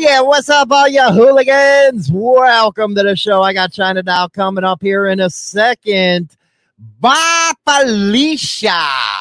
Yeah, 0.00 0.22
what's 0.22 0.48
up, 0.48 0.70
all 0.70 0.88
you 0.88 1.02
hooligans? 1.12 2.10
Welcome 2.10 2.94
to 2.94 3.02
the 3.02 3.14
show. 3.14 3.42
I 3.42 3.52
got 3.52 3.70
China 3.70 4.02
Doll 4.02 4.30
coming 4.30 4.64
up 4.64 4.80
here 4.80 5.08
in 5.08 5.20
a 5.20 5.28
second. 5.28 6.38
Bye, 6.98 7.52
Felicia. 7.68 8.80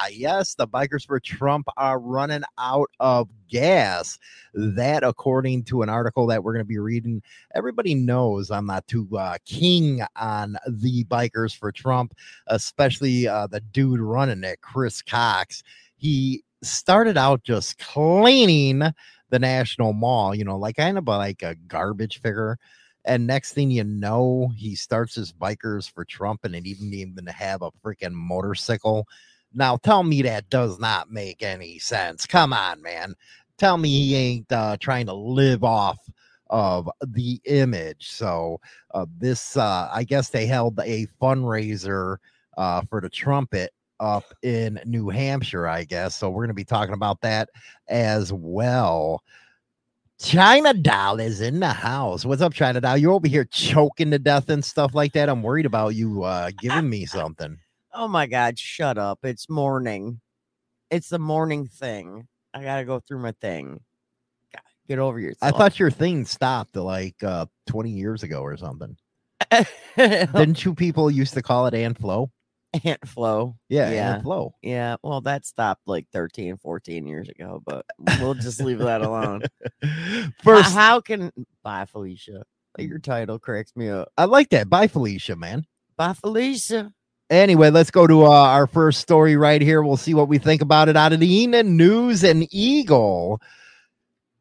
Yes, 0.10 0.56
the 0.56 0.66
bikers 0.66 1.06
for 1.06 1.20
Trump 1.20 1.68
are 1.76 2.00
running 2.00 2.44
out 2.58 2.90
of 3.02 3.28
gas. 3.50 4.20
That, 4.54 5.04
according 5.04 5.66
to 5.66 5.82
an 5.82 5.90
article 5.90 6.26
that 6.28 6.46
we're 6.46 6.54
going 6.54 6.64
to 6.64 6.70
be 6.70 6.80
reading, 6.80 7.22
everybody 7.54 7.94
knows 7.94 8.50
I'm 8.50 8.66
not 8.66 8.88
too 8.88 9.06
uh, 9.18 9.36
king 9.46 10.02
on 10.16 10.56
the 10.66 11.04
bikers 11.04 11.54
for 11.54 11.74
Trump, 11.74 12.14
especially 12.48 13.28
uh, 13.28 13.48
the 13.48 13.60
dude 13.60 14.00
running 14.00 14.46
it, 14.46 14.62
Chris 14.62 15.02
Cox. 15.02 15.62
He 15.98 16.46
started 16.62 17.18
out 17.18 17.44
just 17.44 17.80
cleaning 17.80 18.94
the 19.30 19.40
National 19.40 19.94
Mall, 19.94 20.36
you 20.36 20.44
know, 20.44 20.58
like 20.58 20.78
kind 20.78 20.98
of 20.98 21.08
like 21.08 21.42
a 21.44 21.56
garbage 21.68 22.22
figure. 22.22 22.58
And 23.06 23.26
next 23.26 23.54
thing 23.54 23.72
you 23.72 23.84
know, 23.84 24.52
he 24.56 24.76
starts 24.76 25.16
his 25.16 25.32
bikers 25.32 25.92
for 25.92 26.06
Trump 26.06 26.44
and 26.44 26.56
it 26.56 26.66
even 26.66 26.94
even 26.94 27.26
have 27.28 27.62
a 27.62 27.72
freaking 27.84 28.14
motorcycle. 28.14 29.08
Now 29.54 29.78
tell 29.78 30.04
me 30.04 30.22
that 30.24 30.50
does 30.50 30.80
not 30.80 31.12
make 31.12 31.42
any 31.42 31.80
sense. 31.80 32.26
Come 32.26 32.54
on, 32.54 32.82
man. 32.82 33.16
Tell 33.58 33.78
me 33.78 33.90
he 33.90 34.16
ain't 34.16 34.52
uh, 34.52 34.78
trying 34.80 35.06
to 35.08 35.14
live 35.14 35.64
off 35.64 35.98
of 36.50 36.90
the 37.06 37.42
image. 37.46 38.10
So 38.10 38.60
uh, 38.94 39.06
this, 39.18 39.58
uh, 39.58 39.90
I 39.92 40.04
guess 40.04 40.30
they 40.30 40.46
held 40.46 40.80
a 40.80 41.08
fundraiser 41.22 42.18
uh, 42.58 42.82
for 42.90 43.02
the 43.02 43.10
trumpet 43.10 43.72
up 44.00 44.26
in 44.44 44.80
New 44.86 45.10
Hampshire, 45.10 45.68
I 45.68 45.84
guess. 45.84 46.16
So 46.16 46.30
we're 46.30 46.44
going 46.44 46.50
to 46.50 46.54
be 46.54 46.64
talking 46.64 46.94
about 46.94 47.22
that 47.22 47.50
as 47.88 48.32
well. 48.34 49.24
China 50.20 50.74
Doll 50.74 51.20
is 51.20 51.40
in 51.40 51.62
the 51.62 51.70
house. 51.70 52.26
What's 52.26 52.42
up, 52.42 52.54
China 52.54 52.82
Doll? 52.82 52.98
You're 52.98 53.14
over 53.14 53.28
here 53.28 53.46
choking 53.46 54.12
to 54.12 54.20
death 54.20 54.50
and 54.50 54.64
stuff 54.64 54.94
like 54.94 55.14
that. 55.14 55.30
I'm 55.30 55.42
worried 55.42 55.66
about 55.66 55.96
you 55.96 56.24
uh, 56.24 56.52
giving 56.60 56.90
me 56.90 57.06
something. 57.08 57.58
Oh 57.94 58.08
my 58.08 58.28
God, 58.28 58.60
shut 58.60 58.98
up. 58.98 59.20
It's 59.24 59.50
morning. 59.50 60.20
It's 60.92 61.10
the 61.10 61.20
morning 61.20 61.68
thing. 61.68 62.28
I 62.54 62.64
got 62.64 62.78
to 62.78 62.86
go 62.86 63.00
through 63.00 63.20
my 63.20 63.32
thing. 63.32 63.80
God, 64.54 64.62
get 64.88 65.00
over 65.00 65.20
yourself. 65.20 65.54
I 65.54 65.58
thought 65.58 65.80
your 65.80 65.92
thing 65.92 66.26
stopped 66.26 66.76
like 66.76 67.24
uh, 67.24 67.46
20 67.68 67.90
years 67.90 68.24
ago 68.24 68.42
or 68.42 68.58
something. 68.58 68.98
Didn't 69.98 70.66
you 70.66 70.76
people 70.76 71.10
used 71.10 71.34
to 71.36 71.42
call 71.42 71.66
it 71.68 71.74
Ant 71.74 71.98
Flow? 71.98 72.30
Ant 72.84 73.00
Flow. 73.08 73.56
Yeah, 73.68 73.92
Yeah. 73.92 74.14
Ant 74.14 74.24
Flow. 74.24 74.54
Yeah, 74.62 74.98
well, 75.04 75.22
that 75.22 75.46
stopped 75.46 75.82
like 75.88 76.08
13, 76.14 76.58
14 76.58 77.08
years 77.08 77.30
ago, 77.30 77.62
but 77.66 77.86
we'll 78.20 78.34
just 78.36 78.62
leave 78.62 78.80
that 78.80 79.02
alone. 79.02 79.44
First, 80.44 80.74
how 80.74 81.02
can 81.02 81.32
bye 81.64 81.86
Felicia? 81.86 82.44
Your 82.78 83.00
title 83.00 83.40
cracks 83.40 83.76
me 83.76 83.90
up. 83.90 84.12
I 84.18 84.26
like 84.26 84.50
that. 84.52 84.70
Bye, 84.70 84.88
Felicia, 84.88 85.36
man. 85.36 85.66
Bye 85.98 86.14
Felicia. 86.14 86.94
Anyway, 87.30 87.70
let's 87.70 87.92
go 87.92 88.08
to 88.08 88.26
uh, 88.26 88.30
our 88.30 88.66
first 88.66 89.02
story 89.02 89.36
right 89.36 89.62
here. 89.62 89.84
We'll 89.84 89.98
see 89.98 90.14
what 90.16 90.28
we 90.30 90.38
think 90.40 90.62
about 90.62 90.90
it 90.90 90.98
out 90.98 91.14
of 91.14 91.20
the 91.20 91.42
Enid 91.44 91.66
News 91.68 92.24
and 92.24 92.48
Eagle. 92.52 93.40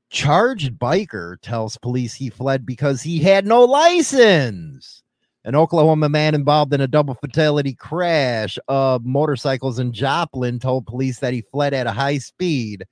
Charged 0.09 0.79
biker 0.79 1.37
tells 1.43 1.77
police 1.77 2.15
he 2.15 2.31
fled 2.31 2.65
because 2.65 3.03
he 3.03 3.19
had 3.19 3.45
no 3.47 3.65
license. 3.65 5.03
An 5.49 5.57
Oklahoma 5.57 6.11
man 6.11 6.35
involved 6.35 6.75
in 6.75 6.83
a 6.83 6.87
double 6.87 7.15
fatality 7.15 7.73
crash 7.73 8.59
of 8.69 9.07
motorcycles 9.07 9.79
in 9.79 9.95
Joplin 9.95 10.59
told 10.59 10.85
police 10.85 11.21
that 11.21 11.33
he 11.33 11.41
fled 11.41 11.73
at 11.73 11.87
a 11.87 11.91
high 11.91 12.19
speed 12.19 12.85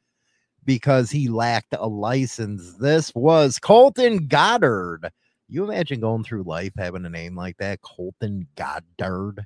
because 0.65 1.11
he 1.11 1.29
lacked 1.29 1.75
a 1.79 1.87
license. 1.87 2.73
This 2.81 3.15
was 3.15 3.59
Colton 3.59 4.27
Goddard. 4.27 5.11
You 5.51 5.65
imagine 5.65 6.01
going 6.01 6.25
through 6.25 6.45
life 6.45 6.73
having 6.79 7.05
a 7.05 7.11
name 7.11 7.37
like 7.37 7.59
that, 7.59 7.83
Colton 7.83 8.47
Goddard. 8.57 9.45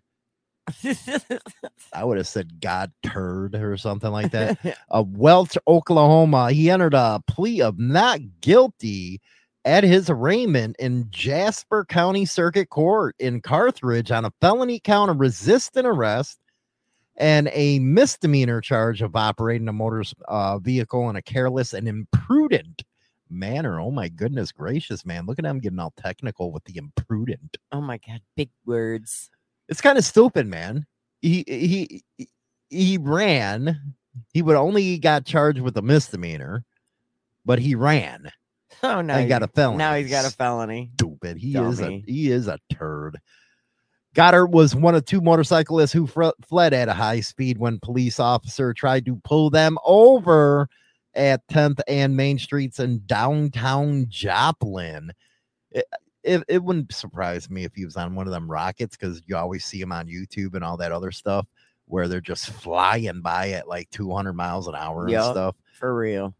I 1.92 2.04
would 2.04 2.16
have 2.16 2.28
said 2.28 2.60
God 2.60 2.92
turd 3.03 3.56
or 3.56 3.77
something 3.77 4.12
like 4.12 4.31
that. 4.31 4.78
of 4.88 5.16
Welch, 5.16 5.59
Oklahoma. 5.66 6.53
He 6.53 6.71
entered 6.71 6.94
a 6.94 7.21
plea 7.27 7.60
of 7.60 7.77
not 7.77 8.21
guilty 8.41 9.21
at 9.70 9.84
his 9.84 10.10
arraignment 10.10 10.75
in 10.81 11.06
Jasper 11.10 11.84
County 11.84 12.25
Circuit 12.25 12.70
Court 12.70 13.14
in 13.20 13.41
Carthage 13.41 14.10
on 14.10 14.25
a 14.25 14.32
felony 14.41 14.81
count 14.81 15.12
of 15.12 15.20
resisting 15.20 15.86
arrest 15.86 16.41
and 17.16 17.48
a 17.53 17.78
misdemeanor 17.78 18.60
charge 18.60 19.00
of 19.00 19.14
operating 19.14 19.69
a 19.69 19.72
motor 19.72 20.03
uh, 20.26 20.59
vehicle 20.59 21.09
in 21.09 21.14
a 21.14 21.22
careless 21.22 21.72
and 21.72 21.86
imprudent 21.86 22.82
manner. 23.30 23.78
Oh 23.78 23.92
my 23.92 24.09
goodness 24.09 24.50
gracious, 24.50 25.06
man! 25.06 25.25
Look 25.25 25.38
at 25.38 25.44
him 25.44 25.60
getting 25.60 25.78
all 25.78 25.94
technical 25.97 26.50
with 26.50 26.64
the 26.64 26.76
imprudent 26.76 27.56
oh 27.70 27.80
my 27.80 28.00
God, 28.04 28.20
big 28.34 28.50
words. 28.66 29.30
it's 29.69 29.80
kind 29.80 29.98
of 29.98 30.04
stupid, 30.04 30.48
man. 30.48 30.84
He 31.22 31.44
he 31.47 32.03
he- 32.16 32.28
he 32.70 32.98
ran. 32.98 33.94
He 34.32 34.42
would 34.42 34.56
only 34.56 34.98
got 34.98 35.25
charged 35.26 35.60
with 35.60 35.76
a 35.76 35.82
misdemeanor, 35.82 36.64
but 37.44 37.60
he 37.60 37.76
ran 37.76 38.32
Oh 38.82 39.00
no, 39.02 39.14
and 39.14 39.28
got 39.28 39.42
a 39.42 39.48
felony. 39.48 39.76
now 39.78 39.94
he's 39.94 40.08
got 40.10 40.24
a 40.24 40.30
felony. 40.30 40.91
stupid. 40.94 41.36
He 41.36 41.54
is 41.56 41.80
a 41.80 42.02
he 42.06 42.30
is 42.30 42.48
a 42.48 42.58
turd. 42.72 43.18
Goddard 44.14 44.46
was 44.48 44.74
one 44.74 44.94
of 44.94 45.04
two 45.04 45.20
motorcyclists 45.20 45.92
who 45.92 46.06
fr- 46.06 46.30
fled 46.44 46.72
at 46.74 46.88
a 46.88 46.92
high 46.92 47.20
speed 47.20 47.58
when 47.58 47.78
police 47.78 48.18
officer 48.18 48.74
tried 48.74 49.04
to 49.06 49.16
pull 49.22 49.50
them 49.50 49.78
over 49.84 50.68
at 51.14 51.46
10th 51.48 51.80
and 51.86 52.16
Main 52.16 52.38
Streets 52.38 52.80
in 52.80 53.02
downtown 53.06 54.06
Joplin. 54.08 55.12
It, 55.70 55.84
it, 56.24 56.42
it 56.48 56.62
wouldn't 56.64 56.92
surprise 56.92 57.48
me 57.50 57.64
if 57.64 57.74
he 57.74 57.84
was 57.84 57.97
on 57.97 58.14
one 58.16 58.26
of 58.26 58.32
them 58.32 58.50
rockets 58.50 58.97
because 58.97 59.22
you 59.26 59.36
always 59.36 59.64
see 59.64 59.80
him 59.80 59.92
on 59.92 60.08
YouTube 60.08 60.54
and 60.54 60.64
all 60.64 60.76
that 60.78 60.91
other 60.92 61.12
stuff 61.12 61.47
where 61.86 62.08
they're 62.08 62.20
just 62.20 62.50
flying 62.50 63.20
by 63.20 63.50
at 63.50 63.68
like 63.68 63.91
200 63.91 64.32
miles 64.32 64.66
an 64.68 64.74
hour 64.74 65.04
and 65.04 65.12
stuff. 65.32 65.56
For 65.78 65.94
real. 65.94 66.34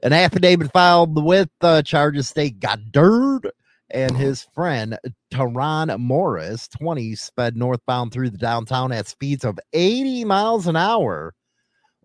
An 0.00 0.12
affidavit 0.12 0.70
filed 0.72 1.24
with 1.24 1.50
uh, 1.60 1.82
charges 1.82 2.28
state 2.28 2.60
Goddard 2.60 3.50
and 3.90 4.16
his 4.16 4.46
friend 4.54 4.96
Teron 5.32 5.98
Morris, 5.98 6.68
20, 6.68 7.16
sped 7.16 7.56
northbound 7.56 8.12
through 8.12 8.30
the 8.30 8.38
downtown 8.38 8.92
at 8.92 9.08
speeds 9.08 9.44
of 9.44 9.58
80 9.72 10.24
miles 10.24 10.68
an 10.68 10.76
hour 10.76 11.34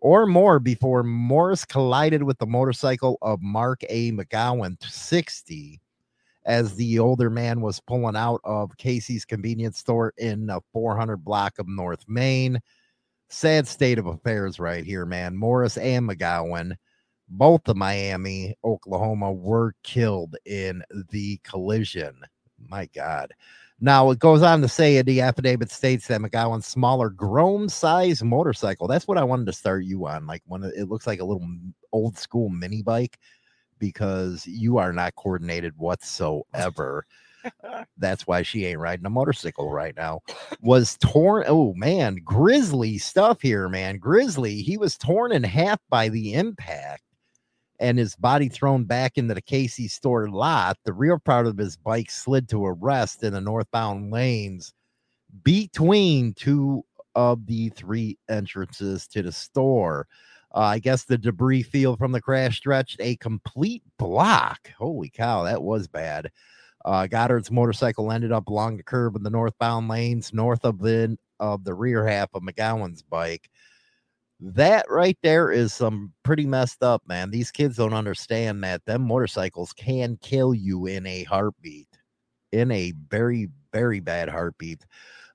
or 0.01 0.25
more 0.25 0.59
before 0.59 1.03
Morris 1.03 1.65
collided 1.65 2.23
with 2.23 2.39
the 2.39 2.47
motorcycle 2.47 3.17
of 3.21 3.41
Mark 3.43 3.81
A. 3.89 4.11
McGowan, 4.11 4.75
60, 4.83 5.79
as 6.45 6.75
the 6.75 6.97
older 6.97 7.29
man 7.29 7.61
was 7.61 7.79
pulling 7.79 8.15
out 8.15 8.41
of 8.43 8.75
Casey's 8.77 9.23
convenience 9.23 9.77
store 9.77 10.13
in 10.17 10.47
the 10.47 10.61
400 10.73 11.23
block 11.23 11.59
of 11.59 11.67
North 11.67 12.03
Main. 12.07 12.59
Sad 13.29 13.67
state 13.67 13.99
of 13.99 14.07
affairs 14.07 14.59
right 14.59 14.83
here, 14.83 15.05
man. 15.05 15.37
Morris 15.37 15.77
and 15.77 16.09
McGowan 16.09 16.73
both 17.29 17.67
of 17.67 17.77
Miami, 17.77 18.55
Oklahoma 18.63 19.31
were 19.31 19.73
killed 19.83 20.35
in 20.45 20.83
the 21.11 21.39
collision. 21.43 22.15
My 22.69 22.87
God. 22.93 23.33
Now 23.79 24.11
it 24.11 24.19
goes 24.19 24.41
on 24.41 24.61
to 24.61 24.67
say 24.67 24.97
in 24.97 25.05
the 25.05 25.21
affidavit 25.21 25.69
states 25.71 26.07
that 26.07 26.21
McGowan's 26.21 26.65
smaller 26.65 27.09
grown 27.09 27.67
size 27.67 28.23
motorcycle. 28.23 28.87
That's 28.87 29.07
what 29.07 29.17
I 29.17 29.23
wanted 29.23 29.47
to 29.47 29.53
start 29.53 29.83
you 29.83 30.07
on. 30.07 30.25
Like 30.25 30.41
one 30.45 30.63
it 30.63 30.89
looks 30.89 31.07
like 31.07 31.19
a 31.19 31.25
little 31.25 31.45
old 31.91 32.17
school 32.17 32.49
mini 32.49 32.81
bike 32.81 33.17
because 33.79 34.45
you 34.47 34.77
are 34.77 34.93
not 34.93 35.15
coordinated 35.15 35.73
whatsoever. 35.77 37.05
That's 37.97 38.25
why 38.25 38.43
she 38.43 38.65
ain't 38.65 38.79
riding 38.79 39.05
a 39.05 39.09
motorcycle 39.09 39.69
right 39.69 39.95
now. 39.97 40.21
Was 40.61 40.97
torn. 40.99 41.43
Oh 41.47 41.73
man, 41.73 42.19
grisly 42.23 42.97
stuff 42.97 43.41
here, 43.41 43.67
man. 43.67 43.97
Grizzly. 43.97 44.61
He 44.61 44.77
was 44.77 44.97
torn 44.97 45.33
in 45.33 45.43
half 45.43 45.79
by 45.89 46.07
the 46.07 46.35
impact 46.35 47.03
and 47.79 47.97
his 47.97 48.15
body 48.15 48.49
thrown 48.49 48.83
back 48.85 49.17
into 49.17 49.33
the 49.33 49.41
Casey 49.41 49.87
store 49.87 50.29
lot. 50.29 50.77
The 50.83 50.93
rear 50.93 51.17
part 51.19 51.47
of 51.47 51.57
his 51.57 51.75
bike 51.75 52.11
slid 52.11 52.47
to 52.49 52.65
a 52.65 52.73
rest 52.73 53.23
in 53.23 53.33
the 53.33 53.41
northbound 53.41 54.11
lanes 54.11 54.73
between 55.43 56.33
two 56.33 56.85
of 57.15 57.45
the 57.45 57.69
three 57.69 58.17
entrances 58.29 59.07
to 59.07 59.21
the 59.21 59.31
store. 59.31 60.07
Uh, 60.55 60.59
I 60.59 60.79
guess 60.79 61.03
the 61.03 61.17
debris 61.17 61.63
field 61.63 61.97
from 61.97 62.11
the 62.11 62.21
crash 62.21 62.57
stretched 62.57 62.97
a 62.99 63.15
complete 63.17 63.83
block. 63.97 64.71
Holy 64.77 65.09
cow, 65.09 65.43
that 65.43 65.63
was 65.63 65.87
bad. 65.87 66.31
Uh, 66.85 67.07
Goddard's 67.07 67.49
motorcycle 67.49 68.11
ended 68.11 68.31
up 68.31 68.47
along 68.47 68.77
the 68.77 68.83
curb 68.83 69.15
in 69.15 69.23
the 69.23 69.29
northbound 69.29 69.87
lanes, 69.87 70.33
north 70.33 70.65
of 70.65 70.79
the 70.79 71.17
of 71.39 71.63
the 71.63 71.73
rear 71.73 72.05
half 72.05 72.29
of 72.33 72.43
McGowan's 72.43 73.01
bike. 73.01 73.49
That 74.45 74.85
right 74.89 75.17
there 75.23 75.51
is 75.51 75.73
some 75.73 76.11
pretty 76.23 76.45
messed 76.45 76.83
up, 76.83 77.01
man. 77.07 77.31
These 77.31 77.49
kids 77.49 77.77
don't 77.77 77.93
understand 77.93 78.61
that 78.65 78.83
them 78.85 79.03
motorcycles 79.03 79.71
can 79.71 80.17
kill 80.21 80.53
you 80.53 80.85
in 80.85 81.07
a 81.07 81.23
heartbeat, 81.23 81.87
in 82.51 82.69
a 82.69 82.91
very, 83.07 83.47
very 83.71 84.01
bad 84.01 84.27
heartbeat. 84.27 84.85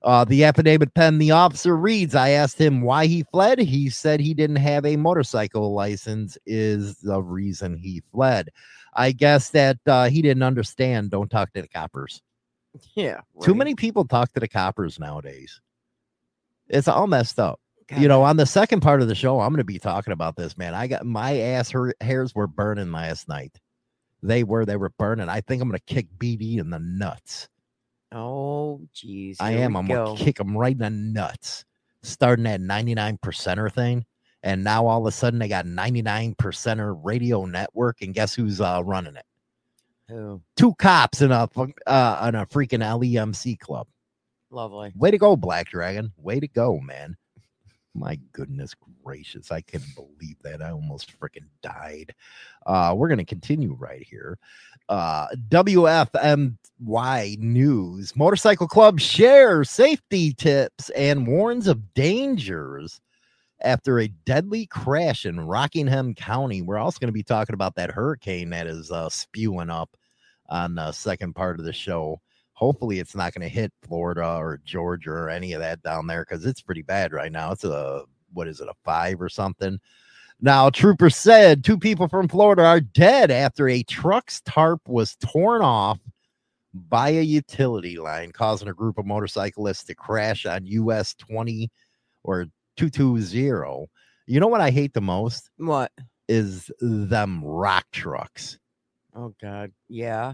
Uh, 0.03 0.25
the 0.25 0.43
affidavit 0.43 0.93
pen 0.93 1.17
the 1.17 1.31
officer 1.31 1.75
reads 1.75 2.13
I 2.13 2.29
asked 2.29 2.61
him 2.61 2.81
why 2.81 3.07
he 3.07 3.23
fled. 3.31 3.57
He 3.57 3.89
said 3.89 4.19
he 4.19 4.35
didn't 4.35 4.57
have 4.57 4.85
a 4.85 4.95
motorcycle 4.95 5.73
license, 5.73 6.37
is 6.45 6.97
the 6.97 7.19
reason 7.19 7.75
he 7.75 8.03
fled. 8.11 8.49
I 8.93 9.11
guess 9.11 9.49
that 9.49 9.77
uh, 9.87 10.09
he 10.09 10.21
didn't 10.21 10.43
understand. 10.43 11.09
Don't 11.09 11.31
talk 11.31 11.51
to 11.53 11.63
the 11.63 11.67
coppers. 11.67 12.21
Yeah. 12.93 13.21
Too 13.41 13.55
many 13.55 13.73
people 13.73 14.05
talk 14.05 14.31
to 14.33 14.39
the 14.39 14.47
coppers 14.47 14.99
nowadays. 14.99 15.59
It's 16.67 16.87
all 16.87 17.07
messed 17.07 17.39
up. 17.39 17.59
God, 17.89 18.01
You 18.01 18.07
know, 18.07 18.21
on 18.21 18.37
the 18.37 18.45
second 18.45 18.81
part 18.81 19.01
of 19.01 19.07
the 19.07 19.15
show, 19.15 19.39
I'm 19.39 19.49
going 19.49 19.57
to 19.57 19.63
be 19.63 19.79
talking 19.79 20.13
about 20.13 20.35
this, 20.35 20.57
man. 20.57 20.75
I 20.75 20.87
got 20.87 21.05
my 21.05 21.39
ass 21.39 21.71
hair- 21.71 21.95
hairs 22.01 22.35
were 22.35 22.47
burning 22.47 22.91
last 22.91 23.27
night. 23.27 23.59
They 24.21 24.43
were, 24.43 24.65
they 24.65 24.77
were 24.77 24.91
burning. 24.97 25.29
I 25.29 25.41
think 25.41 25.61
I'm 25.61 25.69
going 25.69 25.79
to 25.79 25.93
kick 25.93 26.07
BD 26.17 26.59
in 26.59 26.69
the 26.69 26.79
nuts. 26.79 27.49
Oh, 28.11 28.81
jeez. 28.93 29.37
I 29.39 29.51
am. 29.53 29.75
I'm 29.75 29.87
go. 29.87 30.05
going 30.05 30.17
to 30.17 30.23
kick 30.23 30.39
him 30.39 30.55
right 30.57 30.73
in 30.73 30.79
the 30.79 30.89
nuts. 30.89 31.65
Starting 32.03 32.43
that 32.45 32.61
99 32.61 33.17
percenter 33.23 33.71
thing. 33.71 34.05
And 34.43 34.63
now 34.63 34.87
all 34.87 35.05
of 35.05 35.05
a 35.05 35.11
sudden 35.11 35.39
they 35.39 35.47
got 35.47 35.65
99 35.65 36.35
percenter 36.35 36.99
radio 37.03 37.45
network. 37.45 38.01
And 38.01 38.13
guess 38.13 38.33
who's 38.33 38.61
uh, 38.61 38.81
running 38.85 39.15
it? 39.15 39.25
Who? 40.09 40.41
Two 40.55 40.73
cops 40.75 41.21
in 41.21 41.31
a, 41.31 41.49
uh, 41.87 42.25
in 42.27 42.35
a 42.35 42.45
freaking 42.45 42.81
LEMC 42.81 43.59
club. 43.59 43.87
Lovely. 44.51 44.91
Way 44.95 45.11
to 45.11 45.17
go, 45.17 45.35
Black 45.35 45.69
Dragon. 45.69 46.11
Way 46.17 46.39
to 46.39 46.47
go, 46.47 46.79
man. 46.79 47.15
My 47.95 48.19
goodness 48.33 48.75
gracious. 49.03 49.51
I 49.51 49.61
couldn't 49.61 49.95
believe 49.95 50.37
that. 50.43 50.61
I 50.61 50.71
almost 50.71 51.19
freaking 51.19 51.47
died. 51.61 52.13
Uh, 52.65 52.93
we're 52.95 53.07
going 53.07 53.17
to 53.17 53.25
continue 53.25 53.73
right 53.73 54.03
here. 54.03 54.37
Uh, 54.89 55.27
WFMY 55.49 57.37
News 57.39 58.15
Motorcycle 58.15 58.67
Club 58.67 58.99
shares 58.99 59.69
safety 59.69 60.33
tips 60.33 60.89
and 60.91 61.27
warns 61.27 61.67
of 61.67 61.93
dangers 61.93 63.01
after 63.61 63.99
a 63.99 64.07
deadly 64.07 64.65
crash 64.67 65.25
in 65.25 65.39
Rockingham 65.39 66.13
County. 66.13 66.61
We're 66.61 66.77
also 66.77 66.99
going 66.99 67.09
to 67.09 67.13
be 67.13 67.23
talking 67.23 67.53
about 67.53 67.75
that 67.75 67.91
hurricane 67.91 68.51
that 68.51 68.67
is 68.67 68.91
uh, 68.91 69.09
spewing 69.09 69.69
up 69.69 69.89
on 70.47 70.75
the 70.75 70.91
second 70.91 71.33
part 71.33 71.59
of 71.59 71.65
the 71.65 71.73
show 71.73 72.21
hopefully 72.59 72.99
it's 72.99 73.15
not 73.15 73.33
going 73.33 73.41
to 73.41 73.53
hit 73.53 73.71
Florida 73.87 74.35
or 74.35 74.59
Georgia 74.65 75.11
or 75.11 75.29
any 75.29 75.53
of 75.53 75.61
that 75.61 75.81
down 75.81 76.07
there 76.07 76.25
because 76.27 76.45
it's 76.45 76.61
pretty 76.61 76.81
bad 76.81 77.13
right 77.13 77.31
now. 77.31 77.53
It's 77.53 77.63
a 77.63 78.03
what 78.33 78.49
is 78.49 78.59
it, 78.59 78.67
a 78.67 78.73
five 78.83 79.21
or 79.21 79.29
something? 79.29 79.79
Now, 80.41 80.69
trooper 80.69 81.09
said 81.09 81.63
two 81.63 81.77
people 81.77 82.09
from 82.09 82.27
Florida 82.27 82.65
are 82.65 82.81
dead 82.81 83.31
after 83.31 83.69
a 83.69 83.81
truck's 83.83 84.41
tarp 84.41 84.81
was 84.89 85.15
torn 85.15 85.61
off 85.61 85.99
by 86.73 87.09
a 87.09 87.21
utility 87.21 87.97
line, 87.97 88.31
causing 88.33 88.67
a 88.67 88.73
group 88.73 88.97
of 88.97 89.05
motorcyclists 89.05 89.85
to 89.85 89.95
crash 89.95 90.45
on 90.45 90.65
US 90.65 91.13
20 91.15 91.71
or 92.23 92.45
220. 92.75 93.87
You 94.27 94.39
know 94.39 94.47
what 94.47 94.61
I 94.61 94.69
hate 94.69 94.93
the 94.93 95.01
most 95.01 95.49
What? 95.57 95.91
is 96.27 96.69
them 96.81 97.41
rock 97.43 97.85
trucks 97.93 98.59
Oh, 99.15 99.33
God. 99.41 99.71
Yeah. 99.87 100.33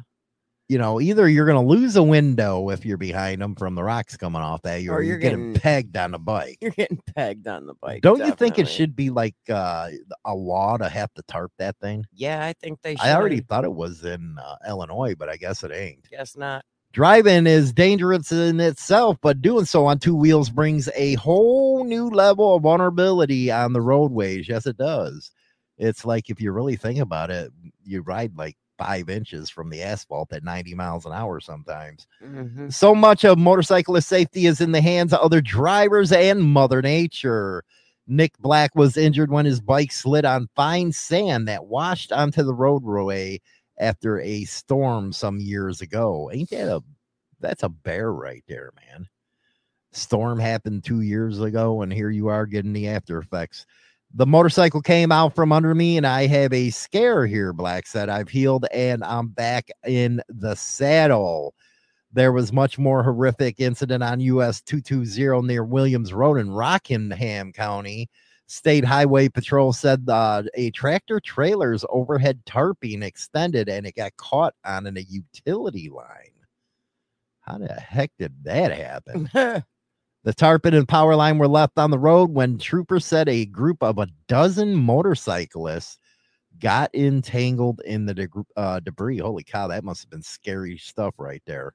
You 0.68 0.78
know, 0.78 1.00
either 1.00 1.30
you're 1.30 1.46
going 1.46 1.62
to 1.64 1.70
lose 1.74 1.96
a 1.96 2.02
window 2.04 2.70
if 2.70 2.86
you're 2.86 2.98
behind 2.98 3.42
them 3.42 3.56
from 3.56 3.76
the 3.76 3.84
rocks 3.84 4.18
coming 4.18 4.42
off 4.42 4.62
that, 4.64 4.80
Or 4.88 4.96
or 4.96 5.02
you're 5.02 5.04
you're 5.04 5.18
getting 5.20 5.54
getting- 5.54 5.62
pegged 5.62 5.98
on 5.98 6.12
the 6.12 6.20
bike. 6.20 6.58
You're 6.62 6.72
getting 6.72 7.00
pegged 7.16 7.48
on 7.48 7.68
the 7.68 7.76
bike. 7.76 8.02
Don't 8.02 8.26
you 8.26 8.34
think 8.34 8.58
it 8.58 8.68
should 8.68 8.96
be 8.96 9.10
like 9.12 9.36
uh, 9.50 9.90
a 10.26 10.34
law 10.34 10.78
to 10.78 10.90
have 10.90 11.14
to 11.16 11.22
tarp 11.24 11.52
that 11.60 11.78
thing? 11.78 12.06
Yeah, 12.14 12.44
I 12.46 12.54
think 12.54 12.82
they 12.82 12.96
should. 12.96 13.06
I 13.06 13.14
already 13.14 13.42
thought 13.42 13.64
it 13.64 13.74
was 13.74 14.04
in 14.04 14.38
uh, 14.44 14.56
Illinois, 14.68 15.16
but 15.16 15.30
I 15.30 15.36
guess 15.38 15.64
it 15.64 15.72
ain't. 15.72 16.10
Guess 16.10 16.36
not. 16.36 16.66
Driving 16.94 17.46
is 17.46 17.74
dangerous 17.74 18.32
in 18.32 18.60
itself, 18.62 19.18
but 19.22 19.42
doing 19.42 19.66
so 19.66 19.86
on 19.86 20.00
two 20.00 20.16
wheels 20.16 20.50
brings 20.50 20.88
a 20.96 21.16
whole 21.16 21.84
new 21.84 22.10
level 22.10 22.56
of 22.56 22.64
vulnerability 22.64 23.52
on 23.52 23.74
the 23.74 23.82
roadways. 23.82 24.48
Yes, 24.48 24.66
it 24.66 24.78
does. 24.78 25.30
It's 25.78 26.06
like 26.06 26.30
if 26.30 26.40
you 26.40 26.54
really 26.54 26.78
think 26.78 27.00
about 27.00 27.32
it, 27.32 27.52
you 27.84 28.02
ride 28.02 28.38
like 28.38 28.56
five 28.78 29.10
inches 29.10 29.50
from 29.50 29.70
the 29.70 29.82
asphalt 29.82 30.32
at 30.34 30.44
90 30.44 30.76
miles 30.76 31.06
an 31.06 31.12
hour 31.12 31.40
sometimes. 31.40 32.08
Mhm. 32.24 32.72
So 32.74 32.94
much 32.96 33.24
of 33.24 33.38
motorcyclist 33.38 34.08
safety 34.08 34.46
is 34.46 34.62
in 34.62 34.72
the 34.72 34.82
hands 34.82 35.14
of 35.14 35.20
other 35.20 35.42
drivers 35.42 36.12
and 36.12 36.44
Mother 36.44 36.82
Nature. 36.82 37.64
Nick 38.08 38.38
Black 38.40 38.76
was 38.76 38.98
injured 38.98 39.32
when 39.32 39.46
his 39.46 39.60
bike 39.62 39.92
slid 39.92 40.26
on 40.26 40.50
fine 40.56 40.92
sand 40.92 41.48
that 41.48 41.66
washed 41.66 42.12
onto 42.12 42.44
the 42.44 42.54
roadway 42.54 43.40
after 43.80 44.20
a 44.20 44.46
storm 44.46 45.12
some 45.12 45.40
years 45.40 45.82
ago. 45.82 46.30
Ain't 46.32 46.50
that 46.52 46.70
a 46.70 46.84
that's 47.40 47.64
a 47.64 47.70
bear 47.70 48.12
right 48.14 48.44
there, 48.48 48.72
man. 48.76 49.08
Storm 49.92 50.40
happened 50.40 50.84
two 50.84 51.02
years 51.02 51.40
ago, 51.40 51.82
and 51.82 51.92
here 51.92 52.10
you 52.10 52.28
are 52.28 52.46
getting 52.46 52.74
the 52.74 52.88
after 52.88 53.18
effects. 53.18 53.66
The 54.18 54.26
motorcycle 54.26 54.82
came 54.82 55.12
out 55.12 55.36
from 55.36 55.52
under 55.52 55.76
me, 55.76 55.98
and 55.98 56.08
I 56.08 56.26
have 56.28 56.54
a 56.54 56.70
scare 56.70 57.26
here. 57.26 57.52
Black 57.52 57.86
said, 57.86 58.08
I've 58.08 58.30
healed 58.30 58.66
and 58.72 59.04
I'm 59.04 59.28
back 59.28 59.68
in 59.86 60.22
the 60.30 60.56
saddle. 60.56 61.54
There 62.14 62.32
was 62.32 62.54
much 62.54 62.80
more 62.80 63.04
horrific 63.04 63.60
incident 63.60 64.02
on 64.04 64.22
US 64.22 64.62
220 64.62 65.46
near 65.46 65.66
Williams 65.66 66.14
Road 66.14 66.38
in 66.38 66.50
Rockingham 66.50 67.52
County. 67.52 68.10
State 68.48 68.86
Highway 68.86 69.28
Patrol 69.28 69.74
said 69.74 70.06
uh, 70.08 70.44
a 70.54 70.72
tractor 70.72 71.20
trailer's 71.20 71.84
overhead 71.90 72.40
tarping 72.46 73.04
extended 73.04 73.68
and 73.68 73.86
it 73.86 73.96
got 73.98 74.16
caught 74.16 74.54
on 74.64 74.88
a 74.88 75.02
utility 75.02 75.90
line. 75.90 76.32
How 77.42 77.58
the 77.58 77.74
heck 77.74 78.12
did 78.18 78.34
that 78.46 78.72
happen? 78.72 79.30
The 80.26 80.34
tarpon 80.34 80.74
and 80.74 80.88
power 80.88 81.16
line 81.16 81.38
were 81.38 81.48
left 81.48 81.78
on 81.78 81.92
the 81.92 82.00
road 82.00 82.32
when 82.32 82.58
troopers 82.58 83.06
said 83.06 83.30
a 83.30 83.46
group 83.46 83.84
of 83.84 84.00
a 84.00 84.08
dozen 84.28 84.74
motorcyclists 84.74 86.00
got 86.60 86.90
entangled 86.96 87.80
in 87.86 88.08
the 88.08 88.16
deg- 88.16 88.32
uh, 88.58 88.80
debris. 88.80 89.20
Holy 89.20 89.44
cow, 89.44 89.68
that 89.68 89.84
must 89.84 90.02
have 90.02 90.10
been 90.10 90.24
scary 90.24 90.78
stuff 90.80 91.14
right 91.20 91.44
there. 91.46 91.74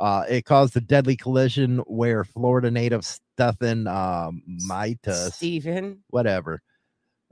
Uh, 0.00 0.24
it 0.28 0.44
caused 0.44 0.76
a 0.76 0.80
deadly 0.80 1.16
collision 1.16 1.78
where 1.86 2.24
Florida 2.24 2.68
native 2.68 3.04
Stephen 3.04 3.86
um, 3.86 4.42
Mitas, 4.68 5.34
Steven. 5.34 6.02
whatever, 6.10 6.62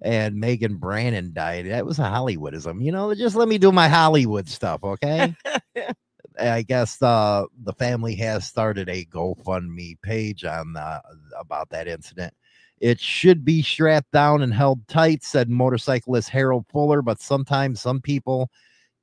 and 0.00 0.36
Megan 0.36 0.76
Brannon 0.76 1.32
died. 1.32 1.66
That 1.66 1.84
was 1.84 1.98
a 1.98 2.02
Hollywoodism. 2.02 2.84
You 2.84 2.92
know, 2.92 3.12
just 3.16 3.34
let 3.34 3.48
me 3.48 3.58
do 3.58 3.72
my 3.72 3.88
Hollywood 3.88 4.48
stuff, 4.48 4.84
okay? 4.84 5.34
I 6.40 6.62
guess 6.62 7.00
uh, 7.02 7.44
the 7.62 7.72
family 7.74 8.14
has 8.16 8.46
started 8.46 8.88
a 8.88 9.04
GoFundMe 9.06 10.00
page 10.02 10.44
on 10.44 10.76
uh, 10.76 11.00
about 11.38 11.68
that 11.70 11.88
incident. 11.88 12.34
It 12.80 12.98
should 13.00 13.44
be 13.44 13.62
strapped 13.62 14.10
down 14.12 14.42
and 14.42 14.52
held 14.52 14.86
tight, 14.88 15.22
said 15.22 15.48
motorcyclist 15.48 16.28
Harold 16.28 16.66
Fuller. 16.68 17.02
But 17.02 17.20
sometimes 17.20 17.80
some 17.80 18.00
people 18.00 18.50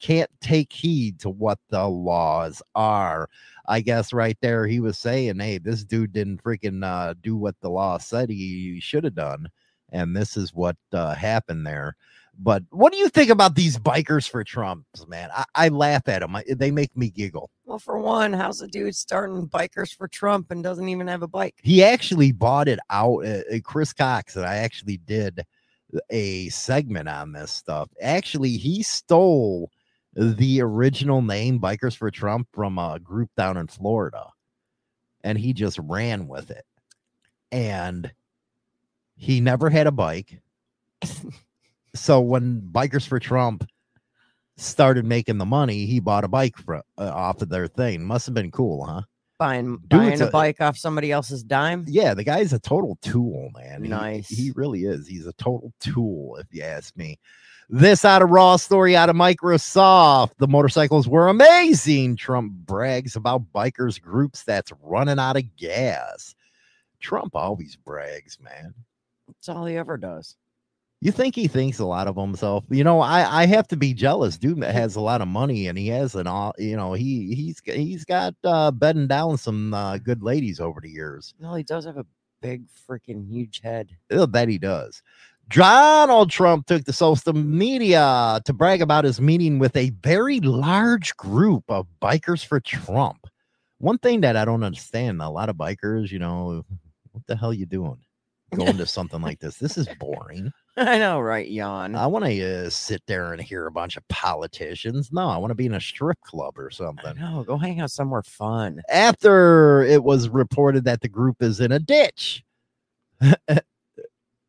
can't 0.02 0.30
take 0.42 0.72
heed 0.74 1.20
to 1.22 1.30
what 1.30 1.60
the 1.70 1.88
laws 1.88 2.62
are. 2.76 3.30
I 3.68 3.82
guess 3.82 4.14
right 4.14 4.38
there 4.42 4.66
he 4.68 4.80
was 4.80 4.98
saying, 4.98 5.40
"Hey, 5.40 5.58
this 5.60 5.84
dude 5.84 6.14
didn't 6.14 6.44
freaking 6.44 6.84
uh, 6.86 7.14
do 7.22 7.36
what 7.38 7.56
the 7.62 7.70
law 7.70 7.98
said 7.98 8.30
he 8.30 8.80
should 8.82 9.04
have 9.04 9.16
done," 9.16 9.50
and 9.92 10.16
this 10.16 10.38
is 10.38 10.54
what 10.54 10.78
uh, 10.94 11.14
happened 11.16 11.66
there. 11.66 11.96
But 12.42 12.64
what 12.70 12.94
do 12.94 12.98
you 12.98 13.10
think 13.10 13.30
about 13.30 13.56
these 13.56 13.78
bikers 13.78 14.30
for 14.30 14.46
Trumps, 14.46 15.06
man? 15.08 15.30
I, 15.36 15.44
I 15.56 15.68
laugh 15.68 16.08
at 16.08 16.22
them. 16.22 16.38
I, 16.38 16.46
they 16.50 16.72
make 16.72 16.96
me 16.96 17.10
giggle. 17.10 17.50
Well, 17.66 17.80
for 17.80 18.00
one, 18.00 18.32
how's 18.32 18.62
a 18.62 18.68
dude 18.68 18.96
starting 18.96 19.48
bikers 19.50 19.94
for 19.94 20.08
Trump 20.08 20.50
and 20.50 20.64
doesn't 20.64 20.88
even 20.88 21.08
have 21.08 21.22
a 21.22 21.28
bike? 21.28 21.56
He 21.62 21.84
actually 21.84 22.32
bought 22.32 22.70
it 22.70 22.80
out. 22.90 23.26
Uh, 23.26 23.42
uh, 23.54 23.60
Chris 23.62 23.92
Cox 23.92 24.38
and 24.38 24.46
I 24.46 24.56
actually 24.56 24.98
did 24.98 25.44
a 26.10 26.48
segment 26.50 27.10
on 27.10 27.34
this 27.34 27.52
stuff. 27.52 27.90
Actually, 28.02 28.52
he 28.52 28.84
stole 28.84 29.70
the 30.14 30.62
original 30.62 31.22
name 31.22 31.60
Bikers 31.60 31.96
for 31.96 32.10
Trump 32.10 32.48
from 32.54 32.78
a 32.78 33.00
group 33.00 33.30
down 33.36 33.58
in 33.58 33.68
Florida, 33.68 34.28
and 35.26 35.38
he 35.38 35.52
just 35.52 35.78
ran 35.80 36.28
with 36.28 36.52
it. 36.52 36.66
And 37.52 38.12
he 39.18 39.42
never 39.42 39.70
had 39.70 39.88
a 39.88 39.92
bike. 39.92 40.40
so 41.96 42.20
when 42.22 42.62
Bikers 42.72 43.08
for 43.08 43.20
Trump 43.20 43.66
started 44.58 45.06
making 45.06 45.38
the 45.38 45.46
money, 45.46 45.86
he 45.86 46.00
bought 46.00 46.24
a 46.24 46.28
bike 46.28 46.58
for, 46.58 46.76
uh, 46.78 46.82
off 46.98 47.42
of 47.42 47.50
their 47.50 47.68
thing. 47.68 48.04
Must 48.06 48.26
have 48.26 48.36
been 48.36 48.52
cool, 48.52 48.86
huh? 48.86 49.02
Buying 49.38 49.78
Dude's 49.88 49.90
buying 49.90 50.22
a 50.22 50.26
a- 50.28 50.32
bike 50.32 50.60
off 50.60 50.78
somebody 50.78 51.12
else's 51.14 51.44
dime. 51.44 51.86
Yeah, 51.88 52.14
the 52.14 52.26
guy's 52.26 52.52
a 52.52 52.60
total 52.60 52.98
tool, 53.02 53.50
man. 53.58 53.84
He- 53.84 53.90
Nice. 53.90 54.28
He, 54.28 54.52
really 54.56 54.84
is. 54.84 55.08
He's 55.08 55.26
a 55.28 55.34
total 55.34 55.72
tool, 55.80 56.36
if 56.38 56.48
you 56.52 56.62
ask 56.64 56.96
me. 56.98 57.18
This 57.70 58.04
out 58.04 58.22
of 58.24 58.32
Raw 58.32 58.58
story 58.58 58.98
out 58.98 59.10
of 59.10 59.16
Microsoft. 59.16 60.32
The 60.40 60.48
motorcycles 60.48 61.08
were 61.08 61.30
amazing. 61.30 62.16
Trump 62.18 62.52
brags 62.52 63.16
about 63.16 63.54
bikers 63.54 64.02
groups 64.02 64.44
that's 64.44 64.74
running 64.82 65.20
out 65.20 65.38
of 65.38 65.56
gas. 65.56 66.34
Trump 67.00 67.36
always 67.36 67.76
brags, 67.78 68.38
man. 68.42 68.74
That's 69.28 69.48
all 69.50 69.66
he 69.68 69.78
ever 69.78 69.98
does. 69.98 70.36
You 71.02 71.14
think 71.14 71.34
he 71.34 71.48
thinks 71.48 71.80
a 71.80 71.86
lot 71.86 72.08
of 72.08 72.18
himself? 72.18 72.66
You 72.70 72.84
know, 72.84 73.00
I 73.00 73.44
I 73.44 73.46
have 73.46 73.68
to 73.70 73.78
be 73.78 73.94
jealous. 73.94 74.38
Dude 74.38 74.62
has 74.64 74.98
a 74.98 75.02
lot 75.02 75.22
of 75.22 75.30
money 75.30 75.68
and 75.68 75.78
he 75.78 75.88
has 75.88 76.14
an 76.16 76.28
all. 76.28 76.54
You 76.58 76.76
know, 76.76 76.94
he 76.94 77.34
he's 77.34 77.62
he's 77.64 78.04
got 78.04 78.36
uh, 78.44 78.72
bedding 78.72 79.08
down 79.08 79.38
some 79.38 79.74
uh, 79.74 79.98
good 79.98 80.22
ladies 80.22 80.60
over 80.60 80.82
the 80.82 80.90
years. 80.90 81.34
No, 81.40 81.56
he 81.56 81.64
does 81.64 81.86
have 81.86 81.98
a 81.98 82.06
big 82.42 82.64
freaking 82.68 83.30
huge 83.30 83.62
head. 83.62 83.90
I'll 84.12 84.28
bet 84.28 84.50
he 84.50 84.58
does. 84.58 85.02
Donald 85.50 86.30
Trump 86.30 86.68
took 86.68 86.84
to 86.84 86.94
social 86.94 87.34
media 87.34 88.40
to 88.46 88.54
brag 88.54 88.82
about 88.82 89.04
his 89.04 89.20
meeting 89.20 89.58
with 89.58 89.76
a 89.76 89.90
very 90.04 90.40
large 90.42 91.16
group 91.18 91.64
of 91.70 91.88
bikers 92.02 92.46
for 92.46 92.60
Trump. 92.60 93.26
One 93.80 93.98
thing 93.98 94.22
that 94.22 94.36
I 94.36 94.46
don't 94.46 94.64
understand, 94.64 95.22
a 95.22 95.30
lot 95.30 95.50
of 95.50 95.56
bikers, 95.56 96.12
you 96.12 96.20
know, 96.20 96.64
what 97.14 97.26
the 97.26 97.36
hell 97.36 97.54
you 97.54 97.66
doing? 97.66 97.98
Going 98.54 98.78
to 98.78 98.86
something 98.86 99.22
like 99.22 99.40
this. 99.40 99.58
This 99.58 99.78
is 99.78 99.88
boring. 100.00 100.52
I 100.80 100.98
know, 100.98 101.20
right? 101.20 101.48
Yawn. 101.48 101.96
I 101.96 102.08
want 102.08 102.26
to 102.26 102.66
uh, 102.66 102.70
sit 102.70 103.04
there 103.06 103.34
and 103.34 103.42
hear 103.42 103.68
a 103.68 103.72
bunch 103.72 103.98
of 103.98 104.08
politicians. 104.08 105.12
No, 105.12 105.28
I 105.28 105.36
want 105.38 105.52
to 105.52 105.56
be 105.56 105.66
in 105.66 105.74
a 105.74 105.82
strip 105.82 106.22
club 106.22 106.58
or 106.58 106.72
something. 106.72 107.18
No, 107.20 107.44
Go 107.44 107.58
hang 107.58 107.82
out 107.82 107.92
somewhere 107.92 108.24
fun. 108.24 108.82
After 108.90 109.82
it 109.82 110.02
was 110.04 110.30
reported 110.30 110.86
that 110.86 111.02
the 111.02 111.10
group 111.10 111.42
is 111.42 111.60
in 111.60 111.74
a 111.74 111.80
ditch, 111.80 112.44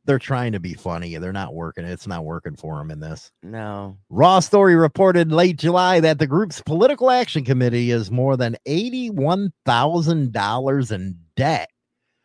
they're 0.04 0.18
trying 0.20 0.52
to 0.52 0.60
be 0.60 0.74
funny. 0.74 1.16
They're 1.16 1.32
not 1.32 1.54
working. 1.54 1.84
It's 1.84 2.06
not 2.06 2.24
working 2.24 2.54
for 2.54 2.78
them 2.78 2.92
in 2.92 3.00
this. 3.00 3.32
No. 3.42 3.96
Raw 4.08 4.38
Story 4.40 4.76
reported 4.76 5.32
late 5.32 5.56
July 5.56 5.98
that 6.00 6.18
the 6.20 6.26
group's 6.28 6.62
political 6.62 7.10
action 7.10 7.44
committee 7.44 7.90
is 7.90 8.08
more 8.10 8.36
than 8.36 8.56
$81,000 8.68 10.92
in 10.92 11.18
debt 11.36 11.70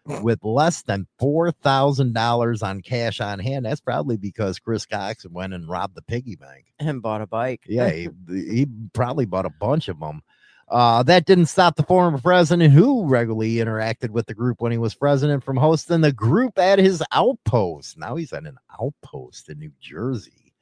with 0.06 0.44
less 0.44 0.84
than 0.84 1.08
$4,000 1.20 2.64
on 2.64 2.82
cash 2.82 3.20
on 3.22 3.40
hand. 3.40 3.66
That's 3.66 3.82
probably 3.82 4.18
because 4.18 4.60
Chris 4.60 4.86
Cox 4.86 5.26
went 5.26 5.54
and 5.54 5.68
robbed 5.68 5.96
the 5.96 6.02
piggy 6.02 6.36
bank. 6.36 6.66
And 6.80 7.02
bought 7.02 7.22
a 7.22 7.28
bike. 7.28 7.62
Yeah, 7.68 7.90
he, 7.90 8.10
he 8.28 8.68
probably 8.94 9.26
bought 9.26 9.46
a 9.46 9.52
bunch 9.52 9.88
of 9.88 10.00
them. 10.00 10.22
Uh, 10.68 11.04
that 11.04 11.26
didn't 11.26 11.46
stop 11.46 11.76
the 11.76 11.84
former 11.84 12.18
president, 12.18 12.74
who 12.74 13.06
regularly 13.06 13.56
interacted 13.56 14.10
with 14.10 14.26
the 14.26 14.34
group 14.34 14.62
when 14.62 14.72
he 14.72 14.80
was 14.80 14.96
president, 14.96 15.44
from 15.44 15.58
hosting 15.58 16.02
the 16.02 16.12
group 16.12 16.58
at 16.58 16.80
his 16.80 17.04
outpost. 17.12 17.98
Now 17.98 18.16
he's 18.16 18.34
at 18.34 18.46
an 18.46 18.58
outpost 18.80 19.50
in 19.50 19.60
New 19.60 19.72
Jersey. 19.80 20.54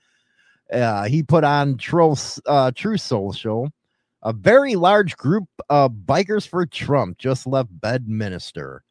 Uh, 0.71 1.05
he 1.05 1.23
put 1.23 1.43
on 1.43 1.77
True, 1.77 2.15
uh, 2.45 2.71
Truth 2.71 3.01
Social. 3.01 3.69
A 4.23 4.33
very 4.33 4.75
large 4.75 5.17
group 5.17 5.45
of 5.69 5.91
bikers 5.91 6.47
for 6.47 6.65
Trump 6.65 7.17
just 7.17 7.45
left 7.45 7.69
Bedminster. 7.81 8.83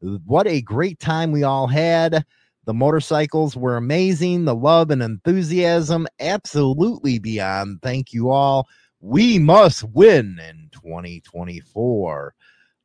What 0.00 0.46
a 0.46 0.62
great 0.62 0.98
time 0.98 1.32
we 1.32 1.42
all 1.42 1.66
had. 1.66 2.24
The 2.64 2.74
motorcycles 2.74 3.56
were 3.56 3.76
amazing. 3.76 4.44
The 4.44 4.54
love 4.54 4.90
and 4.90 5.02
enthusiasm 5.02 6.06
absolutely 6.20 7.18
beyond. 7.18 7.82
Thank 7.82 8.12
you 8.12 8.30
all. 8.30 8.68
We 9.00 9.38
must 9.38 9.84
win 9.84 10.38
in 10.46 10.68
2024. 10.72 12.34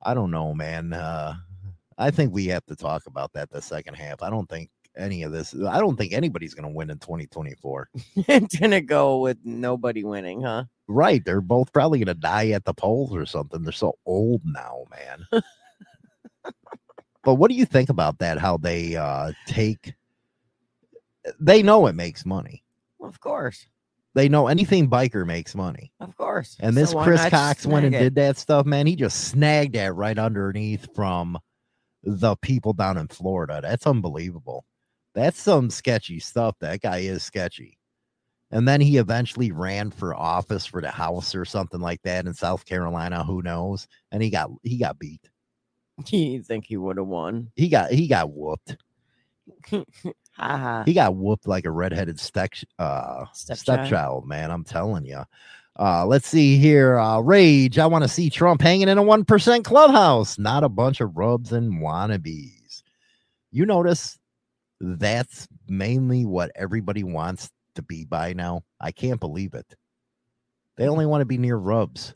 I 0.03 0.13
don't 0.13 0.31
know, 0.31 0.53
man. 0.53 0.93
Uh, 0.93 1.35
I 1.97 2.11
think 2.11 2.33
we 2.33 2.47
have 2.47 2.65
to 2.67 2.75
talk 2.75 3.05
about 3.05 3.33
that 3.33 3.49
the 3.49 3.61
second 3.61 3.95
half. 3.95 4.21
I 4.21 4.29
don't 4.29 4.49
think 4.49 4.69
any 4.97 5.23
of 5.23 5.31
this, 5.31 5.53
I 5.67 5.79
don't 5.79 5.97
think 5.97 6.13
anybody's 6.13 6.53
going 6.53 6.69
to 6.69 6.75
win 6.75 6.89
in 6.89 6.99
2024. 6.99 7.89
it's 8.15 8.57
gonna 8.57 8.81
go 8.81 9.19
with 9.19 9.37
nobody 9.43 10.03
winning, 10.03 10.41
huh? 10.41 10.65
Right. 10.87 11.23
They're 11.25 11.41
both 11.41 11.73
probably 11.73 11.99
going 11.99 12.07
to 12.07 12.13
die 12.13 12.49
at 12.49 12.65
the 12.65 12.73
polls 12.73 13.13
or 13.13 13.25
something. 13.25 13.63
They're 13.63 13.71
so 13.71 13.97
old 14.05 14.41
now, 14.45 14.85
man. 14.91 15.25
but 17.25 17.35
what 17.35 17.49
do 17.49 17.57
you 17.57 17.65
think 17.65 17.89
about 17.89 18.19
that? 18.19 18.37
How 18.37 18.55
they 18.55 18.95
uh, 18.95 19.33
take, 19.47 19.93
they 21.39 21.61
know 21.63 21.87
it 21.87 21.95
makes 21.95 22.25
money. 22.25 22.63
Well, 22.99 23.09
of 23.09 23.19
course. 23.19 23.67
They 24.13 24.29
know 24.29 24.47
anything 24.47 24.89
biker 24.89 25.25
makes 25.25 25.55
money. 25.55 25.91
Of 25.99 26.15
course. 26.15 26.55
And 26.61 26.77
this 26.77 26.91
So 26.91 27.03
Chris 27.03 27.25
Cox 27.25 27.65
went 27.65 27.85
and 27.85 27.93
it? 27.93 27.99
did 27.99 28.15
that 28.15 28.37
stuff, 28.37 28.65
man. 28.65 28.87
He 28.87 28.95
just 28.95 29.25
snagged 29.25 29.75
that 29.75 29.93
right 29.93 30.17
underneath 30.17 30.87
from 30.95 31.37
the 32.03 32.37
people 32.37 32.71
down 32.71 32.97
in 32.97 33.09
Florida. 33.09 33.59
That's 33.61 33.85
unbelievable. 33.85 34.63
That's 35.15 35.41
some 35.41 35.69
sketchy 35.69 36.19
stuff. 36.19 36.55
That 36.61 36.81
guy 36.81 36.99
is 36.99 37.23
sketchy. 37.23 37.77
And 38.51 38.67
then 38.67 38.79
he 38.79 38.97
eventually 38.97 39.51
ran 39.51 39.89
for 39.89 40.15
office 40.15 40.65
for 40.65 40.79
the 40.79 40.91
House 40.91 41.33
or 41.33 41.43
something 41.43 41.81
like 41.81 42.01
that 42.03 42.27
in 42.27 42.33
South 42.33 42.65
Carolina. 42.65 43.23
Who 43.23 43.41
knows? 43.41 43.87
And 44.11 44.21
he 44.21 44.29
got 44.29 44.51
he 44.61 44.77
got 44.77 44.99
beat. 44.99 45.29
You 46.11 46.43
think 46.43 46.65
he 46.65 46.77
would 46.77 46.97
have 46.97 47.07
won? 47.07 47.51
He 47.55 47.69
got 47.69 47.91
he 47.91 48.07
got 48.07 48.31
whooped. 48.31 48.77
He 50.85 50.93
got 50.93 51.15
whooped 51.15 51.47
like 51.47 51.65
a 51.65 51.71
redheaded 51.71 52.19
step, 52.19 52.51
uh, 52.77 53.25
Stepchild. 53.31 53.59
stepchild, 53.59 54.27
man. 54.27 54.51
I'm 54.51 54.65
telling 54.65 55.05
you. 55.05 55.23
Uh, 55.79 56.05
let's 56.05 56.27
see 56.27 56.57
here. 56.57 56.97
Uh, 56.99 57.19
Rage. 57.19 57.79
I 57.79 57.85
want 57.85 58.03
to 58.03 58.09
see 58.09 58.29
Trump 58.29 58.61
hanging 58.61 58.89
in 58.89 58.97
a 58.97 59.03
1% 59.03 59.63
clubhouse, 59.63 60.37
not 60.37 60.63
a 60.65 60.69
bunch 60.69 60.99
of 61.01 61.15
rubs 61.15 61.51
and 61.53 61.81
wannabes. 61.81 62.83
You 63.51 63.65
notice 63.65 64.19
that's 64.81 65.47
mainly 65.69 66.25
what 66.25 66.51
everybody 66.55 67.03
wants 67.03 67.49
to 67.75 67.81
be 67.81 68.03
by 68.05 68.33
now. 68.33 68.63
I 68.81 68.91
can't 68.91 69.19
believe 69.19 69.53
it. 69.53 69.75
They 70.75 70.87
only 70.89 71.05
want 71.05 71.21
to 71.21 71.25
be 71.25 71.37
near 71.37 71.55
rubs. 71.57 72.13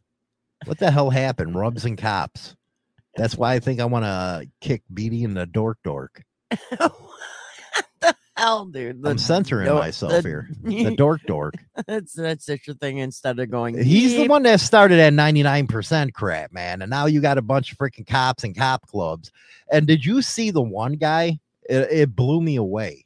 What 0.65 0.77
the 0.79 0.91
hell 0.91 1.09
happened? 1.09 1.55
Rubs 1.55 1.85
and 1.85 1.97
cops. 1.97 2.55
That's 3.15 3.35
why 3.35 3.53
I 3.53 3.59
think 3.59 3.79
I 3.79 3.85
want 3.85 4.05
to 4.05 4.47
kick 4.61 4.83
BD 4.93 5.23
in 5.23 5.33
the 5.33 5.45
dork 5.45 5.77
dork. 5.83 6.23
what 6.77 6.93
the 8.01 8.15
hell, 8.37 8.65
dude? 8.65 9.05
I'm 9.05 9.17
censoring 9.17 9.67
myself 9.73 10.11
the- 10.11 10.21
here. 10.21 10.49
The 10.63 10.95
dork 10.95 11.21
dork. 11.27 11.55
that's 11.87 12.13
that's 12.13 12.45
such 12.45 12.67
a 12.67 12.73
thing. 12.75 12.99
Instead 12.99 13.39
of 13.39 13.49
going, 13.49 13.81
He's 13.83 14.15
the 14.15 14.27
one 14.27 14.43
that 14.43 14.59
started 14.59 14.99
at 14.99 15.13
99% 15.13 16.13
crap, 16.13 16.51
man. 16.53 16.81
And 16.81 16.89
now 16.89 17.07
you 17.07 17.19
got 17.21 17.37
a 17.37 17.41
bunch 17.41 17.71
of 17.71 17.77
freaking 17.77 18.07
cops 18.07 18.43
and 18.43 18.55
cop 18.55 18.87
clubs. 18.87 19.31
And 19.71 19.85
did 19.87 20.05
you 20.05 20.21
see 20.21 20.51
the 20.51 20.61
one 20.61 20.93
guy? 20.93 21.39
It, 21.69 21.87
it 21.91 22.15
blew 22.15 22.41
me 22.41 22.55
away. 22.55 23.05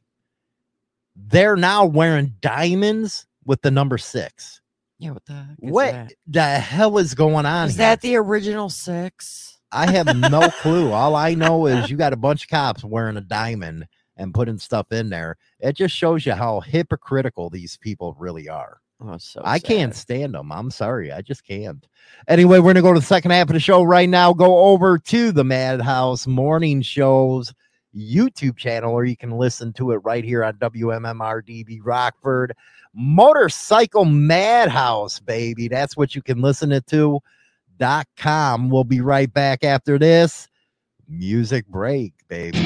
They're 1.16 1.56
now 1.58 1.86
wearing 1.86 2.34
diamonds 2.42 3.26
with 3.46 3.62
the 3.62 3.72
number 3.72 3.98
six. 3.98 4.62
Yeah, 5.00 5.12
what 5.12 5.26
the 5.26 5.46
What 5.60 6.14
the 6.28 6.44
hell 6.44 6.98
is 6.98 7.14
going 7.14 7.46
on? 7.46 7.68
Is 7.68 7.76
here? 7.76 7.80
that 7.88 8.02
the 8.02 8.16
original 8.16 8.70
six? 8.70 9.53
I 9.74 9.92
have 9.92 10.16
no 10.16 10.50
clue. 10.62 10.92
All 10.92 11.16
I 11.16 11.34
know 11.34 11.66
is 11.66 11.90
you 11.90 11.98
got 11.98 12.14
a 12.14 12.18
bunch 12.18 12.44
of 12.44 12.50
cops 12.50 12.84
wearing 12.84 13.18
a 13.18 13.22
diamond 13.22 13.88
and 14.18 14.34
putting 14.34 14.60
stuff 14.60 14.92
in 14.92 15.10
there. 15.10 15.38
It 15.60 15.76
just 15.76 15.96
shows 15.96 16.26
you 16.26 16.34
how 16.34 16.60
hypocritical 16.60 17.50
these 17.50 17.78
people 17.78 18.16
really 18.20 18.48
are. 18.48 18.80
Oh, 19.02 19.18
so 19.18 19.42
I 19.44 19.60
can't 19.60 19.96
stand 19.96 20.36
them. 20.36 20.52
I'm 20.52 20.72
sorry. 20.72 21.12
I 21.12 21.22
just 21.22 21.46
can't. 21.46 21.86
Anyway, 22.28 22.60
we're 22.60 22.74
going 22.74 22.76
to 22.76 22.82
go 22.82 22.94
to 22.94 23.00
the 23.00 23.06
second 23.06 23.32
half 23.32 23.50
of 23.50 23.54
the 23.54 23.60
show 23.60 23.84
right 23.84 24.08
now. 24.08 24.32
Go 24.32 24.60
over 24.60 24.98
to 24.98 25.32
the 25.32 25.44
Madhouse 25.44 26.26
Morning 26.26 26.82
Show's 26.82 27.54
YouTube 27.96 28.56
channel, 28.56 28.94
or 28.94 29.04
you 29.04 29.18
can 29.18 29.32
listen 29.32 29.74
to 29.74 29.92
it 29.92 29.98
right 29.98 30.24
here 30.24 30.44
on 30.44 30.54
WMMRDB 30.54 31.80
Rockford. 31.84 32.56
Motorcycle 32.94 34.06
Madhouse, 34.06 35.20
baby. 35.20 35.68
That's 35.68 35.98
what 35.98 36.16
you 36.16 36.22
can 36.22 36.42
listen 36.42 36.72
it 36.72 36.88
to. 36.88 37.20
Dot 37.78 38.08
com. 38.18 38.70
We'll 38.70 38.84
be 38.84 39.02
right 39.02 39.32
back 39.32 39.64
after 39.64 39.98
this 40.00 40.48
music 41.08 41.68
break, 41.68 42.14
baby. 42.28 42.60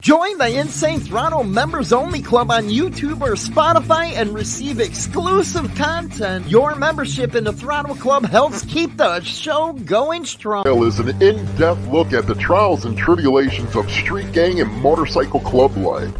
Join 0.00 0.36
the 0.36 0.60
Insane 0.60 1.00
Throttle 1.00 1.44
members 1.44 1.90
only 1.90 2.20
club 2.20 2.50
on 2.50 2.64
YouTube 2.64 3.22
or 3.22 3.36
Spotify 3.36 4.12
and 4.12 4.34
receive 4.34 4.78
exclusive 4.78 5.74
content. 5.76 6.46
Your 6.46 6.74
membership 6.74 7.34
in 7.34 7.44
the 7.44 7.54
Throttle 7.54 7.94
Club 7.94 8.26
helps 8.26 8.66
keep 8.66 8.98
the 8.98 9.22
show 9.22 9.72
going 9.72 10.26
strong. 10.26 10.64
Trail 10.64 10.84
is 10.84 10.98
an 10.98 11.22
in-depth 11.22 11.86
look 11.86 12.12
at 12.12 12.26
the 12.26 12.34
trials 12.34 12.84
and 12.84 12.98
tribulations 12.98 13.74
of 13.74 13.90
street 13.90 14.30
gang 14.32 14.60
and 14.60 14.70
motorcycle 14.82 15.40
club 15.40 15.74
life. 15.78 16.12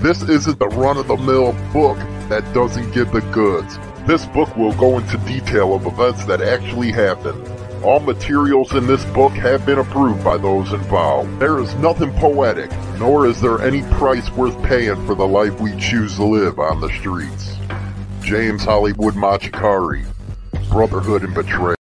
This 0.00 0.22
isn't 0.22 0.60
the 0.60 0.68
run-of-the-mill 0.68 1.54
book 1.72 1.98
that 2.28 2.44
doesn't 2.54 2.92
give 2.92 3.10
the 3.10 3.20
goods. 3.32 3.80
This 4.06 4.24
book 4.26 4.56
will 4.56 4.72
go 4.74 4.96
into 4.96 5.18
detail 5.18 5.74
of 5.74 5.86
events 5.86 6.24
that 6.26 6.40
actually 6.40 6.92
happened. 6.92 7.44
All 7.82 7.98
materials 7.98 8.72
in 8.74 8.86
this 8.86 9.04
book 9.06 9.32
have 9.32 9.66
been 9.66 9.80
approved 9.80 10.22
by 10.22 10.36
those 10.36 10.72
involved. 10.72 11.40
There 11.40 11.58
is 11.58 11.74
nothing 11.76 12.12
poetic, 12.12 12.70
nor 13.00 13.26
is 13.26 13.40
there 13.40 13.60
any 13.60 13.82
price 13.94 14.30
worth 14.30 14.60
paying 14.62 15.04
for 15.04 15.16
the 15.16 15.26
life 15.26 15.58
we 15.60 15.76
choose 15.80 16.14
to 16.14 16.24
live 16.24 16.60
on 16.60 16.80
the 16.80 16.90
streets. 16.90 17.56
James 18.22 18.62
Hollywood 18.62 19.14
Machikari, 19.14 20.06
Brotherhood 20.70 21.24
and 21.24 21.34
Betrayal. 21.34 21.77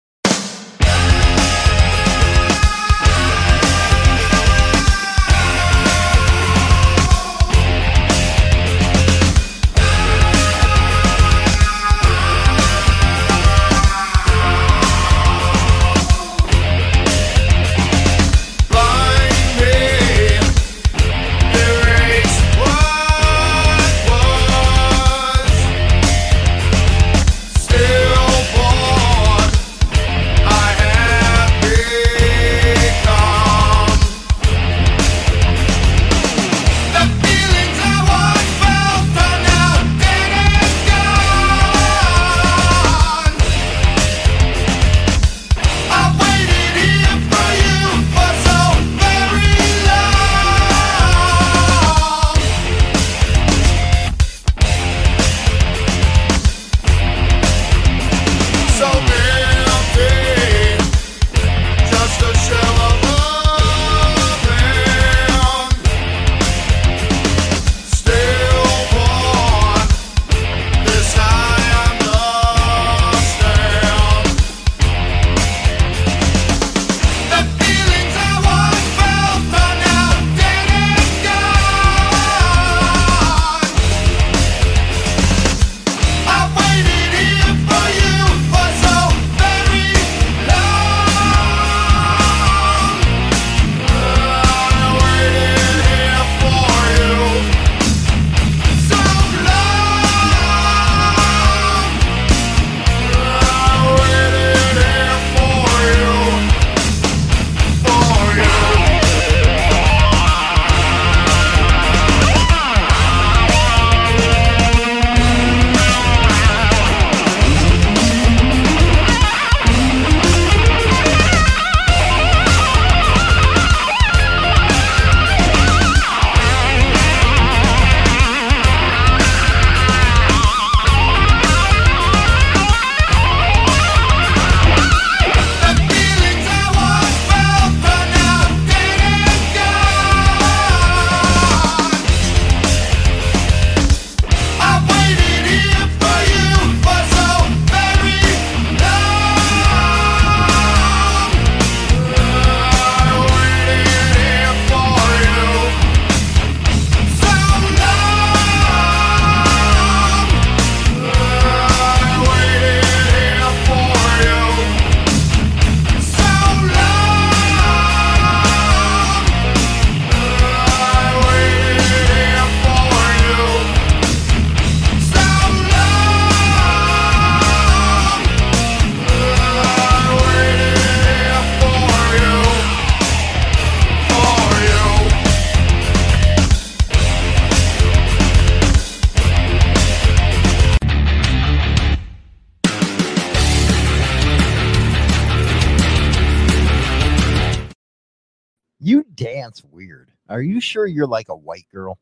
Weird. 199.86 200.10
Are 200.28 200.42
you 200.42 200.60
sure 200.60 200.86
you're 200.86 201.06
like 201.06 201.28
a 201.28 201.36
white 201.36 201.66
girl? 201.72 201.99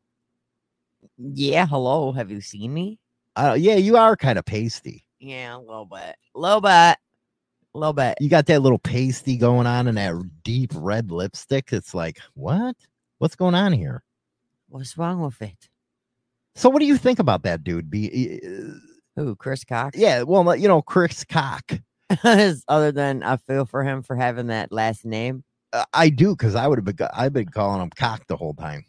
Yeah, 1.18 1.66
hello. 1.66 2.12
Have 2.12 2.30
you 2.30 2.40
seen 2.40 2.72
me? 2.72 2.98
Uh, 3.36 3.56
yeah, 3.58 3.74
you 3.76 3.96
are 3.96 4.16
kind 4.16 4.38
of 4.38 4.44
pasty. 4.44 5.04
Yeah, 5.20 5.56
a 5.56 5.58
little 5.58 5.84
bit. 5.86 6.16
A 6.34 6.38
little 6.38 6.60
bit. 6.60 6.70
A 6.70 6.98
little 7.74 7.92
bit. 7.92 8.16
You 8.20 8.28
got 8.28 8.46
that 8.46 8.62
little 8.62 8.78
pasty 8.78 9.36
going 9.36 9.66
on 9.66 9.88
and 9.88 9.98
that 9.98 10.14
deep 10.44 10.70
red 10.74 11.10
lipstick. 11.10 11.72
It's 11.72 11.94
like, 11.94 12.18
what? 12.34 12.76
What's 13.18 13.36
going 13.36 13.54
on 13.54 13.72
here? 13.72 14.02
What's 14.68 14.96
wrong 14.96 15.20
with 15.20 15.40
it? 15.42 15.68
So, 16.54 16.68
what 16.70 16.78
do 16.80 16.86
you 16.86 16.96
think 16.96 17.18
about 17.18 17.42
that 17.42 17.64
dude? 17.64 17.90
Be 17.90 18.40
uh, 18.44 18.78
Who, 19.16 19.34
Chris 19.36 19.64
Cox? 19.64 19.98
yeah, 19.98 20.22
well, 20.22 20.54
you 20.56 20.68
know, 20.68 20.82
Chris 20.82 21.24
Cock. 21.24 21.80
Other 22.68 22.92
than 22.92 23.22
I 23.22 23.36
feel 23.38 23.66
for 23.66 23.82
him 23.82 24.02
for 24.02 24.14
having 24.14 24.46
that 24.48 24.70
last 24.70 25.04
name. 25.04 25.42
Uh, 25.74 25.84
I 25.92 26.08
do 26.08 26.36
because 26.36 26.54
I 26.54 26.68
would 26.68 26.78
have 26.78 26.84
been. 26.84 27.08
I've 27.12 27.32
been 27.32 27.48
calling 27.48 27.82
him 27.82 27.90
Cock 27.90 28.26
the 28.28 28.36
whole 28.36 28.54
time. 28.54 28.84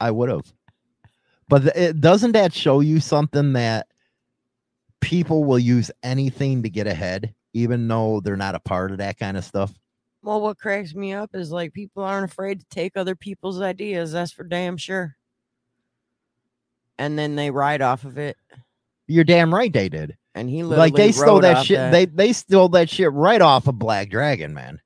I 0.00 0.10
would 0.10 0.30
have. 0.30 0.50
But 1.48 1.66
it, 1.76 2.00
doesn't 2.00 2.32
that 2.32 2.54
show 2.54 2.80
you 2.80 3.00
something 3.00 3.52
that 3.52 3.86
people 5.00 5.44
will 5.44 5.58
use 5.58 5.90
anything 6.02 6.62
to 6.62 6.70
get 6.70 6.86
ahead, 6.86 7.34
even 7.52 7.86
though 7.86 8.20
they're 8.20 8.34
not 8.36 8.54
a 8.54 8.60
part 8.60 8.92
of 8.92 8.98
that 8.98 9.18
kind 9.18 9.36
of 9.36 9.44
stuff? 9.44 9.72
Well, 10.22 10.40
what 10.40 10.58
cracks 10.58 10.94
me 10.94 11.12
up 11.12 11.30
is 11.34 11.52
like 11.52 11.74
people 11.74 12.02
aren't 12.02 12.30
afraid 12.30 12.60
to 12.60 12.66
take 12.70 12.96
other 12.96 13.14
people's 13.14 13.60
ideas. 13.60 14.12
That's 14.12 14.32
for 14.32 14.44
damn 14.44 14.78
sure. 14.78 15.16
And 16.98 17.18
then 17.18 17.36
they 17.36 17.50
ride 17.50 17.82
off 17.82 18.04
of 18.04 18.16
it. 18.16 18.38
You're 19.06 19.24
damn 19.24 19.54
right 19.54 19.70
they 19.70 19.90
did. 19.90 20.16
And 20.34 20.50
he 20.50 20.62
Like 20.62 20.94
they 20.94 21.12
stole 21.12 21.40
that 21.40 21.64
shit. 21.64 21.92
They 21.92 22.06
they 22.06 22.32
stole 22.32 22.68
that 22.70 22.90
shit 22.90 23.12
right 23.12 23.40
off 23.40 23.68
of 23.68 23.78
Black 23.78 24.10
Dragon, 24.10 24.52
man. 24.52 24.80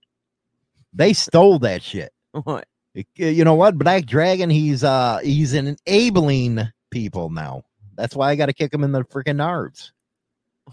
They 0.92 1.12
stole 1.12 1.58
that 1.60 1.82
shit. 1.82 2.12
what? 2.44 2.66
You 3.14 3.44
know 3.44 3.54
what? 3.54 3.78
Black 3.78 4.04
Dragon, 4.06 4.50
he's 4.50 4.84
uh 4.84 5.20
he's 5.22 5.54
enabling 5.54 6.60
people 6.90 7.30
now. 7.30 7.62
That's 7.96 8.14
why 8.14 8.30
I 8.30 8.36
got 8.36 8.46
to 8.46 8.52
kick 8.52 8.72
him 8.72 8.84
in 8.84 8.92
the 8.92 9.02
freaking 9.04 9.36
nerves. 9.36 9.92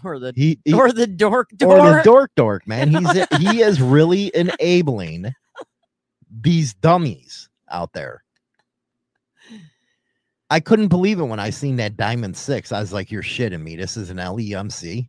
Or 0.04 0.18
the 0.18 0.32
He, 0.36 0.60
he 0.64 0.74
or 0.74 0.92
the 0.92 1.06
dork 1.06 1.50
door. 1.56 1.78
or 1.78 1.96
the 1.96 2.02
dork 2.02 2.30
dork, 2.36 2.66
man. 2.66 2.90
He's 2.90 3.26
he 3.38 3.62
is 3.62 3.80
really 3.80 4.30
enabling 4.34 5.34
these 6.30 6.74
dummies 6.74 7.48
out 7.70 7.92
there. 7.94 8.22
I 10.50 10.60
couldn't 10.60 10.88
believe 10.88 11.18
it 11.18 11.24
when 11.24 11.40
I 11.40 11.50
seen 11.50 11.76
that 11.76 11.96
Diamond 11.96 12.36
Six. 12.36 12.72
I 12.72 12.80
was 12.80 12.92
like, 12.92 13.10
"You're 13.10 13.22
shitting 13.22 13.62
me. 13.62 13.76
This 13.76 13.96
is 13.96 14.10
an 14.10 14.18
LEMC." 14.18 15.08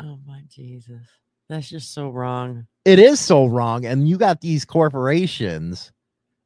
oh 0.00 0.18
my 0.26 0.42
Jesus. 0.48 1.06
That's 1.48 1.68
just 1.68 1.92
so 1.92 2.08
wrong. 2.08 2.66
It 2.84 2.98
is 2.98 3.20
so 3.20 3.46
wrong, 3.46 3.84
and 3.84 4.08
you 4.08 4.16
got 4.16 4.40
these 4.40 4.64
corporations 4.64 5.92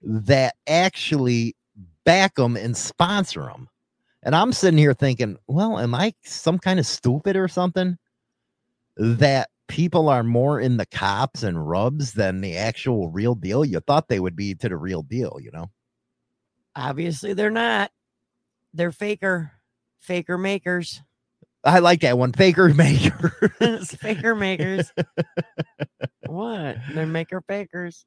that 0.02 0.54
actually 0.66 1.54
back 2.04 2.34
them 2.36 2.56
and 2.56 2.76
sponsor 2.76 3.42
them. 3.42 3.68
And 4.22 4.34
I'm 4.34 4.52
sitting 4.52 4.78
here 4.78 4.94
thinking, 4.94 5.36
well, 5.46 5.78
am 5.78 5.94
I 5.94 6.14
some 6.24 6.58
kind 6.58 6.80
of 6.80 6.86
stupid 6.86 7.36
or 7.36 7.48
something? 7.48 7.96
That 8.96 9.50
people 9.68 10.08
are 10.08 10.22
more 10.22 10.60
in 10.60 10.76
the 10.76 10.86
cops 10.86 11.42
and 11.42 11.68
rubs 11.68 12.12
than 12.12 12.40
the 12.40 12.56
actual 12.56 13.08
real 13.10 13.34
deal. 13.34 13.64
You 13.64 13.80
thought 13.80 14.08
they 14.08 14.20
would 14.20 14.36
be 14.36 14.54
to 14.56 14.68
the 14.68 14.76
real 14.76 15.02
deal, 15.02 15.38
you 15.40 15.50
know? 15.52 15.70
Obviously, 16.76 17.32
they're 17.32 17.50
not. 17.50 17.90
They're 18.74 18.92
faker, 18.92 19.52
faker 20.00 20.36
makers. 20.36 21.00
I 21.64 21.80
like 21.80 22.00
that 22.02 22.18
one. 22.18 22.32
Faker 22.32 22.68
makers. 22.74 23.90
Faker 23.96 24.34
makers. 24.34 24.92
what? 26.26 26.76
They're 26.92 27.06
maker 27.06 27.40
fakers. 27.40 28.04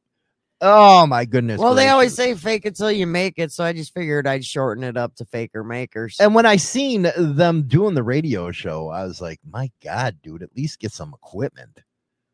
oh 0.62 1.08
my 1.08 1.25
goodness. 1.25 1.60
Well, 1.60 1.73
they 1.73 1.88
always 1.88 2.13
say 2.13 2.36
fake 2.36 2.65
it 2.65 2.75
till 2.75 2.91
you 2.91 3.08
make 3.08 3.34
it, 3.38 3.51
so 3.51 3.63
I 3.63 3.73
just 3.73 3.93
figured 3.93 4.27
I'd 4.27 4.45
shorten 4.45 4.84
it 4.84 4.95
up 4.95 5.15
to 5.15 5.25
faker 5.25 5.63
makers. 5.63 6.17
And 6.19 6.36
when 6.36 6.45
I 6.45 6.55
seen 6.58 7.08
them 7.17 7.63
doing 7.63 7.95
the 7.95 8.03
radio 8.03 8.51
show, 8.51 8.89
I 8.89 9.03
was 9.03 9.19
like, 9.19 9.39
my 9.49 9.71
God, 9.84 10.17
dude, 10.21 10.43
at 10.43 10.55
least 10.55 10.79
get 10.79 10.91
some 10.91 11.13
equipment. 11.13 11.82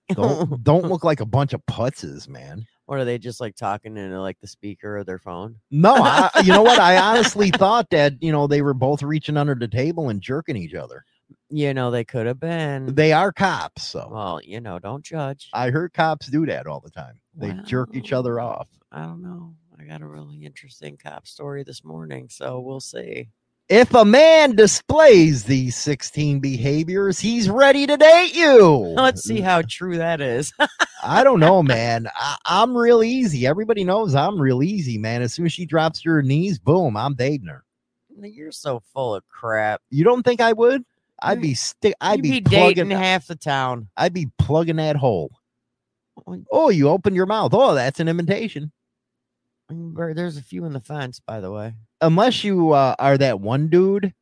Don't 0.09 0.63
don't 0.63 0.85
look 0.85 1.03
like 1.03 1.21
a 1.21 1.25
bunch 1.25 1.53
of 1.53 1.65
putzes, 1.65 2.27
man. 2.27 2.67
Or 2.87 2.99
are 2.99 3.05
they 3.05 3.17
just 3.17 3.41
like 3.41 3.55
talking 3.55 3.97
into 3.97 4.21
like 4.21 4.39
the 4.39 4.47
speaker 4.47 4.97
of 4.97 5.05
their 5.05 5.17
phone? 5.17 5.55
No, 5.71 5.95
I, 5.95 6.29
you 6.43 6.51
know 6.51 6.61
what? 6.61 6.79
I 6.79 6.97
honestly 7.11 7.49
thought 7.49 7.89
that 7.89 8.13
you 8.21 8.31
know 8.31 8.47
they 8.47 8.61
were 8.61 8.73
both 8.73 9.01
reaching 9.01 9.37
under 9.37 9.55
the 9.55 9.67
table 9.67 10.09
and 10.09 10.21
jerking 10.21 10.55
each 10.55 10.75
other. 10.75 11.03
You 11.49 11.73
know, 11.73 11.89
they 11.89 12.03
could 12.03 12.27
have 12.27 12.39
been. 12.39 12.93
They 12.93 13.11
are 13.11 13.31
cops, 13.31 13.87
so 13.87 14.09
Well, 14.11 14.41
you 14.43 14.61
know, 14.61 14.77
don't 14.77 15.03
judge. 15.03 15.49
I 15.53 15.71
heard 15.71 15.93
cops 15.93 16.27
do 16.27 16.45
that 16.45 16.67
all 16.67 16.79
the 16.79 16.91
time. 16.91 17.19
They 17.35 17.53
jerk 17.65 17.89
each 17.93 18.13
other 18.13 18.39
off. 18.39 18.67
I 18.91 19.01
don't 19.01 19.21
know. 19.21 19.55
I 19.79 19.83
got 19.83 20.01
a 20.01 20.07
really 20.07 20.45
interesting 20.45 20.97
cop 20.97 21.27
story 21.27 21.63
this 21.63 21.83
morning, 21.83 22.29
so 22.29 22.59
we'll 22.59 22.79
see. 22.79 23.29
If 23.67 23.95
a 23.95 24.05
man 24.05 24.55
displays 24.55 25.45
these 25.45 25.75
16 25.75 26.39
behaviors, 26.39 27.19
he's 27.19 27.49
ready 27.49 27.87
to 27.87 27.97
date 27.97 28.35
you. 28.35 28.67
Let's 28.67 29.23
see 29.23 29.41
how 29.41 29.63
true 29.63 29.97
that 29.97 30.21
is. 30.21 30.53
I 31.03 31.23
don't 31.23 31.39
know, 31.39 31.63
man. 31.63 32.07
I, 32.15 32.35
I'm 32.45 32.77
real 32.77 33.01
easy. 33.01 33.47
Everybody 33.47 33.83
knows 33.83 34.13
I'm 34.13 34.39
real 34.39 34.61
easy, 34.61 34.99
man. 34.99 35.23
As 35.23 35.33
soon 35.33 35.47
as 35.47 35.53
she 35.53 35.65
drops 35.65 36.01
to 36.01 36.11
her 36.11 36.21
knees, 36.21 36.59
boom, 36.59 36.95
I'm 36.95 37.15
dating 37.15 37.47
her. 37.47 37.63
You're 38.21 38.51
so 38.51 38.83
full 38.93 39.15
of 39.15 39.27
crap. 39.27 39.81
You 39.89 40.03
don't 40.03 40.21
think 40.21 40.41
I 40.41 40.53
would? 40.53 40.85
I'd 41.19 41.41
be 41.41 41.55
stick. 41.55 41.95
I'd 41.99 42.21
be, 42.21 42.31
be, 42.31 42.41
plugging. 42.41 42.89
dating 42.89 42.91
half 42.91 43.25
the 43.25 43.35
town. 43.35 43.87
I'd 43.97 44.13
be 44.13 44.27
plugging 44.37 44.75
that 44.75 44.95
hole. 44.95 45.31
Oh, 46.51 46.69
you 46.69 46.89
opened 46.89 47.15
your 47.15 47.25
mouth. 47.25 47.51
Oh, 47.53 47.73
that's 47.73 47.99
an 47.99 48.07
invitation. 48.07 48.71
There's 49.69 50.37
a 50.37 50.43
few 50.43 50.65
in 50.65 50.73
the 50.73 50.79
fence, 50.79 51.19
by 51.19 51.39
the 51.39 51.51
way. 51.51 51.73
Unless 52.01 52.43
you 52.43 52.71
uh, 52.71 52.95
are 52.99 53.17
that 53.17 53.39
one 53.39 53.67
dude 53.67 54.13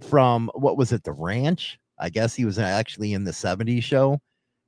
from 0.00 0.50
what 0.54 0.76
was 0.76 0.92
it, 0.92 1.04
the 1.04 1.12
ranch? 1.12 1.78
I 1.98 2.10
guess 2.10 2.34
he 2.34 2.44
was 2.44 2.58
actually 2.58 3.12
in 3.12 3.24
the 3.24 3.32
70s 3.32 3.82
show. 3.82 4.20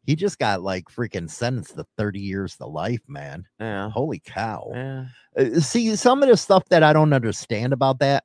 He 0.05 0.16
just 0.16 0.38
got 0.38 0.62
like 0.62 0.87
freaking 0.87 1.31
sentenced 1.31 1.76
to 1.76 1.85
30 1.96 2.18
years 2.18 2.57
to 2.57 2.66
life, 2.66 3.03
man. 3.07 3.44
Yeah. 3.61 3.90
Holy 3.90 4.20
cow. 4.24 4.70
Yeah. 4.74 5.05
Uh, 5.38 5.61
see 5.61 5.94
some 5.94 6.22
of 6.22 6.29
the 6.29 6.37
stuff 6.37 6.64
that 6.70 6.83
i 6.83 6.92
don't 6.92 7.12
understand 7.12 7.72
about 7.72 8.00
that 8.00 8.24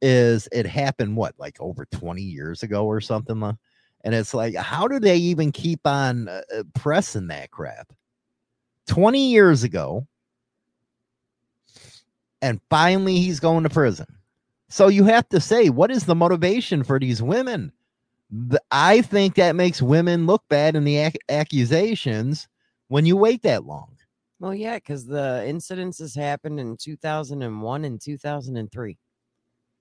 is 0.00 0.48
it 0.50 0.66
happened 0.66 1.14
what 1.14 1.34
like 1.38 1.56
over 1.60 1.84
20 1.92 2.22
years 2.22 2.62
ago 2.62 2.86
or 2.86 3.02
something 3.02 3.38
like 3.38 3.54
and 4.02 4.14
it's 4.14 4.32
like 4.32 4.54
how 4.56 4.88
do 4.88 4.98
they 4.98 5.16
even 5.16 5.52
keep 5.52 5.86
on 5.86 6.26
uh, 6.28 6.40
uh, 6.56 6.62
pressing 6.74 7.26
that 7.26 7.50
crap 7.50 7.92
20 8.88 9.30
years 9.30 9.62
ago 9.62 10.06
and 12.42 12.60
finally 12.68 13.16
he's 13.16 13.40
going 13.40 13.62
to 13.62 13.70
prison 13.70 14.06
so 14.68 14.88
you 14.88 15.04
have 15.04 15.26
to 15.30 15.40
say 15.40 15.70
what 15.70 15.90
is 15.90 16.04
the 16.04 16.14
motivation 16.14 16.84
for 16.84 16.98
these 17.00 17.22
women 17.22 17.72
The- 18.30 18.60
i 18.70 19.00
think 19.00 19.36
that 19.36 19.56
makes 19.56 19.80
women 19.80 20.26
look 20.26 20.42
bad 20.48 20.76
in 20.76 20.84
the 20.84 20.98
ac- 20.98 21.16
accusations 21.28 22.48
when 22.88 23.06
you 23.06 23.16
wait 23.16 23.42
that 23.42 23.64
long 23.64 23.96
Well, 24.40 24.54
yeah, 24.54 24.74
because 24.76 25.06
the 25.06 25.44
incidences 25.46 26.16
happened 26.16 26.58
in 26.58 26.76
2001 26.76 27.84
and 27.84 28.00
2003. 28.00 28.98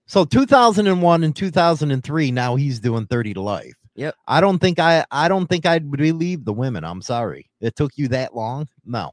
So 0.05 0.23
2001 0.25 1.23
and 1.23 1.35
2003 1.35 2.31
now 2.31 2.55
he's 2.55 2.79
doing 2.79 3.07
30 3.07 3.33
to 3.33 3.41
life. 3.41 3.73
Yep. 3.95 4.13
I 4.27 4.39
don't 4.39 4.59
think 4.59 4.77
I 4.79 5.03
I 5.09 5.27
don't 5.27 5.47
think 5.47 5.65
I'd 5.65 5.89
believe 5.89 6.45
the 6.45 6.53
women. 6.53 6.83
I'm 6.83 7.01
sorry. 7.01 7.49
It 7.59 7.75
took 7.75 7.91
you 7.97 8.07
that 8.09 8.35
long? 8.35 8.67
No. 8.85 9.11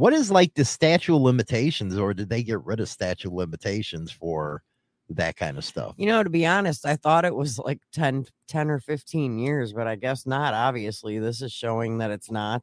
What 0.00 0.14
is 0.14 0.30
like 0.30 0.54
the 0.54 0.64
statute 0.64 1.14
of 1.14 1.20
limitations 1.20 1.98
or 1.98 2.14
did 2.14 2.30
they 2.30 2.42
get 2.42 2.64
rid 2.64 2.80
of 2.80 2.88
statute 2.88 3.28
of 3.28 3.34
limitations 3.34 4.10
for 4.10 4.62
that 5.10 5.36
kind 5.36 5.58
of 5.58 5.64
stuff? 5.64 5.92
You 5.98 6.06
know, 6.06 6.22
to 6.22 6.30
be 6.30 6.46
honest, 6.46 6.86
I 6.86 6.96
thought 6.96 7.26
it 7.26 7.34
was 7.34 7.58
like 7.58 7.80
10, 7.92 8.24
10 8.48 8.70
or 8.70 8.78
15 8.78 9.38
years, 9.38 9.74
but 9.74 9.86
I 9.86 9.96
guess 9.96 10.24
not. 10.24 10.54
Obviously, 10.54 11.18
this 11.18 11.42
is 11.42 11.52
showing 11.52 11.98
that 11.98 12.10
it's 12.10 12.30
not. 12.30 12.62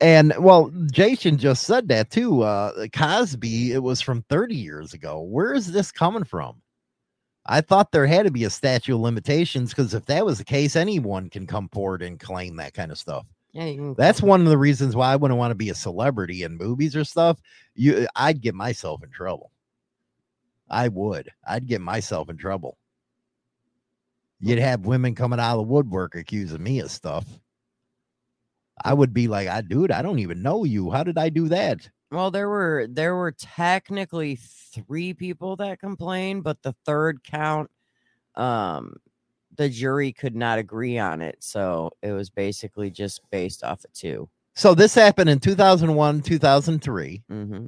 And 0.00 0.34
well, 0.40 0.72
Jason 0.90 1.38
just 1.38 1.62
said 1.62 1.86
that 1.90 2.10
too. 2.10 2.42
Uh 2.42 2.88
Cosby, 2.92 3.72
it 3.72 3.84
was 3.84 4.00
from 4.00 4.24
30 4.28 4.56
years 4.56 4.94
ago. 4.94 5.20
Where 5.20 5.54
is 5.54 5.70
this 5.70 5.92
coming 5.92 6.24
from? 6.24 6.60
I 7.46 7.60
thought 7.60 7.92
there 7.92 8.04
had 8.04 8.26
to 8.26 8.32
be 8.32 8.42
a 8.42 8.50
statute 8.50 8.96
of 8.96 9.00
limitations 9.00 9.70
because 9.70 9.94
if 9.94 10.06
that 10.06 10.26
was 10.26 10.38
the 10.38 10.44
case, 10.44 10.74
anyone 10.74 11.30
can 11.30 11.46
come 11.46 11.68
forward 11.68 12.02
and 12.02 12.18
claim 12.18 12.56
that 12.56 12.74
kind 12.74 12.90
of 12.90 12.98
stuff. 12.98 13.26
Yeah, 13.56 13.94
That's 13.96 14.20
one 14.20 14.42
of 14.42 14.48
the 14.48 14.58
reasons 14.58 14.94
why 14.94 15.10
I 15.10 15.16
wouldn't 15.16 15.38
want 15.38 15.50
to 15.50 15.56
be 15.56 15.70
a 15.70 15.74
celebrity 15.74 16.42
in 16.42 16.58
movies 16.58 16.94
or 16.94 17.04
stuff. 17.04 17.40
You, 17.74 18.06
I'd 18.14 18.42
get 18.42 18.54
myself 18.54 19.02
in 19.02 19.08
trouble. 19.08 19.50
I 20.68 20.88
would. 20.88 21.30
I'd 21.46 21.66
get 21.66 21.80
myself 21.80 22.28
in 22.28 22.36
trouble. 22.36 22.76
You'd 24.40 24.58
have 24.58 24.84
women 24.84 25.14
coming 25.14 25.40
out 25.40 25.52
of 25.52 25.58
the 25.66 25.72
woodwork 25.72 26.14
accusing 26.16 26.62
me 26.62 26.80
of 26.80 26.90
stuff. 26.90 27.24
I 28.84 28.92
would 28.92 29.14
be 29.14 29.26
like, 29.26 29.48
I 29.48 29.62
dude, 29.62 29.90
I 29.90 30.02
don't 30.02 30.18
even 30.18 30.42
know 30.42 30.64
you. 30.64 30.90
How 30.90 31.02
did 31.02 31.16
I 31.16 31.30
do 31.30 31.48
that? 31.48 31.88
Well, 32.10 32.30
there 32.30 32.50
were 32.50 32.86
there 32.90 33.16
were 33.16 33.32
technically 33.32 34.36
three 34.36 35.14
people 35.14 35.56
that 35.56 35.80
complained, 35.80 36.44
but 36.44 36.60
the 36.60 36.74
third 36.84 37.24
count, 37.24 37.70
um, 38.34 38.96
the 39.56 39.68
jury 39.68 40.12
could 40.12 40.34
not 40.36 40.58
agree 40.58 40.98
on 40.98 41.20
it, 41.20 41.36
so 41.40 41.90
it 42.02 42.12
was 42.12 42.30
basically 42.30 42.90
just 42.90 43.20
based 43.30 43.64
off 43.64 43.84
of 43.84 43.92
two. 43.92 44.28
So 44.54 44.74
this 44.74 44.94
happened 44.94 45.28
in 45.30 45.38
2001, 45.38 46.22
2003. 46.22 47.22
Mm-hmm. 47.30 47.66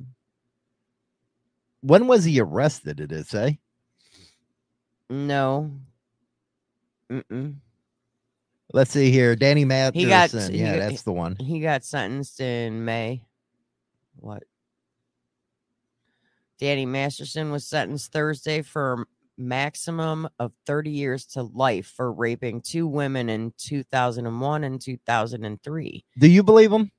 When 1.82 2.06
was 2.06 2.24
he 2.24 2.40
arrested? 2.40 2.96
Did 2.96 3.12
it 3.12 3.26
say? 3.26 3.58
No. 5.10 5.70
Mm-mm. 7.10 7.56
Let's 8.72 8.90
see 8.90 9.10
here. 9.10 9.34
Danny 9.36 9.64
Matheson. 9.64 10.00
He 10.00 10.06
got- 10.08 10.32
yeah, 10.52 10.76
got- 10.78 10.88
that's 10.90 11.02
the 11.02 11.12
one. 11.12 11.36
He 11.36 11.60
got 11.60 11.84
sentenced 11.84 12.40
in 12.40 12.84
May. 12.84 13.22
What? 14.16 14.42
Danny 16.58 16.86
Masterson 16.86 17.50
was 17.52 17.64
sentenced 17.66 18.12
Thursday 18.12 18.62
for 18.62 19.06
maximum 19.38 20.28
of 20.38 20.52
30 20.66 20.90
years 20.90 21.24
to 21.26 21.42
life 21.42 21.86
for 21.86 22.12
raping 22.12 22.60
two 22.60 22.86
women 22.86 23.30
in 23.30 23.52
2001 23.56 24.64
and 24.64 24.80
2003. 24.80 26.04
Do 26.18 26.28
you 26.28 26.42
believe 26.42 26.72
him? 26.72 26.90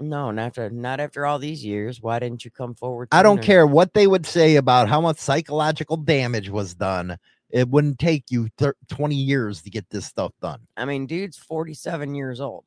No, 0.00 0.32
not 0.32 0.46
after 0.46 0.70
not 0.70 0.98
after 0.98 1.24
all 1.24 1.38
these 1.38 1.64
years. 1.64 2.02
Why 2.02 2.18
didn't 2.18 2.44
you 2.44 2.50
come 2.50 2.74
forward? 2.74 3.08
I 3.12 3.22
don't 3.22 3.40
care 3.40 3.66
what 3.66 3.94
they 3.94 4.08
would 4.08 4.26
say 4.26 4.56
about 4.56 4.88
how 4.88 5.00
much 5.00 5.18
psychological 5.18 5.96
damage 5.96 6.50
was 6.50 6.74
done. 6.74 7.16
It 7.50 7.68
wouldn't 7.68 8.00
take 8.00 8.24
you 8.30 8.48
thir- 8.58 8.74
20 8.88 9.14
years 9.14 9.62
to 9.62 9.70
get 9.70 9.88
this 9.90 10.06
stuff 10.06 10.32
done. 10.42 10.66
I 10.76 10.84
mean, 10.84 11.06
dude's 11.06 11.38
47 11.38 12.14
years 12.16 12.40
old. 12.40 12.64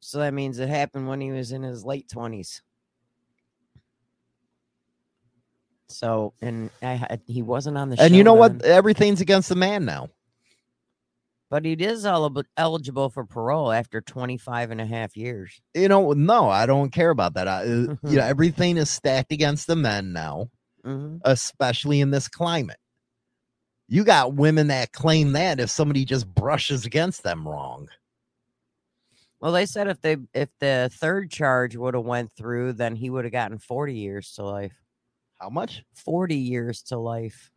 So 0.00 0.18
that 0.18 0.34
means 0.34 0.58
it 0.58 0.68
happened 0.68 1.08
when 1.08 1.22
he 1.22 1.30
was 1.30 1.52
in 1.52 1.62
his 1.62 1.84
late 1.84 2.06
20s. 2.08 2.60
So, 5.88 6.34
and 6.40 6.70
I 6.82 6.94
had, 6.94 7.22
he 7.26 7.42
wasn't 7.42 7.78
on 7.78 7.90
the 7.90 8.00
And 8.00 8.14
you 8.14 8.24
know 8.24 8.34
what? 8.34 8.62
Everything's 8.64 9.20
against 9.20 9.48
the 9.48 9.56
man 9.56 9.84
now. 9.84 10.10
But 11.48 11.64
he 11.64 11.74
is 11.74 12.04
eligible 12.04 12.42
eligible 12.56 13.08
for 13.08 13.24
parole 13.24 13.70
after 13.70 14.00
25 14.00 14.72
and 14.72 14.80
a 14.80 14.86
half 14.86 15.16
years. 15.16 15.60
You 15.74 15.88
know, 15.88 16.12
no, 16.12 16.48
I 16.48 16.66
don't 16.66 16.90
care 16.90 17.10
about 17.10 17.34
that. 17.34 17.46
I, 17.46 17.62
uh, 17.62 17.66
you 18.02 18.16
know, 18.16 18.24
everything 18.24 18.76
is 18.76 18.90
stacked 18.90 19.32
against 19.32 19.66
the 19.66 19.76
men 19.76 20.12
now, 20.12 20.50
hmm 20.84 21.16
especially 21.24 22.00
in 22.00 22.10
this 22.10 22.28
climate. 22.28 22.78
You 23.88 24.02
got 24.02 24.34
women 24.34 24.66
that 24.68 24.92
claim 24.92 25.32
that 25.32 25.60
if 25.60 25.70
somebody 25.70 26.04
just 26.04 26.26
brushes 26.26 26.84
against 26.84 27.22
them 27.22 27.46
wrong. 27.46 27.88
Well, 29.40 29.52
they 29.52 29.66
said 29.66 29.86
if 29.86 30.00
they 30.00 30.16
if 30.34 30.48
the 30.58 30.90
third 30.92 31.30
charge 31.30 31.76
would 31.76 31.94
have 31.94 32.04
went 32.04 32.32
through, 32.32 32.72
then 32.72 32.96
he 32.96 33.10
would 33.10 33.24
have 33.24 33.32
gotten 33.32 33.58
40 33.58 33.94
years 33.94 34.32
to 34.34 34.44
life. 34.44 34.74
How 35.46 35.50
much? 35.50 35.84
40 35.94 36.34
years 36.34 36.82
to 36.82 36.98
life. 36.98 37.52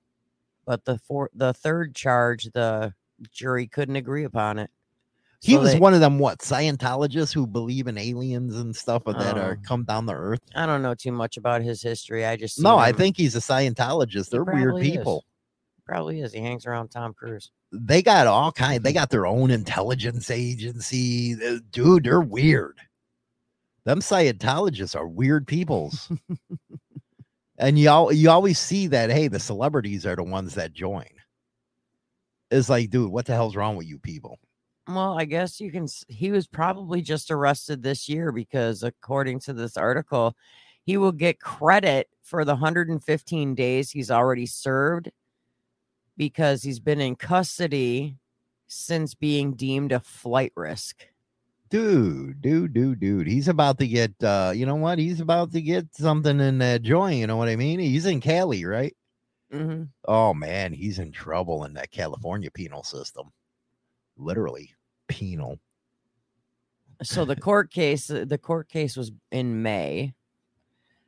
But 0.68 0.86
the 0.86 1.00
for 1.00 1.32
the 1.34 1.54
third 1.56 1.96
charge, 1.96 2.44
the 2.54 2.94
jury 3.32 3.66
couldn't 3.66 3.96
agree 3.96 4.26
upon 4.26 4.60
it. 4.60 4.70
He 5.42 5.54
So 5.54 5.62
was 5.62 5.74
they- 5.74 5.80
one 5.80 5.96
of 5.96 6.00
them 6.00 6.20
what 6.20 6.38
Scientologists 6.38 7.34
who 7.34 7.48
believe 7.48 7.88
in 7.88 7.98
aliens 7.98 8.56
and 8.58 8.76
stuff 8.76 9.06
that 9.06 9.40
are 9.40 9.58
Oh. 9.60 9.68
come 9.68 9.86
down 9.86 10.06
the 10.06 10.14
earth. 10.14 10.42
I 10.54 10.68
don't 10.68 10.84
know 10.84 10.94
too 10.94 11.12
much 11.12 11.36
about 11.38 11.64
his 11.64 11.82
history. 11.82 12.28
I 12.28 12.36
just 12.36 12.60
No, 12.62 12.74
seen 12.76 12.80
I 12.80 12.92
think 12.92 13.18
he's 13.18 13.36
a 13.36 13.40
Scientologist. 13.40 14.30
They're 14.30 14.44
weird 14.44 14.66
probably 14.74 14.90
is. 14.92 14.98
people. 14.98 15.26
probably 15.84 16.22
is. 16.22 16.32
He 16.32 16.42
hangs 16.42 16.68
around 16.68 16.90
Tom 16.90 17.16
Cruise. 17.16 17.50
They 17.72 18.04
got 18.04 18.28
all 18.28 18.52
kind. 18.52 18.84
They 18.84 18.94
got 18.94 19.10
their 19.10 19.26
own 19.26 19.50
intelligence 19.50 20.30
agency. 20.30 21.34
Uh, 21.44 21.58
Dude, 21.72 22.04
they're 22.04 22.22
weird. 22.22 22.78
Them 23.86 24.02
Scientologists 24.02 24.96
are 24.96 25.08
weird 25.08 25.48
peoples. 25.48 26.12
and 27.60 27.78
you 27.78 27.90
all 27.90 28.12
you 28.12 28.30
always 28.30 28.58
see 28.58 28.88
that 28.88 29.12
hey, 29.12 29.28
the 29.28 29.40
celebrities 29.40 30.06
are 30.06 30.16
the 30.16 30.24
ones 30.24 30.56
that 30.56 30.74
join. 30.74 31.06
It's 32.50 32.70
like, 32.70 32.90
dude, 32.90 33.12
what 33.12 33.26
the 33.26 33.34
hell's 33.34 33.56
wrong 33.56 33.76
with 33.76 33.86
you 33.86 34.00
people? 34.00 34.40
Well, 34.88 35.20
I 35.20 35.26
guess 35.26 35.62
you 35.62 35.72
can. 35.72 35.88
He 36.08 36.32
was 36.32 36.48
probably 36.48 37.02
just 37.02 37.30
arrested 37.30 37.84
this 37.84 38.10
year 38.10 38.32
because, 38.32 38.82
according 38.82 39.42
to 39.42 39.54
this 39.54 39.78
article, 39.78 40.36
he 40.84 40.98
will 40.98 41.12
get 41.12 41.40
credit 41.40 42.10
for 42.24 42.44
the 42.44 42.54
115 42.54 43.56
days 43.56 43.92
he's 43.92 44.10
already 44.10 44.48
served 44.48 45.12
because 46.18 46.64
he's 46.64 46.80
been 46.80 47.02
in 47.02 47.16
custody 47.16 48.16
since 48.68 49.14
being 49.14 49.54
deemed 49.54 49.92
a 49.92 50.00
flight 50.00 50.54
risk. 50.56 51.06
Dude, 51.70 52.42
dude, 52.42 52.74
dude, 52.74 53.00
dude. 53.00 53.28
He's 53.28 53.48
about 53.48 53.80
to 53.80 53.88
get 53.88 54.14
uh 54.24 54.52
you 54.56 54.66
know 54.66 54.76
what? 54.76 55.00
He's 55.00 55.20
about 55.22 55.52
to 55.54 55.62
get 55.62 55.96
something 55.96 56.40
in 56.40 56.60
that 56.60 56.82
joint, 56.84 57.18
you 57.18 57.28
know 57.28 57.38
what 57.38 57.50
I 57.50 57.56
mean? 57.56 57.80
He's 57.80 58.06
in 58.06 58.22
Cali, 58.22 58.66
right? 58.66 58.96
hmm 59.52 59.84
Oh 60.06 60.34
man, 60.34 60.74
he's 60.74 61.00
in 61.00 61.12
trouble 61.12 61.66
in 61.66 61.74
that 61.74 61.92
California 61.92 62.52
penal 62.52 62.84
system. 62.84 63.32
Literally 64.18 64.76
penal. 65.08 65.60
So 67.04 67.26
the 67.26 67.36
court 67.36 67.72
case, 67.72 68.08
the 68.08 68.40
court 68.42 68.70
case 68.70 68.98
was 68.98 69.12
in 69.32 69.62
May. 69.62 70.14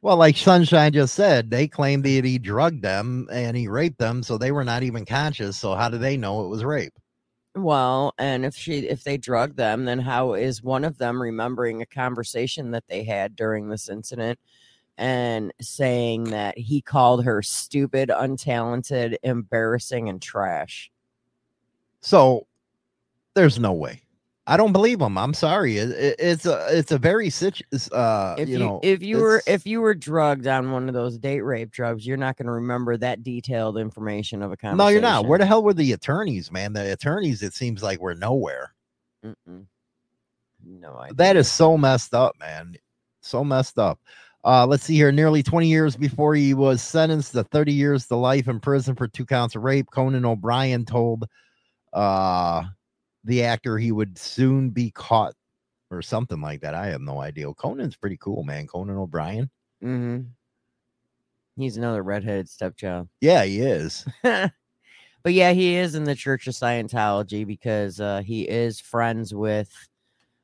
Well, 0.01 0.17
like 0.17 0.37
Sunshine 0.37 0.93
just 0.93 1.15
said, 1.15 1.49
they 1.49 1.67
claimed 1.67 2.03
that 2.05 2.25
he 2.25 2.37
drugged 2.39 2.83
them 2.83 3.27
and 3.31 3.55
he 3.57 3.67
raped 3.67 3.99
them, 3.99 4.23
so 4.23 4.37
they 4.37 4.51
were 4.51 4.63
not 4.63 4.83
even 4.83 5.05
conscious. 5.05 5.57
So 5.57 5.75
how 5.75 5.89
do 5.89 5.97
they 5.97 6.17
know 6.17 6.43
it 6.45 6.49
was 6.49 6.63
rape? 6.63 6.93
Well, 7.55 8.13
and 8.17 8.45
if 8.45 8.55
she 8.55 8.87
if 8.87 9.03
they 9.03 9.17
drug 9.17 9.55
them, 9.55 9.85
then 9.85 9.99
how 9.99 10.33
is 10.33 10.63
one 10.63 10.85
of 10.85 10.97
them 10.97 11.21
remembering 11.21 11.81
a 11.81 11.85
conversation 11.85 12.71
that 12.71 12.87
they 12.87 13.03
had 13.03 13.35
during 13.35 13.67
this 13.67 13.89
incident 13.89 14.39
and 14.97 15.53
saying 15.59 16.25
that 16.25 16.57
he 16.57 16.81
called 16.81 17.25
her 17.25 17.41
stupid, 17.41 18.09
untalented, 18.09 19.17
embarrassing, 19.23 20.07
and 20.07 20.21
trash? 20.21 20.91
So 21.99 22.47
there's 23.33 23.59
no 23.59 23.73
way. 23.73 24.03
I 24.47 24.57
don't 24.57 24.71
believe 24.73 24.99
him. 24.99 25.17
I'm 25.17 25.33
sorry. 25.33 25.77
It, 25.77 25.89
it- 25.91 26.15
it's 26.19 26.45
a 26.45 26.67
it's 26.71 26.91
a 26.91 26.97
very 26.97 27.29
situ- 27.29 27.63
uh 27.91 28.35
If 28.37 28.49
you, 28.49 28.57
you, 28.57 28.59
know 28.65 28.79
if 28.83 29.01
you 29.03 29.17
were 29.17 29.41
if 29.45 29.65
you 29.67 29.81
were 29.81 29.93
drugged 29.93 30.47
on 30.47 30.71
one 30.71 30.87
of 30.87 30.93
those 30.95 31.17
date 31.17 31.41
rape 31.41 31.71
drugs, 31.71 32.05
you're 32.07 32.17
not 32.17 32.37
going 32.37 32.47
to 32.47 32.53
remember 32.53 32.97
that 32.97 33.23
detailed 33.23 33.77
information 33.77 34.41
of 34.41 34.51
a 34.51 34.57
conversation. 34.57 34.77
no, 34.77 34.87
you're 34.87 35.01
not. 35.01 35.25
Where 35.27 35.37
the 35.39 35.45
hell 35.45 35.63
were 35.63 35.73
the 35.73 35.91
attorneys, 35.93 36.51
man? 36.51 36.73
The 36.73 36.91
attorneys, 36.91 37.43
it 37.43 37.53
seems 37.53 37.83
like 37.83 37.99
we're 37.99 38.15
nowhere. 38.15 38.73
Mm-mm. 39.25 39.65
No 40.65 40.97
idea. 40.97 41.15
That 41.15 41.35
is 41.37 41.51
so 41.51 41.77
messed 41.77 42.13
up, 42.13 42.35
man. 42.39 42.75
So 43.21 43.43
messed 43.43 43.77
up. 43.77 43.99
Uh, 44.43 44.65
let's 44.65 44.83
see 44.83 44.95
here. 44.95 45.11
Nearly 45.11 45.43
20 45.43 45.67
years 45.67 45.95
before 45.95 46.33
he 46.33 46.55
was 46.55 46.81
sentenced 46.81 47.33
to 47.33 47.43
30 47.43 47.73
years 47.73 48.07
to 48.07 48.15
life 48.15 48.47
in 48.47 48.59
prison 48.59 48.95
for 48.95 49.07
two 49.07 49.25
counts 49.25 49.55
of 49.55 49.61
rape, 49.63 49.85
Conan 49.91 50.25
O'Brien 50.25 50.83
told 50.85 51.25
uh, 51.93 52.63
the 53.23 53.43
actor 53.43 53.77
he 53.77 53.91
would 53.91 54.17
soon 54.17 54.69
be 54.69 54.91
caught 54.91 55.33
or 55.89 56.01
something 56.01 56.41
like 56.41 56.61
that. 56.61 56.73
I 56.73 56.87
have 56.87 57.01
no 57.01 57.19
idea. 57.21 57.53
Conan's 57.53 57.95
pretty 57.95 58.17
cool, 58.17 58.43
man. 58.43 58.67
Conan 58.67 58.97
O'Brien. 58.97 59.49
hmm 59.81 60.19
He's 61.57 61.77
another 61.77 62.01
redheaded 62.01 62.49
stepchild. 62.49 63.09
Yeah, 63.19 63.43
he 63.43 63.59
is. 63.59 64.05
but 64.23 64.51
yeah, 65.25 65.51
he 65.51 65.75
is 65.75 65.95
in 65.95 66.05
the 66.05 66.15
Church 66.15 66.47
of 66.47 66.53
Scientology 66.53 67.45
because 67.45 67.99
uh, 67.99 68.21
he 68.25 68.47
is 68.47 68.79
friends 68.79 69.33
with 69.33 69.69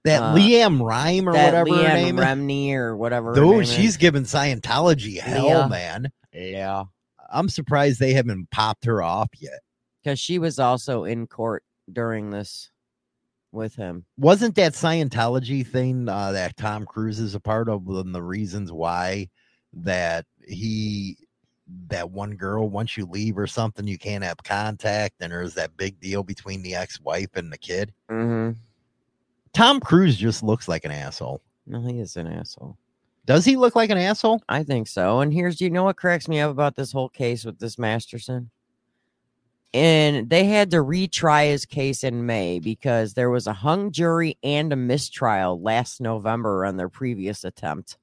That 0.04 0.22
Uh, 0.22 0.36
Liam 0.36 0.82
Rhyme 0.82 1.30
or 1.30 1.32
whatever 1.32 1.70
her 1.70 1.76
Leanne 1.76 1.94
name 1.96 2.20
is. 2.20 2.26
Remini 2.26 2.74
or 2.74 2.96
whatever. 2.98 3.34
her 3.34 3.42
name 3.46 3.64
she's 3.64 3.92
is. 3.92 3.98
giving 3.98 4.24
Scientology 4.24 5.18
hell, 5.20 5.46
Leah. 5.46 5.68
man. 5.70 6.12
yeah, 6.34 6.84
I'm 7.32 7.48
surprised 7.50 8.00
they 8.00 8.14
haven't 8.14 8.52
popped 8.52 8.86
her 8.86 9.02
off 9.02 9.30
yet. 9.40 9.62
because 10.04 10.20
she 10.20 10.38
was 10.40 10.60
also 10.60 11.06
in 11.06 11.26
court 11.26 11.64
during 11.92 12.30
this 12.30 12.72
with 13.52 13.76
him. 13.76 14.06
wasn't 14.18 14.56
that 14.56 14.74
Scientology 14.74 15.66
thing 15.66 16.08
uh, 16.10 16.32
that 16.32 16.58
Tom 16.58 16.86
Cruise 16.86 17.20
is 17.20 17.34
a 17.34 17.40
part 17.40 17.70
of 17.70 17.88
and 17.88 18.14
the 18.14 18.22
reasons 18.22 18.72
why 18.72 19.30
that 19.74 20.26
he 20.48 21.18
that 21.88 22.10
one 22.10 22.36
girl 22.36 22.70
once 22.70 22.96
you 22.96 23.06
leave 23.06 23.38
or 23.38 23.48
something 23.48 23.88
you 23.88 23.98
can't 23.98 24.24
have 24.24 24.38
contact 24.44 25.16
and 25.20 25.32
there's 25.32 25.54
that 25.54 25.76
big 25.76 26.00
deal 26.00 26.24
between 26.24 26.62
the 26.62 26.76
ex-wife 26.76 27.36
and 27.36 27.52
the 27.52 27.58
kid. 27.58 27.94
Mm-hmm. 28.10 28.58
Tom 29.54 29.80
Cruise 29.80 30.18
just 30.18 30.44
looks 30.44 30.68
like 30.68 30.86
an 30.86 30.92
asshole. 30.92 31.42
No, 31.66 31.82
he 31.82 32.00
is 32.00 32.16
an 32.16 32.28
asshole. 32.28 32.78
Does 33.26 33.44
he 33.44 33.58
look 33.58 33.76
like 33.76 33.90
an 33.90 33.98
asshole? 33.98 34.42
I 34.48 34.64
think 34.64 34.88
so. 34.88 35.20
And 35.20 35.34
here's, 35.34 35.60
you 35.60 35.70
know 35.70 35.84
what 35.84 35.98
cracks 35.98 36.30
me 36.30 36.40
up 36.40 36.52
about 36.52 36.78
this 36.78 36.94
whole 36.94 37.10
case 37.10 37.44
with 37.44 37.60
this 37.60 37.78
Masterson? 37.78 38.50
And 39.74 40.30
they 40.30 40.46
had 40.46 40.72
to 40.72 40.78
retry 40.78 41.48
his 41.50 41.66
case 41.66 42.04
in 42.04 42.26
May 42.26 42.60
because 42.60 43.14
there 43.14 43.30
was 43.30 43.48
a 43.48 43.54
hung 43.54 43.92
jury 43.92 44.38
and 44.42 44.72
a 44.72 44.76
mistrial 44.78 45.62
last 45.62 46.00
November 46.02 46.66
on 46.66 46.78
their 46.78 46.90
previous 46.90 47.44
attempt. 47.44 47.98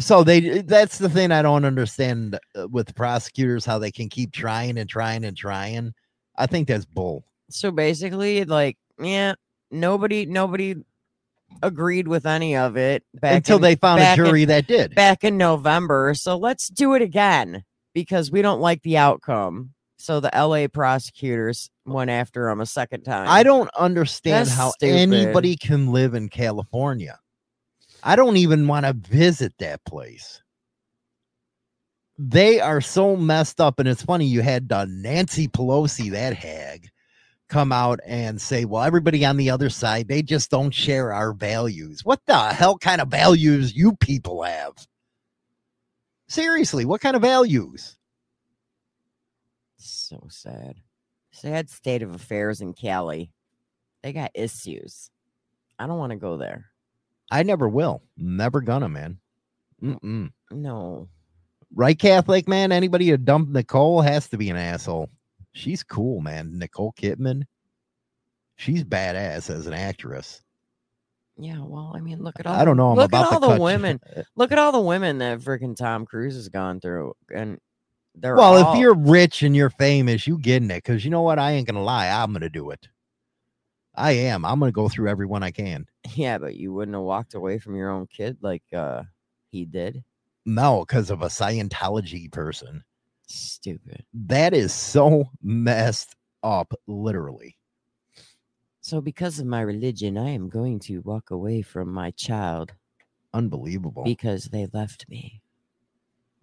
So 0.00 0.24
they 0.24 0.62
that's 0.62 0.98
the 0.98 1.08
thing 1.08 1.30
I 1.32 1.42
don't 1.42 1.64
understand 1.64 2.38
uh, 2.54 2.68
with 2.68 2.94
prosecutors 2.94 3.64
how 3.64 3.78
they 3.78 3.90
can 3.90 4.08
keep 4.08 4.32
trying 4.32 4.78
and 4.78 4.88
trying 4.88 5.24
and 5.24 5.36
trying. 5.36 5.92
I 6.36 6.46
think 6.46 6.68
that's 6.68 6.84
bull. 6.84 7.24
So 7.50 7.70
basically, 7.70 8.44
like, 8.44 8.78
yeah, 9.00 9.34
nobody, 9.70 10.24
nobody 10.24 10.76
agreed 11.62 12.06
with 12.06 12.26
any 12.26 12.56
of 12.56 12.76
it 12.76 13.02
back 13.14 13.36
Until 13.38 13.56
in- 13.56 13.62
they 13.62 13.74
found 13.74 14.00
a 14.00 14.04
back 14.04 14.18
in- 14.18 14.24
jury 14.24 14.44
that 14.46 14.66
did. 14.68 14.94
back 14.94 15.24
in 15.24 15.36
November. 15.36 16.14
So 16.14 16.36
let's 16.36 16.68
do 16.68 16.94
it 16.94 17.02
again 17.02 17.64
because 17.92 18.30
we 18.30 18.40
don't 18.40 18.60
like 18.60 18.82
the 18.82 18.98
outcome. 18.98 19.70
So 19.98 20.20
the 20.20 20.30
LA 20.32 20.68
prosecutors 20.68 21.70
went 21.84 22.10
after 22.10 22.48
him 22.48 22.60
a 22.60 22.66
second 22.66 23.02
time. 23.02 23.26
I 23.28 23.42
don't 23.42 23.70
understand 23.76 24.46
That's 24.46 24.56
how 24.56 24.70
stupid. 24.70 24.94
anybody 24.94 25.56
can 25.56 25.92
live 25.92 26.14
in 26.14 26.28
California. 26.28 27.18
I 28.02 28.14
don't 28.14 28.36
even 28.36 28.68
want 28.68 28.86
to 28.86 28.92
visit 28.92 29.52
that 29.58 29.84
place. 29.84 30.40
They 32.16 32.60
are 32.60 32.80
so 32.80 33.16
messed 33.16 33.60
up. 33.60 33.80
And 33.80 33.88
it's 33.88 34.02
funny, 34.02 34.26
you 34.26 34.40
had 34.40 34.70
uh, 34.70 34.86
Nancy 34.88 35.48
Pelosi, 35.48 36.12
that 36.12 36.34
hag, 36.34 36.88
come 37.48 37.72
out 37.72 37.98
and 38.06 38.40
say, 38.40 38.64
Well, 38.64 38.84
everybody 38.84 39.24
on 39.24 39.36
the 39.36 39.50
other 39.50 39.68
side, 39.68 40.06
they 40.06 40.22
just 40.22 40.50
don't 40.50 40.72
share 40.72 41.12
our 41.12 41.32
values. 41.32 42.04
What 42.04 42.20
the 42.26 42.38
hell 42.38 42.78
kind 42.78 43.00
of 43.00 43.08
values 43.08 43.74
you 43.74 43.96
people 43.96 44.44
have? 44.44 44.74
Seriously, 46.28 46.84
what 46.84 47.00
kind 47.00 47.16
of 47.16 47.22
values? 47.22 47.97
So 50.08 50.26
sad. 50.30 50.76
Sad 51.32 51.68
state 51.68 52.02
of 52.02 52.14
affairs 52.14 52.62
in 52.62 52.72
Cali. 52.72 53.30
They 54.02 54.14
got 54.14 54.30
issues. 54.34 55.10
I 55.78 55.86
don't 55.86 55.98
want 55.98 56.12
to 56.12 56.16
go 56.16 56.38
there. 56.38 56.64
I 57.30 57.42
never 57.42 57.68
will. 57.68 58.00
Never 58.16 58.62
gonna, 58.62 58.88
man. 58.88 59.18
Mm-mm. 59.82 60.32
No. 60.50 61.10
right 61.74 61.98
Catholic 61.98 62.48
man. 62.48 62.72
Anybody 62.72 63.08
who 63.08 63.18
dumped 63.18 63.52
Nicole 63.52 64.00
has 64.00 64.28
to 64.28 64.38
be 64.38 64.48
an 64.48 64.56
asshole. 64.56 65.10
She's 65.52 65.82
cool, 65.82 66.22
man. 66.22 66.58
Nicole 66.58 66.94
Kidman. 66.98 67.42
She's 68.56 68.84
badass 68.84 69.50
as 69.50 69.66
an 69.66 69.74
actress. 69.74 70.42
Yeah, 71.36 71.60
well, 71.60 71.92
I 71.94 72.00
mean, 72.00 72.22
look 72.22 72.40
at 72.40 72.46
all 72.46 72.56
I 72.56 72.64
don't 72.64 72.78
know. 72.78 72.92
I'm 72.92 72.96
look 72.96 73.10
about 73.10 73.26
at 73.26 73.42
all 73.42 73.56
the 73.56 73.62
women. 73.62 74.00
Look 74.36 74.52
at 74.52 74.58
all 74.58 74.72
the 74.72 74.80
women 74.80 75.18
that 75.18 75.40
freaking 75.40 75.76
Tom 75.76 76.06
Cruise 76.06 76.34
has 76.34 76.48
gone 76.48 76.80
through. 76.80 77.12
And 77.32 77.58
they're 78.20 78.36
well, 78.36 78.64
all- 78.64 78.74
if 78.74 78.80
you're 78.80 78.94
rich 78.94 79.42
and 79.42 79.54
you're 79.56 79.70
famous, 79.70 80.26
you 80.26 80.38
getting 80.38 80.70
it. 80.70 80.76
Because 80.84 81.04
you 81.04 81.10
know 81.10 81.22
what? 81.22 81.38
I 81.38 81.52
ain't 81.52 81.66
gonna 81.66 81.82
lie. 81.82 82.08
I'm 82.08 82.32
gonna 82.32 82.48
do 82.50 82.70
it. 82.70 82.88
I 83.94 84.12
am. 84.12 84.44
I'm 84.44 84.60
gonna 84.60 84.72
go 84.72 84.88
through 84.88 85.08
everyone 85.08 85.42
I 85.42 85.50
can. 85.50 85.86
Yeah, 86.14 86.38
but 86.38 86.56
you 86.56 86.72
wouldn't 86.72 86.94
have 86.94 87.02
walked 87.04 87.34
away 87.34 87.58
from 87.58 87.74
your 87.76 87.90
own 87.90 88.06
kid 88.06 88.38
like 88.40 88.62
uh 88.72 89.02
he 89.50 89.64
did. 89.64 90.02
No, 90.46 90.84
because 90.86 91.10
of 91.10 91.22
a 91.22 91.26
Scientology 91.26 92.30
person. 92.32 92.82
Stupid. 93.26 94.04
That 94.14 94.54
is 94.54 94.72
so 94.72 95.24
messed 95.42 96.16
up, 96.42 96.72
literally. 96.86 97.56
So 98.80 99.02
because 99.02 99.38
of 99.38 99.46
my 99.46 99.60
religion, 99.60 100.16
I 100.16 100.30
am 100.30 100.48
going 100.48 100.78
to 100.80 101.00
walk 101.00 101.30
away 101.30 101.60
from 101.60 101.92
my 101.92 102.10
child 102.12 102.72
Unbelievable. 103.34 104.04
because 104.04 104.44
they 104.44 104.66
left 104.72 105.06
me. 105.10 105.42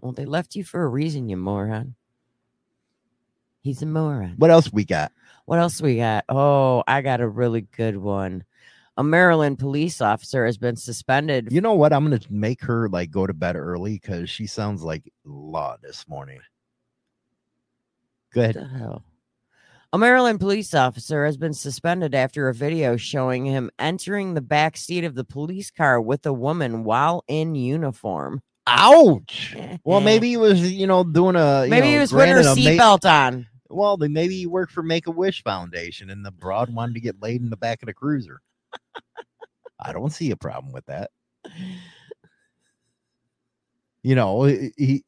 Well, 0.06 0.14
they 0.14 0.26
left 0.26 0.56
you 0.56 0.64
for 0.64 0.84
a 0.84 0.88
reason, 0.88 1.30
you 1.30 1.36
moron. 1.36 1.96
He's 3.62 3.82
a 3.82 3.88
moron. 3.88 4.36
what 4.38 4.52
else 4.52 4.72
we 4.72 4.86
got? 4.86 5.12
What 5.46 5.58
else 5.58 5.82
we 5.82 5.96
got? 5.98 6.26
Oh, 6.30 6.84
I 6.86 7.02
got 7.02 7.22
a 7.22 7.28
really 7.28 7.62
good 7.62 7.98
one. 7.98 8.44
A 8.98 9.04
Maryland 9.04 9.58
police 9.58 10.02
officer 10.02 10.46
has 10.46 10.60
been 10.60 10.76
suspended. 10.76 11.52
You 11.52 11.60
know 11.60 11.74
what? 11.74 11.92
I'm 11.92 12.04
gonna 12.04 12.20
make 12.30 12.62
her 12.66 12.88
like 12.88 13.10
go 13.10 13.26
to 13.26 13.34
bed 13.34 13.56
early 13.56 13.94
because 13.94 14.30
she 14.30 14.46
sounds 14.46 14.84
like 14.84 15.12
law 15.24 15.76
this 15.82 16.08
morning. 16.08 16.42
Go 18.32 18.42
What 18.46 18.54
the 18.54 18.68
hell? 18.68 19.04
A 19.92 19.98
Maryland 19.98 20.40
police 20.40 20.76
officer 20.76 21.26
has 21.26 21.36
been 21.36 21.56
suspended 21.56 22.14
after 22.14 22.48
a 22.48 22.54
video 22.54 22.96
showing 22.96 23.46
him 23.46 23.72
entering 23.80 24.36
the 24.36 24.42
back 24.42 24.78
seat 24.78 25.04
of 25.04 25.16
the 25.16 25.24
police 25.24 25.72
car 25.72 26.00
with 26.00 26.28
a 26.28 26.34
woman 26.34 26.84
while 26.84 27.24
in 27.28 27.56
uniform. 27.56 28.44
Ouch. 28.68 29.56
Well, 29.84 30.02
maybe 30.02 30.30
he 30.30 30.38
was, 30.38 30.72
you 30.72 30.88
know, 30.88 31.04
doing 31.04 31.36
a. 31.36 31.66
you 31.66 31.70
Maybe 31.70 31.88
he 31.88 31.98
was 31.98 32.12
wearing 32.12 32.46
a 32.46 32.50
ma- 32.50 32.54
seatbelt 32.54 33.10
on. 33.10 33.48
Well, 33.70 33.98
then 33.98 34.14
maybe 34.14 34.36
he 34.36 34.48
worked 34.48 34.72
for 34.72 34.84
Make 34.84 35.08
a 35.08 35.12
Wish 35.12 35.44
Foundation, 35.44 36.10
and 36.10 36.26
the 36.26 36.32
broad 36.32 36.74
wanted 36.74 36.96
to 36.96 37.00
get 37.02 37.22
laid 37.22 37.42
in 37.42 37.50
the 37.50 37.58
back 37.58 37.82
of 37.82 37.88
the 37.88 37.94
cruiser. 37.94 38.42
I 39.80 39.92
don't 39.92 40.12
see 40.12 40.32
a 40.32 40.36
problem 40.36 40.72
with 40.74 40.86
that. 40.86 41.12
You 44.02 44.16
know, 44.16 44.44
he 44.44 45.04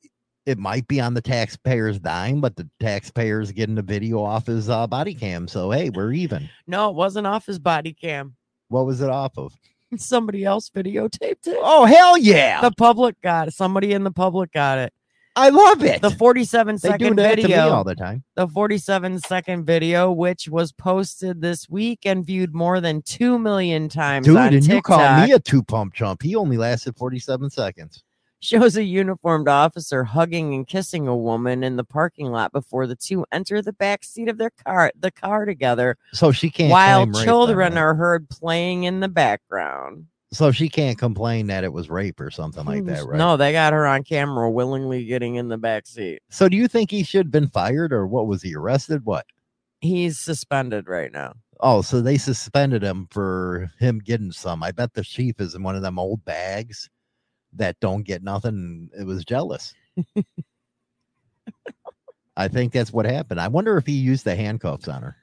it 0.45 0.57
might 0.57 0.87
be 0.87 1.01
on 1.01 1.13
the 1.13 1.21
taxpayer's 1.21 1.99
dime, 1.99 2.41
but 2.41 2.55
the 2.55 2.69
taxpayer's 2.79 3.51
getting 3.51 3.75
the 3.75 3.81
video 3.81 4.23
off 4.23 4.47
his 4.47 4.69
uh, 4.69 4.87
body 4.87 5.13
cam. 5.13 5.47
So 5.47 5.71
hey, 5.71 5.89
we're 5.89 6.13
even. 6.13 6.49
No, 6.65 6.89
it 6.89 6.95
wasn't 6.95 7.27
off 7.27 7.45
his 7.45 7.59
body 7.59 7.93
cam. 7.93 8.35
What 8.69 8.85
was 8.85 9.01
it 9.01 9.09
off 9.09 9.37
of? 9.37 9.53
Somebody 9.97 10.43
else 10.43 10.69
videotaped 10.69 11.47
it. 11.47 11.57
Oh 11.61 11.85
hell 11.85 12.17
yeah! 12.17 12.61
The 12.61 12.71
public 12.71 13.19
got 13.21 13.47
it. 13.47 13.53
Somebody 13.53 13.93
in 13.93 14.03
the 14.03 14.11
public 14.11 14.51
got 14.51 14.77
it. 14.77 14.93
I 15.37 15.49
love 15.49 15.83
it. 15.83 16.01
The 16.01 16.09
47 16.09 16.75
they 16.75 16.79
do 16.79 16.91
second 16.91 17.15
that 17.17 17.35
to 17.35 17.37
me 17.37 17.41
video. 17.43 17.69
all 17.69 17.83
the 17.83 17.93
time. 17.93 18.23
the 18.35 18.47
47 18.47 19.19
second 19.19 19.65
video, 19.65 20.11
which 20.11 20.49
was 20.49 20.71
posted 20.71 21.41
this 21.41 21.69
week 21.69 22.07
and 22.07 22.25
viewed 22.25 22.55
more 22.55 22.81
than 22.81 23.03
2 23.03 23.37
million 23.37 23.87
times 23.87 24.25
Dude, 24.25 24.35
on 24.35 24.53
and 24.55 24.65
you 24.65 24.81
call 24.81 25.21
me 25.21 25.33
a 25.33 25.39
two 25.39 25.61
pump 25.61 25.93
chump. 25.93 26.23
He 26.23 26.35
only 26.35 26.57
lasted 26.57 26.97
47 26.97 27.51
seconds. 27.51 28.03
Shows 28.39 28.77
a 28.77 28.83
uniformed 28.83 29.47
officer 29.47 30.03
hugging 30.03 30.53
and 30.53 30.67
kissing 30.67 31.07
a 31.07 31.15
woman 31.15 31.63
in 31.63 31.75
the 31.75 31.83
parking 31.83 32.31
lot 32.31 32.51
before 32.51 32.87
the 32.87 32.95
two 32.95 33.25
enter 33.31 33.61
the 33.61 33.73
back 33.73 34.03
seat 34.03 34.29
of 34.29 34.37
their 34.37 34.51
car, 34.65 34.91
the 34.99 35.11
car 35.11 35.45
together, 35.45 35.97
So 36.13 36.31
she 36.31 36.49
can't 36.49 36.71
while 36.71 37.11
children 37.23 37.77
are 37.77 37.95
heard 37.95 38.29
playing 38.29 38.83
in 38.83 38.99
the 38.99 39.07
background. 39.07 40.05
So 40.31 40.51
she 40.51 40.67
can't 40.67 40.97
complain 40.97 41.47
that 41.47 41.63
it 41.63 41.71
was 41.71 41.89
rape 41.89 42.19
or 42.19 42.29
something 42.29 42.65
like 42.65 42.81
hmm, 42.81 42.87
that, 42.87 43.05
right? 43.05 43.17
No, 43.17 43.37
they 43.37 43.53
got 43.53 43.71
her 43.73 43.87
on 43.87 44.03
camera 44.03 44.51
willingly 44.51 45.05
getting 45.05 45.35
in 45.35 45.47
the 45.47 45.57
back 45.57 45.87
seat. 45.87 46.21
So 46.29 46.49
do 46.49 46.57
you 46.57 46.67
think 46.67 46.91
he 46.91 47.03
should 47.03 47.27
have 47.27 47.31
been 47.31 47.47
fired 47.47 47.93
or 47.93 48.05
what 48.05 48.27
was 48.27 48.41
he 48.41 48.53
arrested? 48.53 49.05
What? 49.05 49.25
He's 49.79 50.19
suspended 50.19 50.87
right 50.87 51.11
now. 51.11 51.33
Oh, 51.61 51.81
so 51.81 52.01
they 52.01 52.17
suspended 52.17 52.83
him 52.83 53.07
for 53.09 53.71
him 53.79 53.99
getting 53.99 54.31
some. 54.31 54.63
I 54.63 54.71
bet 54.71 54.93
the 54.93 55.03
chief 55.03 55.39
is 55.39 55.55
in 55.55 55.63
one 55.63 55.75
of 55.75 55.81
them 55.81 55.97
old 55.97 56.23
bags 56.25 56.89
that 57.57 57.79
don't 57.79 58.03
get 58.03 58.23
nothing. 58.23 58.89
and 58.93 59.01
It 59.01 59.05
was 59.05 59.25
jealous. 59.25 59.73
I 62.37 62.47
think 62.47 62.71
that's 62.71 62.93
what 62.93 63.05
happened. 63.05 63.41
I 63.41 63.47
wonder 63.47 63.77
if 63.77 63.85
he 63.85 63.93
used 63.93 64.23
the 64.23 64.35
handcuffs 64.35 64.87
on 64.87 65.01
her. 65.01 65.15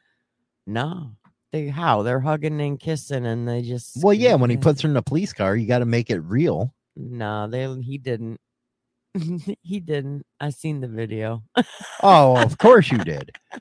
No. 0.67 1.13
They 1.53 1.69
how? 1.69 2.03
They're 2.03 2.21
hugging 2.21 2.61
and 2.61 2.81
kissing 2.81 3.27
and 3.27 3.47
they 3.47 3.63
just 3.63 4.03
Well, 4.03 4.15
yeah, 4.15 4.35
when 4.35 4.51
he 4.51 4.57
puts 4.57 4.81
her 4.83 4.89
in 4.89 4.97
a 4.97 5.03
police 5.03 5.33
car, 5.33 5.55
you 5.55 5.69
got 5.69 5.79
to 5.79 5.85
make 5.85 6.11
it 6.11 6.19
real. 6.21 6.75
No, 6.97 7.47
they 7.49 7.73
he 7.83 7.99
didn't. 7.99 8.41
he 9.63 9.79
didn't. 9.81 10.27
I 10.41 10.51
seen 10.51 10.81
the 10.81 10.89
video. 10.89 11.45
Oh, 12.03 12.37
of 12.37 12.59
course 12.59 12.91
you 12.91 12.99
did. 12.99 13.31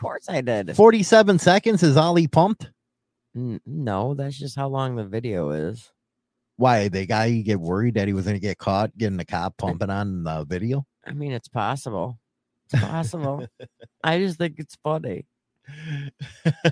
Of 0.00 0.04
course 0.04 0.30
I 0.30 0.40
did. 0.40 0.74
47 0.74 1.38
seconds 1.38 1.82
is 1.82 1.98
Ollie 1.98 2.26
pumped. 2.26 2.70
N- 3.36 3.60
no, 3.66 4.14
that's 4.14 4.38
just 4.38 4.56
how 4.56 4.66
long 4.68 4.96
the 4.96 5.04
video 5.04 5.50
is. 5.50 5.92
Why 6.56 6.88
the 6.88 7.04
guy 7.04 7.42
get 7.42 7.60
worried 7.60 7.94
that 7.96 8.08
he 8.08 8.14
was 8.14 8.24
going 8.24 8.36
to 8.36 8.40
get 8.40 8.56
caught 8.56 8.96
getting 8.96 9.18
the 9.18 9.26
cop 9.26 9.58
pumping 9.58 9.90
on 9.90 10.24
the 10.24 10.46
video? 10.46 10.86
I 11.06 11.12
mean, 11.12 11.32
it's 11.32 11.48
possible. 11.48 12.18
It's 12.72 12.82
possible. 12.82 13.46
I 14.02 14.16
just 14.20 14.38
think 14.38 14.54
it's 14.56 14.74
funny. 14.82 15.26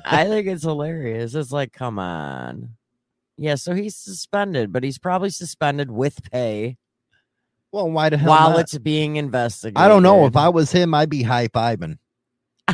I 0.07 0.25
think 0.25 0.47
it's 0.47 0.63
hilarious. 0.65 1.35
It's 1.35 1.53
like, 1.53 1.75
come 1.75 1.99
on. 1.99 2.71
Yeah, 3.37 3.57
so 3.57 3.75
he's 3.75 3.95
suspended, 3.95 4.73
but 4.73 4.83
he's 4.85 4.99
probably 4.99 5.29
suspended 5.31 5.91
with 5.91 6.19
pay 6.33 6.79
Well, 7.73 7.91
why 7.91 8.09
the 8.09 8.17
hell? 8.17 8.31
while 8.31 8.51
not? 8.53 8.61
it's 8.61 8.79
being 8.79 9.17
investigated. 9.17 9.77
I 9.77 9.87
don't 9.89 10.03
know. 10.03 10.25
If 10.25 10.35
I 10.35 10.49
was 10.49 10.73
him, 10.73 10.95
I'd 10.95 11.11
be 11.11 11.23
high 11.25 11.49
fiving. 11.49 11.99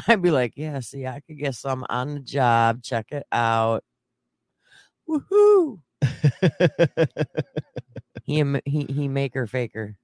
I'd 0.09 0.23
be 0.23 0.31
like, 0.31 0.55
yeah, 0.57 0.81
see, 0.81 1.07
I 1.07 1.21
could 1.21 1.39
get 1.39 1.55
some 1.55 1.87
on 1.89 2.15
the 2.15 2.21
job. 2.21 2.83
Check 2.83 3.13
it 3.13 3.27
out. 3.33 3.85
Woohoo! 5.09 5.81
He 8.25 8.43
he 8.65 8.85
he 8.85 9.07
maker 9.09 9.47
faker. 9.47 9.97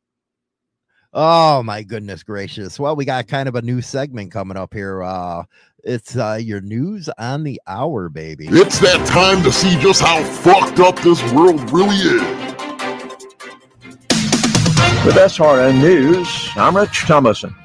oh 1.14 1.62
my 1.62 1.82
goodness 1.82 2.22
gracious! 2.22 2.78
Well, 2.78 2.94
we 2.94 3.06
got 3.06 3.28
kind 3.28 3.48
of 3.48 3.54
a 3.54 3.62
new 3.62 3.80
segment 3.80 4.30
coming 4.30 4.58
up 4.58 4.74
here. 4.74 5.02
Uh, 5.02 5.44
it's 5.82 6.16
uh, 6.16 6.38
your 6.40 6.60
news 6.60 7.08
on 7.18 7.44
the 7.44 7.60
hour, 7.66 8.10
baby. 8.10 8.46
It's 8.50 8.78
that 8.80 9.06
time 9.08 9.42
to 9.42 9.50
see 9.50 9.74
just 9.80 10.02
how 10.02 10.22
fucked 10.22 10.80
up 10.80 11.00
this 11.00 11.22
world 11.32 11.70
really 11.70 11.96
is. 11.96 12.20
With 15.02 15.14
SRN 15.14 15.80
News, 15.80 16.50
I'm 16.56 16.76
Rich 16.76 17.06
Thomason. 17.06 17.56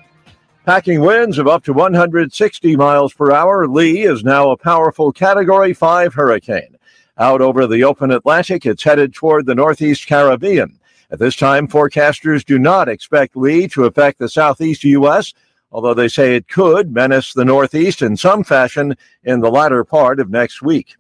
Packing 0.66 1.02
winds 1.02 1.38
of 1.38 1.48
up 1.48 1.64
to 1.66 1.74
160 1.74 2.76
miles 2.76 3.14
per 3.14 3.32
hour, 3.32 3.68
Lee 3.68 4.02
is 4.02 4.24
now 4.24 4.50
a 4.50 4.58
powerful 4.58 5.12
Category 5.12 5.76
5 5.76 6.16
hurricane. 6.16 6.76
Out 7.20 7.40
over 7.40 7.68
the 7.68 7.84
open 7.84 8.10
Atlantic, 8.10 8.66
it's 8.66 8.82
headed 8.82 9.14
toward 9.14 9.46
the 9.46 9.54
Northeast 9.54 10.08
Caribbean. 10.08 10.80
At 11.12 11.20
this 11.20 11.36
time, 11.36 11.68
forecasters 11.68 12.44
do 12.44 12.58
not 12.58 12.90
expect 12.90 13.38
Lee 13.38 13.68
to 13.68 13.86
affect 13.86 14.18
the 14.18 14.28
southeast 14.28 14.84
U.S., 14.86 15.36
although 15.72 15.94
they 15.94 16.08
say 16.08 16.36
it 16.36 16.48
could 16.48 16.92
menace 16.92 17.32
the 17.32 17.46
Northeast 17.46 18.02
in 18.02 18.18
some 18.18 18.44
fashion 18.44 18.98
in 19.24 19.42
the 19.42 19.52
latter 19.52 19.84
part 19.84 20.20
of 20.20 20.32
next 20.32 20.64
week. 20.64 20.96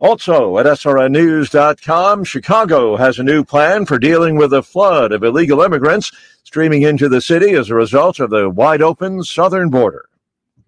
Also 0.00 0.58
at 0.58 0.66
SRNnews.com, 0.66 2.22
Chicago 2.22 2.96
has 2.96 3.18
a 3.18 3.24
new 3.24 3.42
plan 3.42 3.84
for 3.84 3.98
dealing 3.98 4.36
with 4.36 4.52
a 4.52 4.62
flood 4.62 5.10
of 5.10 5.24
illegal 5.24 5.60
immigrants 5.60 6.12
streaming 6.44 6.82
into 6.82 7.08
the 7.08 7.20
city 7.20 7.54
as 7.54 7.68
a 7.68 7.74
result 7.74 8.20
of 8.20 8.30
the 8.30 8.48
wide 8.48 8.80
open 8.80 9.24
southern 9.24 9.70
border. 9.70 10.08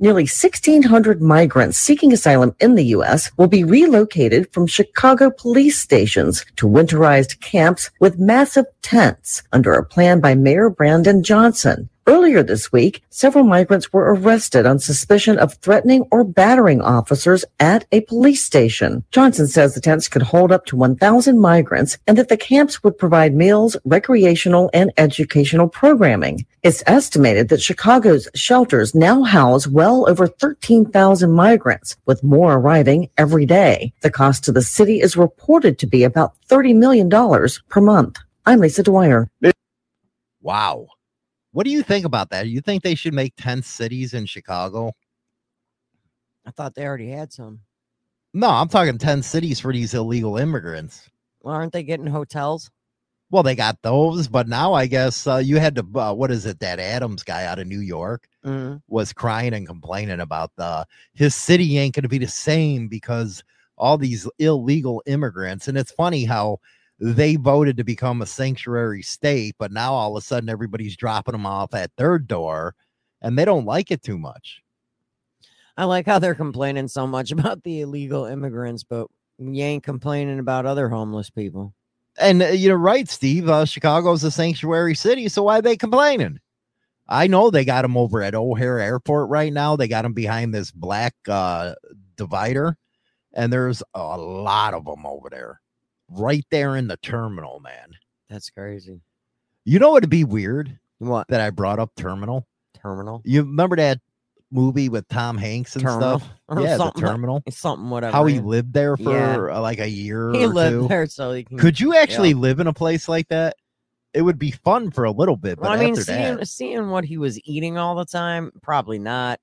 Nearly 0.00 0.22
1,600 0.22 1.22
migrants 1.22 1.78
seeking 1.78 2.12
asylum 2.12 2.56
in 2.58 2.74
the 2.74 2.86
U.S. 2.86 3.30
will 3.36 3.46
be 3.46 3.62
relocated 3.62 4.52
from 4.52 4.66
Chicago 4.66 5.30
police 5.30 5.78
stations 5.78 6.44
to 6.56 6.66
winterized 6.66 7.40
camps 7.40 7.90
with 8.00 8.18
massive 8.18 8.64
tents 8.82 9.42
under 9.52 9.72
a 9.72 9.84
plan 9.84 10.20
by 10.20 10.34
Mayor 10.34 10.70
Brandon 10.70 11.22
Johnson. 11.22 11.88
Earlier 12.10 12.42
this 12.42 12.72
week, 12.72 13.04
several 13.10 13.44
migrants 13.44 13.92
were 13.92 14.12
arrested 14.12 14.66
on 14.66 14.80
suspicion 14.80 15.38
of 15.38 15.54
threatening 15.54 16.08
or 16.10 16.24
battering 16.24 16.80
officers 16.80 17.44
at 17.60 17.86
a 17.92 18.00
police 18.00 18.42
station. 18.44 19.04
Johnson 19.12 19.46
says 19.46 19.74
the 19.74 19.80
tents 19.80 20.08
could 20.08 20.22
hold 20.22 20.50
up 20.50 20.66
to 20.66 20.76
1,000 20.76 21.38
migrants 21.38 21.98
and 22.08 22.18
that 22.18 22.28
the 22.28 22.36
camps 22.36 22.82
would 22.82 22.98
provide 22.98 23.32
meals, 23.32 23.76
recreational, 23.84 24.70
and 24.74 24.90
educational 24.96 25.68
programming. 25.68 26.44
It's 26.64 26.82
estimated 26.86 27.48
that 27.50 27.62
Chicago's 27.62 28.28
shelters 28.34 28.92
now 28.92 29.22
house 29.22 29.68
well 29.68 30.08
over 30.08 30.26
13,000 30.26 31.30
migrants, 31.30 31.96
with 32.06 32.24
more 32.24 32.54
arriving 32.54 33.08
every 33.18 33.46
day. 33.46 33.92
The 34.00 34.10
cost 34.10 34.42
to 34.44 34.52
the 34.52 34.62
city 34.62 35.00
is 35.00 35.16
reported 35.16 35.78
to 35.78 35.86
be 35.86 36.02
about 36.02 36.34
$30 36.48 36.74
million 36.74 37.08
per 37.68 37.80
month. 37.80 38.18
I'm 38.46 38.60
Lisa 38.60 38.82
Dwyer. 38.82 39.30
Wow. 40.42 40.86
What 41.52 41.64
do 41.64 41.70
you 41.70 41.82
think 41.82 42.04
about 42.04 42.30
that? 42.30 42.48
You 42.48 42.60
think 42.60 42.82
they 42.82 42.94
should 42.94 43.14
make 43.14 43.34
10 43.36 43.62
cities 43.62 44.14
in 44.14 44.26
Chicago? 44.26 44.92
I 46.46 46.50
thought 46.50 46.74
they 46.74 46.84
already 46.86 47.10
had 47.10 47.32
some. 47.32 47.60
No, 48.32 48.48
I'm 48.48 48.68
talking 48.68 48.98
10 48.98 49.22
cities 49.22 49.60
for 49.60 49.72
these 49.72 49.92
illegal 49.92 50.36
immigrants. 50.36 51.08
Well, 51.42 51.54
aren't 51.54 51.72
they 51.72 51.82
getting 51.82 52.06
hotels? 52.06 52.70
Well, 53.30 53.42
they 53.42 53.54
got 53.54 53.78
those, 53.82 54.26
but 54.28 54.48
now 54.48 54.72
I 54.72 54.86
guess 54.86 55.26
uh, 55.26 55.36
you 55.36 55.58
had 55.58 55.76
to, 55.76 55.86
uh, 55.94 56.12
what 56.14 56.30
is 56.30 56.46
it? 56.46 56.58
That 56.60 56.80
Adams 56.80 57.22
guy 57.22 57.44
out 57.44 57.58
of 57.58 57.66
New 57.66 57.80
York 57.80 58.26
Mm. 58.42 58.80
was 58.88 59.12
crying 59.12 59.52
and 59.52 59.66
complaining 59.66 60.18
about 60.20 60.50
the 60.56 60.86
his 61.12 61.34
city 61.34 61.76
ain't 61.76 61.94
going 61.94 62.04
to 62.04 62.08
be 62.08 62.16
the 62.16 62.26
same 62.26 62.88
because 62.88 63.44
all 63.76 63.98
these 63.98 64.26
illegal 64.38 65.02
immigrants. 65.04 65.68
And 65.68 65.76
it's 65.76 65.92
funny 65.92 66.24
how 66.24 66.58
they 67.00 67.36
voted 67.36 67.76
to 67.78 67.84
become 67.84 68.22
a 68.22 68.26
sanctuary 68.26 69.02
state, 69.02 69.56
but 69.58 69.72
now 69.72 69.92
all 69.92 70.16
of 70.16 70.22
a 70.22 70.24
sudden 70.24 70.48
everybody's 70.48 70.96
dropping 70.96 71.32
them 71.32 71.46
off 71.46 71.74
at 71.74 71.90
their 71.96 72.18
door 72.18 72.74
and 73.22 73.38
they 73.38 73.44
don't 73.44 73.66
like 73.66 73.90
it 73.90 74.02
too 74.02 74.18
much. 74.18 74.62
I 75.76 75.84
like 75.84 76.06
how 76.06 76.18
they're 76.18 76.34
complaining 76.34 76.88
so 76.88 77.06
much 77.06 77.32
about 77.32 77.62
the 77.62 77.80
illegal 77.80 78.26
immigrants, 78.26 78.84
but 78.84 79.06
you 79.38 79.64
ain't 79.64 79.82
complaining 79.82 80.38
about 80.38 80.66
other 80.66 80.88
homeless 80.88 81.30
people. 81.30 81.72
And 82.18 82.42
uh, 82.42 82.48
you're 82.48 82.76
right, 82.76 83.08
Steve. 83.08 83.48
Uh, 83.48 83.64
Chicago's 83.64 84.24
a 84.24 84.30
sanctuary 84.30 84.94
city, 84.94 85.28
so 85.28 85.44
why 85.44 85.58
are 85.58 85.62
they 85.62 85.76
complaining? 85.76 86.38
I 87.08 87.26
know 87.26 87.50
they 87.50 87.64
got 87.64 87.82
them 87.82 87.96
over 87.96 88.22
at 88.22 88.34
O'Hare 88.34 88.78
Airport 88.78 89.30
right 89.30 89.52
now. 89.52 89.74
They 89.74 89.88
got 89.88 90.02
them 90.02 90.12
behind 90.12 90.54
this 90.54 90.70
black 90.70 91.14
uh, 91.28 91.74
divider, 92.16 92.76
and 93.32 93.52
there's 93.52 93.82
a 93.94 94.18
lot 94.18 94.74
of 94.74 94.84
them 94.84 95.06
over 95.06 95.30
there, 95.30 95.60
right 96.10 96.44
there 96.50 96.76
in 96.76 96.88
the 96.88 96.96
terminal, 96.98 97.60
man. 97.60 97.90
That's 98.28 98.50
crazy. 98.50 99.00
You 99.64 99.78
know 99.78 99.90
what'd 99.90 100.10
be 100.10 100.24
weird 100.24 100.78
What 100.98 101.28
that 101.28 101.40
I 101.40 101.50
brought 101.50 101.78
up 101.78 101.90
terminal? 101.96 102.46
terminal? 102.82 103.22
You 103.24 103.42
remember 103.42 103.76
that 103.76 103.98
movie 104.50 104.88
with 104.88 105.06
Tom 105.08 105.36
Hanks 105.36 105.76
and 105.76 105.84
Terminal 105.84 106.18
stuff? 106.20 106.30
or 106.48 106.60
yeah, 106.60 106.76
the 106.76 106.90
terminal. 106.92 107.42
Something 107.50 107.90
whatever. 107.90 108.12
How 108.12 108.24
he 108.26 108.36
yeah. 108.36 108.40
lived 108.42 108.72
there 108.72 108.96
for 108.96 109.12
Yeah. 109.12 109.56
uh, 109.56 109.60
like 109.60 109.78
a 109.80 109.88
year 109.88 110.32
He 110.32 110.46
lived 110.46 110.74
two. 110.82 110.88
there, 110.88 111.06
so 111.06 111.32
he 111.32 111.44
can. 111.44 111.58
Could 111.58 111.78
you 111.78 111.94
actually 111.96 112.34
live 112.34 112.58
in 112.60 112.66
a 112.66 112.72
place 112.72 113.08
like 113.08 113.28
that? 113.28 113.56
It 114.12 114.22
would 114.22 114.38
be 114.38 114.50
fun 114.50 114.90
for 114.90 115.04
a 115.04 115.10
little 115.12 115.36
bit, 115.36 115.56
but 115.58 115.70
Well, 115.70 115.72
I 115.72 115.84
mean, 115.84 115.94
seeing 115.94 116.36
that, 116.38 116.48
seeing 116.48 116.90
what 116.90 117.04
he 117.04 117.16
was 117.16 117.38
eating 117.44 117.78
all 117.78 117.94
the 117.94 118.04
time, 118.04 118.50
probably 118.62 118.98
not. 118.98 119.38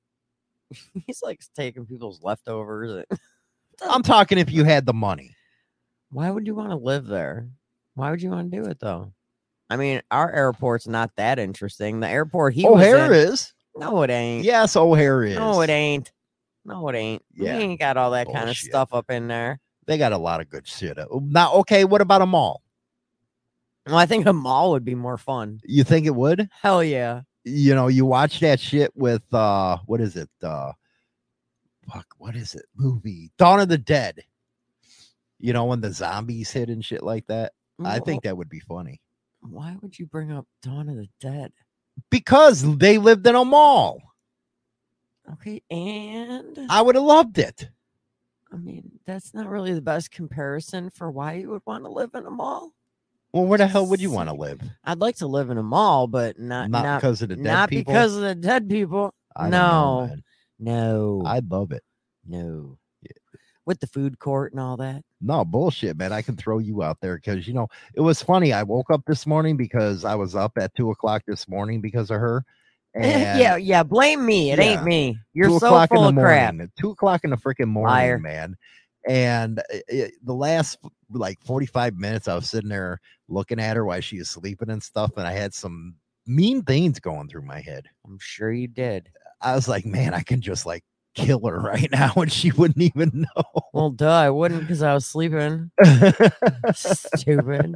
He's 1.05 1.21
like 1.21 1.39
taking 1.55 1.85
people's 1.85 2.21
leftovers. 2.21 3.05
I'm 3.81 4.03
talking 4.03 4.37
if 4.37 4.51
you 4.51 4.65
had 4.65 4.85
the 4.85 4.93
money. 4.93 5.33
Why 6.09 6.29
would 6.29 6.47
you 6.47 6.55
want 6.55 6.69
to 6.71 6.77
live 6.77 7.05
there? 7.05 7.49
Why 7.95 8.11
would 8.11 8.21
you 8.21 8.29
want 8.29 8.51
to 8.51 8.57
do 8.57 8.69
it 8.69 8.79
though? 8.79 9.13
I 9.69 9.75
mean, 9.75 10.01
our 10.11 10.31
airport's 10.31 10.87
not 10.87 11.11
that 11.17 11.39
interesting. 11.39 11.99
The 11.99 12.07
airport 12.07 12.53
he 12.53 12.65
O'Hare 12.65 13.09
was 13.09 13.23
in, 13.25 13.33
is. 13.33 13.53
no, 13.75 14.01
it 14.03 14.09
ain't. 14.09 14.45
Yes, 14.45 14.75
O'Hare 14.75 15.23
is. 15.23 15.35
No, 15.35 15.61
it 15.61 15.69
ain't. 15.69 16.11
No, 16.63 16.87
it 16.89 16.95
ain't. 16.95 17.23
Yeah. 17.33 17.57
We 17.57 17.63
ain't 17.63 17.79
got 17.79 17.97
all 17.97 18.11
that 18.11 18.31
kind 18.31 18.49
of 18.49 18.57
stuff 18.57 18.93
up 18.93 19.09
in 19.09 19.27
there. 19.27 19.59
They 19.85 19.97
got 19.97 20.11
a 20.11 20.17
lot 20.17 20.41
of 20.41 20.49
good 20.49 20.67
shit. 20.67 20.97
Now, 21.11 21.53
okay, 21.53 21.85
what 21.85 22.01
about 22.01 22.21
a 22.21 22.25
mall? 22.25 22.61
Well, 23.85 23.97
I 23.97 24.05
think 24.05 24.25
a 24.25 24.33
mall 24.33 24.71
would 24.71 24.83
be 24.83 24.95
more 24.95 25.17
fun. 25.17 25.61
You 25.63 25.85
think 25.85 26.05
it 26.05 26.15
would? 26.15 26.49
Hell 26.61 26.83
yeah. 26.83 27.21
You 27.45 27.73
know, 27.73 27.87
you 27.87 28.05
watch 28.05 28.41
that 28.41 28.59
shit 28.59 28.91
with 28.95 29.23
uh 29.33 29.77
what 29.85 30.01
is 30.01 30.17
it? 30.17 30.29
Uh 30.43 30.73
fuck, 31.91 32.05
what 32.17 32.35
is 32.35 32.53
it? 32.53 32.65
Movie 32.75 33.31
Dawn 33.37 33.61
of 33.61 33.69
the 33.69 33.77
Dead. 33.77 34.23
You 35.39 35.53
know, 35.53 35.65
when 35.65 35.81
the 35.81 35.91
zombies 35.91 36.51
hit 36.51 36.69
and 36.69 36.83
shit 36.83 37.03
like 37.03 37.27
that. 37.27 37.53
I 37.83 37.99
think 37.99 38.23
that 38.23 38.35
would 38.37 38.49
be 38.49 38.59
funny. 38.59 39.01
Why 39.41 39.75
would 39.81 39.99
you 39.99 40.07
bring 40.07 40.31
up 40.31 40.47
Dawn 40.63 40.89
of 40.89 40.95
the 40.95 41.07
Dead? 41.19 41.51
Because 42.09 42.63
they 42.77 42.97
lived 42.97 43.25
in 43.27 43.35
a 43.35 43.45
mall. 43.45 44.01
Okay, 45.33 45.61
and 45.69 46.57
I 46.69 46.81
would 46.81 46.95
have 46.95 47.03
loved 47.03 47.37
it. 47.37 47.69
I 48.51 48.55
mean, 48.57 48.91
that's 49.05 49.33
not 49.33 49.49
really 49.49 49.73
the 49.73 49.81
best 49.81 50.09
comparison 50.09 50.89
for 50.89 51.11
why 51.11 51.33
you 51.33 51.49
would 51.49 51.61
want 51.65 51.83
to 51.83 51.89
live 51.91 52.11
in 52.15 52.25
a 52.25 52.31
mall. 52.31 52.71
Well, 53.33 53.45
where 53.45 53.57
the 53.57 53.67
hell 53.67 53.85
would 53.87 53.99
you 53.99 54.09
want 54.09 54.29
to 54.29 54.35
live? 54.35 54.61
I'd 54.85 54.99
like 54.99 55.17
to 55.17 55.27
live 55.27 55.49
in 55.49 55.57
a 55.57 55.63
mall, 55.63 56.07
but 56.07 56.39
not 56.39 56.71
Not, 56.71 56.83
not, 56.83 57.01
because 57.01 57.21
of 57.21 57.29
the 57.29 57.35
dead 57.35 57.43
not 57.43 57.69
people. 57.69 57.93
because 57.93 58.15
of 58.15 58.21
the 58.21 58.35
dead 58.35 58.69
people. 58.69 59.13
I 59.35 59.43
don't 59.43 59.51
know, 59.51 60.15
no, 60.59 61.21
no, 61.21 61.27
I'd 61.27 61.51
love 61.51 61.71
it. 61.73 61.83
no. 62.25 62.77
With 63.67 63.79
the 63.81 63.87
food 63.87 64.17
court 64.17 64.53
and 64.53 64.59
all 64.59 64.77
that. 64.77 65.03
No 65.21 65.43
bullshit, 65.45 65.97
man. 65.97 66.13
I 66.13 66.21
can 66.23 66.37
throw 66.37 66.57
you 66.57 66.81
out 66.83 66.97
there 67.01 67.17
because 67.17 67.47
you 67.47 67.53
know 67.53 67.67
it 67.93 68.01
was 68.01 68.23
funny. 68.23 68.53
I 68.53 68.63
woke 68.63 68.89
up 68.89 69.03
this 69.05 69.27
morning 69.27 69.57
because 69.57 70.05
I 70.05 70.15
was 70.15 70.35
up 70.35 70.53
at 70.57 70.73
two 70.73 70.89
o'clock 70.89 71.21
this 71.27 71.47
morning 71.47 71.81
because 71.81 72.09
of 72.09 72.17
her. 72.19 72.43
And 72.95 73.39
yeah, 73.39 73.57
yeah. 73.57 73.83
Blame 73.83 74.25
me. 74.25 74.51
It 74.51 74.57
Yeah. 74.59 74.65
ain't 74.65 74.83
me. 74.85 75.19
You're 75.33 75.59
so 75.59 75.85
full 75.85 75.99
in 75.99 76.05
of 76.05 76.15
the 76.15 76.21
crap. 76.21 76.55
Two 76.79 76.91
o'clock 76.91 77.23
in 77.25 77.29
the 77.29 77.37
freaking 77.37 77.67
morning, 77.67 77.93
Liar. 77.93 78.17
man. 78.17 78.55
And 79.07 79.61
it, 79.69 79.83
it- 79.87 80.13
the 80.23 80.33
last 80.33 80.79
like 81.11 81.39
forty-five 81.45 81.95
minutes, 81.95 82.27
I 82.27 82.33
was 82.35 82.49
sitting 82.49 82.69
there 82.69 82.99
looking 83.29 83.59
at 83.59 83.75
her 83.75 83.85
while 83.85 84.01
she 84.01 84.17
was 84.17 84.29
sleeping 84.29 84.69
and 84.71 84.81
stuff, 84.81 85.11
and 85.17 85.27
I 85.27 85.33
had 85.33 85.53
some 85.53 85.95
mean 86.25 86.63
things 86.63 86.99
going 86.99 87.27
through 87.29 87.43
my 87.43 87.59
head. 87.61 87.85
I'm 88.05 88.17
sure 88.19 88.51
you 88.51 88.67
did. 88.67 89.09
I 89.41 89.53
was 89.53 89.67
like, 89.67 89.85
man, 89.85 90.13
I 90.15 90.21
can 90.21 90.41
just 90.41 90.65
like 90.65 90.83
kill 91.17 91.45
her 91.47 91.59
right 91.59 91.89
now, 91.91 92.13
and 92.15 92.31
she 92.31 92.51
wouldn't 92.51 92.81
even 92.81 93.25
know. 93.35 93.43
Well, 93.73 93.89
duh, 93.89 94.09
I 94.09 94.29
wouldn't 94.29 94.61
because 94.61 94.81
I 94.81 94.93
was 94.93 95.05
sleeping. 95.05 95.71
Stupid. 96.73 97.75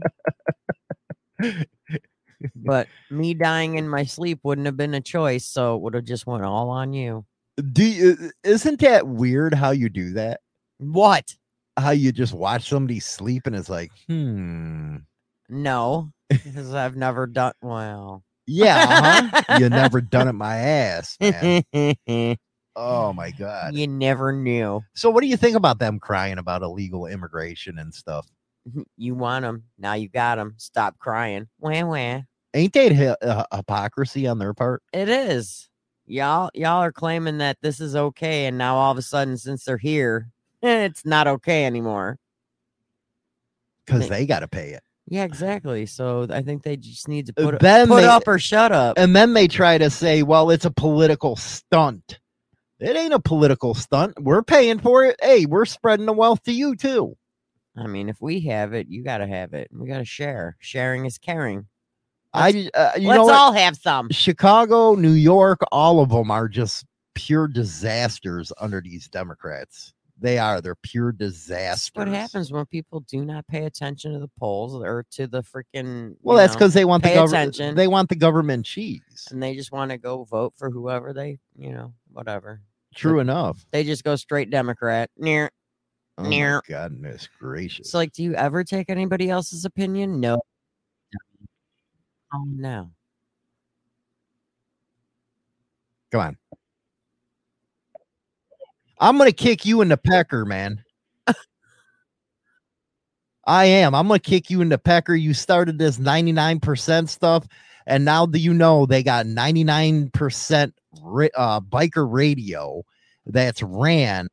but 2.55 2.87
me 3.09 3.33
dying 3.33 3.75
in 3.77 3.89
my 3.89 4.03
sleep 4.05 4.39
wouldn't 4.43 4.65
have 4.65 4.77
been 4.77 4.93
a 4.93 5.01
choice, 5.01 5.45
so 5.45 5.75
it 5.75 5.81
would 5.81 5.93
have 5.93 6.05
just 6.05 6.25
went 6.27 6.43
all 6.43 6.69
on 6.69 6.93
you. 6.93 7.25
do 7.73 7.83
you, 7.83 8.31
isn't 8.43 8.79
that 8.81 9.07
weird 9.07 9.53
how 9.53 9.71
you 9.71 9.89
do 9.89 10.13
that? 10.13 10.39
What? 10.77 11.35
How 11.77 11.91
you 11.91 12.11
just 12.11 12.33
watch 12.33 12.69
somebody 12.69 12.99
sleep 12.99 13.47
and 13.47 13.55
it's 13.55 13.69
like, 13.69 13.91
hmm, 14.07 14.97
No, 15.49 16.11
because 16.29 16.73
I've 16.73 16.95
never 16.95 17.27
done 17.27 17.53
well. 17.61 18.23
yeah, 18.47 19.31
uh-huh. 19.33 19.57
you 19.59 19.69
never 19.69 20.01
done 20.01 20.27
it 20.27 20.33
my 20.33 20.55
ass, 20.57 21.17
man. 21.19 21.63
Oh 22.75 23.11
my 23.13 23.31
god. 23.31 23.75
You 23.75 23.87
never 23.87 24.31
knew. 24.31 24.81
So 24.93 25.09
what 25.09 25.21
do 25.21 25.27
you 25.27 25.37
think 25.37 25.55
about 25.55 25.79
them 25.79 25.99
crying 25.99 26.37
about 26.37 26.61
illegal 26.61 27.05
immigration 27.05 27.77
and 27.77 27.93
stuff? 27.93 28.27
You 28.97 29.15
want 29.15 29.43
them 29.43 29.63
now. 29.77 29.93
You 29.93 30.07
got 30.07 30.35
them. 30.35 30.53
Stop 30.57 30.97
crying. 30.99 31.47
Wah 31.59 31.83
wah. 31.83 32.21
Ain't 32.53 32.73
that 32.73 32.93
hy- 32.95 33.27
uh, 33.27 33.43
hypocrisy 33.53 34.27
on 34.27 34.37
their 34.39 34.53
part? 34.53 34.83
It 34.93 35.09
is. 35.09 35.69
Y'all, 36.05 36.49
y'all 36.53 36.81
are 36.81 36.91
claiming 36.91 37.37
that 37.39 37.57
this 37.61 37.79
is 37.79 37.95
okay, 37.95 38.45
and 38.45 38.57
now 38.57 38.75
all 38.75 38.91
of 38.91 38.97
a 38.97 39.01
sudden, 39.01 39.37
since 39.37 39.63
they're 39.65 39.77
here, 39.77 40.27
it's 40.61 41.05
not 41.05 41.27
okay 41.27 41.65
anymore. 41.65 42.19
Because 43.85 44.01
They- 44.09 44.19
they 44.19 44.25
got 44.25 44.39
to 44.41 44.47
pay 44.47 44.69
it. 44.71 44.83
Yeah, 45.07 45.23
exactly. 45.23 45.85
So 45.87 46.27
I 46.29 46.41
think 46.41 46.63
they 46.63 46.77
just 46.77 47.07
need 47.07 47.25
to 47.27 47.33
Uh, 47.37 47.51
put, 47.51 47.59
then 47.59 47.87
put 47.87 48.01
they- 48.01 48.07
up 48.07 48.27
or 48.27 48.39
shut 48.39 48.71
up. 48.71 48.97
And 48.97 49.15
then 49.15 49.33
they 49.33 49.47
try 49.47 49.77
to 49.77 49.89
say, 49.89 50.23
well, 50.23 50.51
it's 50.51 50.63
a 50.65 50.71
political 50.71 51.35
stunt. 51.35 52.19
It 52.81 52.97
ain't 52.97 53.13
a 53.13 53.19
political 53.19 53.75
stunt. 53.75 54.15
We're 54.19 54.41
paying 54.41 54.79
for 54.79 55.05
it. 55.05 55.15
Hey, 55.21 55.45
we're 55.45 55.65
spreading 55.65 56.07
the 56.07 56.13
wealth 56.13 56.41
to 56.43 56.51
you 56.51 56.75
too. 56.75 57.15
I 57.77 57.85
mean, 57.85 58.09
if 58.09 58.19
we 58.19 58.41
have 58.41 58.73
it, 58.73 58.87
you 58.89 59.03
got 59.03 59.19
to 59.19 59.27
have 59.27 59.53
it. 59.53 59.69
We 59.71 59.87
got 59.87 59.99
to 59.99 60.05
share. 60.05 60.57
Sharing 60.59 61.05
is 61.05 61.19
caring. 61.19 61.67
I, 62.33 62.69
uh, 62.73 62.91
you 62.97 63.07
Let's 63.07 63.17
know, 63.17 63.25
what? 63.25 63.35
all 63.35 63.51
have 63.53 63.77
some. 63.77 64.09
Chicago, 64.09 64.95
New 64.95 65.11
York, 65.11 65.59
all 65.71 66.01
of 66.01 66.09
them 66.09 66.31
are 66.31 66.47
just 66.47 66.85
pure 67.13 67.47
disasters 67.47 68.51
under 68.59 68.81
these 68.81 69.07
Democrats. 69.07 69.93
They 70.19 70.37
are. 70.37 70.61
They're 70.61 70.75
pure 70.75 71.11
disasters. 71.11 71.91
That's 71.93 72.07
what 72.07 72.07
happens 72.07 72.51
when 72.51 72.65
people 72.67 73.01
do 73.01 73.25
not 73.25 73.47
pay 73.47 73.65
attention 73.65 74.13
to 74.13 74.19
the 74.19 74.29
polls 74.39 74.75
or 74.75 75.05
to 75.11 75.27
the 75.27 75.43
freaking. 75.43 76.15
Well, 76.21 76.37
that's 76.37 76.55
because 76.55 76.73
they 76.73 76.85
want 76.85 77.03
the 77.03 77.13
government. 77.13 77.75
They 77.75 77.87
want 77.87 78.09
the 78.09 78.15
government 78.15 78.65
cheese. 78.65 79.27
and 79.31 79.41
they 79.41 79.55
just 79.55 79.71
want 79.71 79.91
to 79.91 79.97
go 79.97 80.23
vote 80.23 80.53
for 80.57 80.69
whoever 80.69 81.13
they, 81.13 81.39
you 81.57 81.71
know, 81.71 81.93
whatever. 82.11 82.61
True 82.95 83.19
enough. 83.19 83.65
They 83.71 83.83
just 83.83 84.03
go 84.03 84.15
straight 84.15 84.49
Democrat. 84.49 85.09
Near. 85.17 85.51
Oh 86.17 86.23
Near. 86.23 86.61
goodness 86.67 87.27
gracious. 87.39 87.91
So, 87.91 87.97
like, 87.97 88.11
do 88.11 88.23
you 88.23 88.35
ever 88.35 88.63
take 88.63 88.89
anybody 88.89 89.29
else's 89.29 89.65
opinion? 89.65 90.19
No. 90.19 90.41
Oh 92.33 92.43
no. 92.45 92.91
Come 96.11 96.21
on. 96.21 96.37
I'm 98.99 99.17
gonna 99.17 99.31
kick 99.31 99.65
you 99.65 99.81
in 99.81 99.87
the 99.87 99.97
pecker, 99.97 100.45
man. 100.45 100.83
I 103.47 103.65
am. 103.65 103.95
I'm 103.95 104.07
gonna 104.07 104.19
kick 104.19 104.49
you 104.49 104.61
in 104.61 104.69
the 104.69 104.77
pecker. 104.77 105.15
You 105.15 105.33
started 105.33 105.79
this 105.79 105.97
99% 105.97 107.09
stuff, 107.09 107.47
and 107.87 108.05
now 108.05 108.25
do 108.25 108.39
you 108.39 108.53
know 108.53 108.85
they 108.85 109.03
got 109.03 109.25
99% 109.25 110.73
ra- 111.01 111.27
uh, 111.35 111.59
biker 111.61 112.07
radio 112.11 112.83
that's 113.25 113.61
ran 113.63 114.27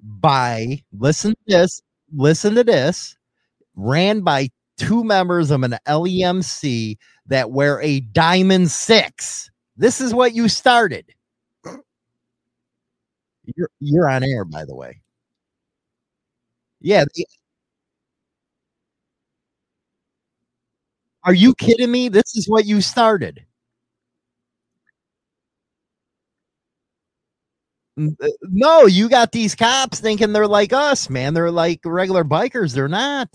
by 0.00 0.82
listen 0.92 1.32
to 1.32 1.36
this, 1.46 1.82
listen 2.14 2.54
to 2.54 2.64
this, 2.64 3.16
ran 3.76 4.20
by 4.22 4.50
two 4.78 5.04
members 5.04 5.50
of 5.50 5.62
an 5.62 5.76
LEMC 5.86 6.96
that 7.26 7.50
wear 7.52 7.80
a 7.82 8.00
diamond 8.00 8.70
six. 8.70 9.50
This 9.76 10.00
is 10.00 10.14
what 10.14 10.34
you 10.34 10.48
started. 10.48 11.06
You're 13.56 13.70
you're 13.80 14.08
on 14.08 14.22
air, 14.24 14.44
by 14.44 14.64
the 14.64 14.74
way. 14.74 15.00
Yeah. 16.80 17.04
Are 21.26 21.34
you 21.34 21.54
kidding 21.54 21.90
me? 21.92 22.08
This 22.08 22.36
is 22.36 22.48
what 22.48 22.66
you 22.66 22.80
started. 22.80 23.44
Uh, 27.98 28.28
No, 28.42 28.86
you 28.86 29.08
got 29.08 29.32
these 29.32 29.54
cops 29.54 30.00
thinking 30.00 30.32
they're 30.32 30.46
like 30.46 30.72
us, 30.72 31.08
man. 31.10 31.34
They're 31.34 31.50
like 31.50 31.80
regular 31.84 32.24
bikers. 32.24 32.74
They're 32.74 32.88
not. 32.88 33.28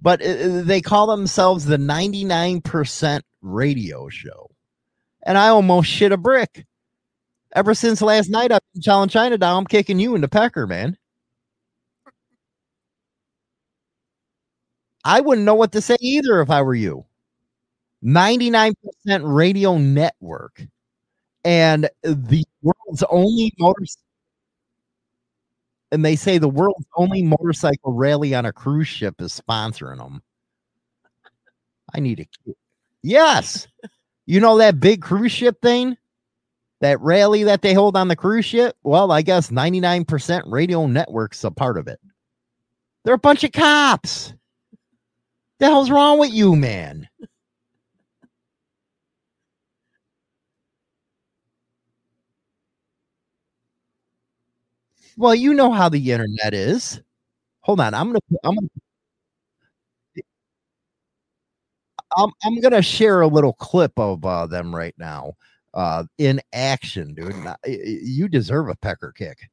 But 0.00 0.22
uh, 0.22 0.26
uh, 0.26 0.62
they 0.62 0.80
call 0.80 1.08
themselves 1.08 1.64
the 1.66 1.78
99% 1.78 3.22
radio 3.42 4.08
show. 4.08 4.50
And 5.24 5.38
I 5.38 5.48
almost 5.48 5.90
shit 5.90 6.12
a 6.12 6.16
brick. 6.18 6.66
Ever 7.54 7.74
since 7.74 8.02
last 8.02 8.30
night, 8.30 8.52
I've 8.52 8.60
been 8.74 8.82
telling 8.82 9.08
China 9.10 9.38
down, 9.38 9.58
I'm 9.58 9.66
kicking 9.66 9.98
you 9.98 10.14
into 10.14 10.28
Pecker, 10.28 10.66
man. 10.66 10.96
I 15.06 15.20
wouldn't 15.22 15.46
know 15.46 15.54
what 15.54 15.72
to 15.72 15.80
say 15.80 15.96
either 16.00 16.40
if 16.42 16.50
I 16.50 16.60
were 16.62 16.74
you. 16.74 17.06
99% 18.06 18.74
radio 19.22 19.78
network. 19.78 20.64
And 21.44 21.88
the 22.02 22.44
world's 22.62 23.04
only 23.10 23.52
motor 23.58 23.84
and 25.92 26.04
they 26.04 26.16
say 26.16 26.38
the 26.38 26.48
world's 26.48 26.86
only 26.96 27.22
motorcycle 27.22 27.92
rally 27.92 28.34
on 28.34 28.44
a 28.44 28.52
cruise 28.52 28.88
ship 28.88 29.20
is 29.20 29.40
sponsoring 29.40 29.98
them. 29.98 30.22
I 31.94 32.00
need 32.00 32.20
a 32.20 32.26
yes. 33.02 33.68
You 34.26 34.40
know 34.40 34.58
that 34.58 34.80
big 34.80 35.00
cruise 35.00 35.32
ship 35.32 35.62
thing? 35.62 35.96
That 36.80 37.00
rally 37.00 37.44
that 37.44 37.62
they 37.62 37.72
hold 37.72 37.96
on 37.96 38.08
the 38.08 38.16
cruise 38.16 38.44
ship? 38.44 38.76
Well, 38.82 39.12
I 39.12 39.22
guess 39.22 39.50
99% 39.50 40.42
radio 40.46 40.86
network's 40.86 41.44
a 41.44 41.50
part 41.50 41.78
of 41.78 41.88
it. 41.88 42.00
They're 43.04 43.14
a 43.14 43.18
bunch 43.18 43.44
of 43.44 43.52
cops. 43.52 44.34
The 45.58 45.66
hell's 45.66 45.90
wrong 45.90 46.18
with 46.18 46.32
you, 46.32 46.56
man? 46.56 47.08
Well, 55.16 55.34
you 55.34 55.54
know 55.54 55.72
how 55.72 55.88
the 55.88 56.10
internet 56.12 56.54
is. 56.54 57.00
Hold 57.62 57.80
on, 57.80 57.94
I'm 57.94 58.08
gonna 58.08 58.20
I'm 58.44 58.56
gonna 58.56 58.68
I'm, 62.16 62.30
I'm 62.44 62.60
gonna 62.60 62.82
share 62.82 63.20
a 63.20 63.26
little 63.26 63.52
clip 63.54 63.92
of 63.98 64.24
uh, 64.24 64.46
them 64.46 64.74
right 64.74 64.94
now 64.98 65.34
uh, 65.74 66.04
in 66.18 66.40
action, 66.52 67.14
dude. 67.14 67.34
You 67.66 68.28
deserve 68.28 68.68
a 68.68 68.76
pecker 68.76 69.12
kick. 69.16 69.48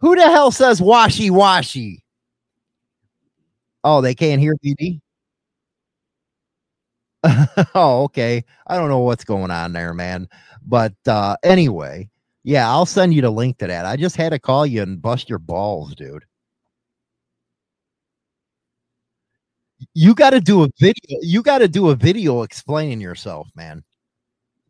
Who 0.00 0.14
the 0.16 0.22
hell 0.22 0.50
says 0.50 0.80
washy 0.80 1.30
washy? 1.30 2.02
Oh, 3.84 4.00
they 4.00 4.14
can't 4.14 4.40
hear 4.40 4.54
BD. 4.64 5.00
oh, 7.74 8.04
okay. 8.04 8.44
I 8.66 8.76
don't 8.76 8.88
know 8.88 9.00
what's 9.00 9.24
going 9.24 9.50
on 9.50 9.72
there, 9.72 9.94
man. 9.94 10.28
But 10.64 10.94
uh 11.06 11.36
anyway, 11.44 12.08
yeah, 12.44 12.68
I'll 12.70 12.86
send 12.86 13.14
you 13.14 13.22
the 13.22 13.30
link 13.30 13.58
to 13.58 13.66
that. 13.66 13.86
I 13.86 13.96
just 13.96 14.16
had 14.16 14.30
to 14.30 14.38
call 14.38 14.66
you 14.66 14.82
and 14.82 15.00
bust 15.00 15.28
your 15.28 15.38
balls, 15.38 15.94
dude. 15.94 16.24
You 19.94 20.14
got 20.14 20.30
to 20.30 20.40
do 20.40 20.62
a 20.64 20.68
video. 20.78 21.18
You 21.22 21.42
got 21.42 21.58
to 21.58 21.68
do 21.68 21.90
a 21.90 21.94
video 21.94 22.42
explaining 22.42 23.00
yourself, 23.00 23.48
man. 23.54 23.82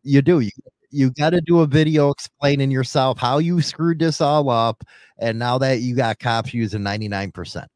You 0.03 0.23
do. 0.23 0.41
You 0.41 0.51
you 0.91 1.11
got 1.11 1.31
to 1.31 1.41
do 1.41 1.61
a 1.61 1.67
video 1.67 2.11
explaining 2.11 2.71
yourself 2.71 3.19
how 3.19 3.39
you 3.39 3.61
screwed 3.63 3.99
this 3.99 4.21
all 4.21 4.49
up, 4.51 4.85
and 5.19 5.39
now 5.39 5.59
that 5.59 5.81
you 5.81 5.95
got 5.97 6.19
cops 6.19 6.55
using 6.55 6.83
ninety 6.83 7.09
nine 7.09 7.33
percent. 7.33 7.69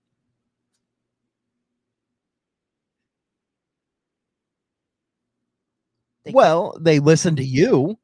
Well, 6.33 6.77
they 6.81 6.99
listen 6.99 7.37
to 7.37 7.45
you. 7.45 7.99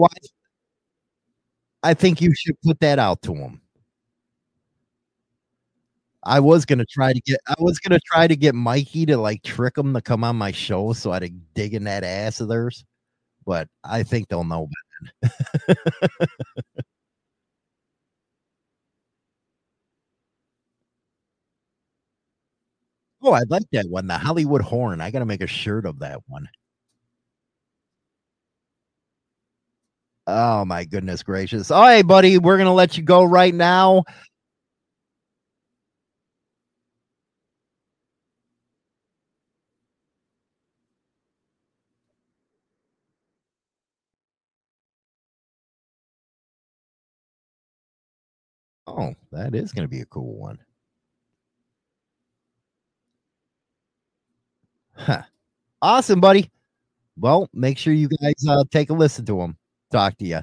Why? 0.00 0.08
I 1.82 1.92
think 1.94 2.20
you 2.22 2.34
should 2.34 2.56
put 2.62 2.80
that 2.80 2.98
out 2.98 3.20
to 3.22 3.34
them. 3.34 3.60
I 6.24 6.40
was 6.40 6.64
gonna 6.66 6.84
try 6.84 7.12
to 7.12 7.20
get. 7.20 7.40
I 7.48 7.54
was 7.60 7.78
gonna 7.78 8.00
try 8.04 8.26
to 8.28 8.36
get 8.36 8.54
Mikey 8.54 9.06
to 9.06 9.16
like 9.16 9.42
trick 9.42 9.76
him 9.78 9.94
to 9.94 10.02
come 10.02 10.22
on 10.24 10.36
my 10.36 10.52
show 10.52 10.92
so 10.92 11.12
I'd 11.12 11.32
dig 11.54 11.74
in 11.74 11.84
that 11.84 12.04
ass 12.04 12.40
of 12.40 12.48
theirs, 12.48 12.84
but 13.46 13.68
I 13.84 14.02
think 14.04 14.28
they'll 14.28 14.44
know. 14.44 14.68
better. 15.22 15.76
oh, 23.22 23.32
I 23.32 23.42
like 23.48 23.64
that 23.72 23.86
one, 23.88 24.06
the 24.06 24.18
Hollywood 24.18 24.62
Horn. 24.62 25.00
I 25.00 25.10
gotta 25.10 25.26
make 25.26 25.40
a 25.42 25.46
shirt 25.46 25.86
of 25.86 25.98
that 26.00 26.20
one. 26.28 26.48
Oh 30.32 30.64
my 30.64 30.84
goodness 30.84 31.22
gracious! 31.22 31.70
All 31.70 31.82
right, 31.82 32.06
buddy, 32.06 32.38
we're 32.38 32.58
gonna 32.58 32.72
let 32.74 32.96
you 32.96 33.02
go 33.02 33.24
right 33.24 33.54
now. 33.54 34.04
Oh, 48.86 49.14
that 49.32 49.54
is 49.54 49.72
going 49.72 49.84
to 49.84 49.90
be 49.90 50.00
a 50.00 50.06
cool 50.06 50.34
one. 50.36 50.58
Huh. 54.94 55.22
Awesome, 55.82 56.20
buddy. 56.20 56.50
Well, 57.18 57.48
make 57.54 57.78
sure 57.78 57.94
you 57.94 58.08
guys 58.22 58.34
uh, 58.48 58.64
take 58.72 58.90
a 58.90 58.94
listen 58.94 59.26
to 59.26 59.40
him. 59.42 59.58
Talk 59.90 60.16
to 60.18 60.24
you. 60.26 60.40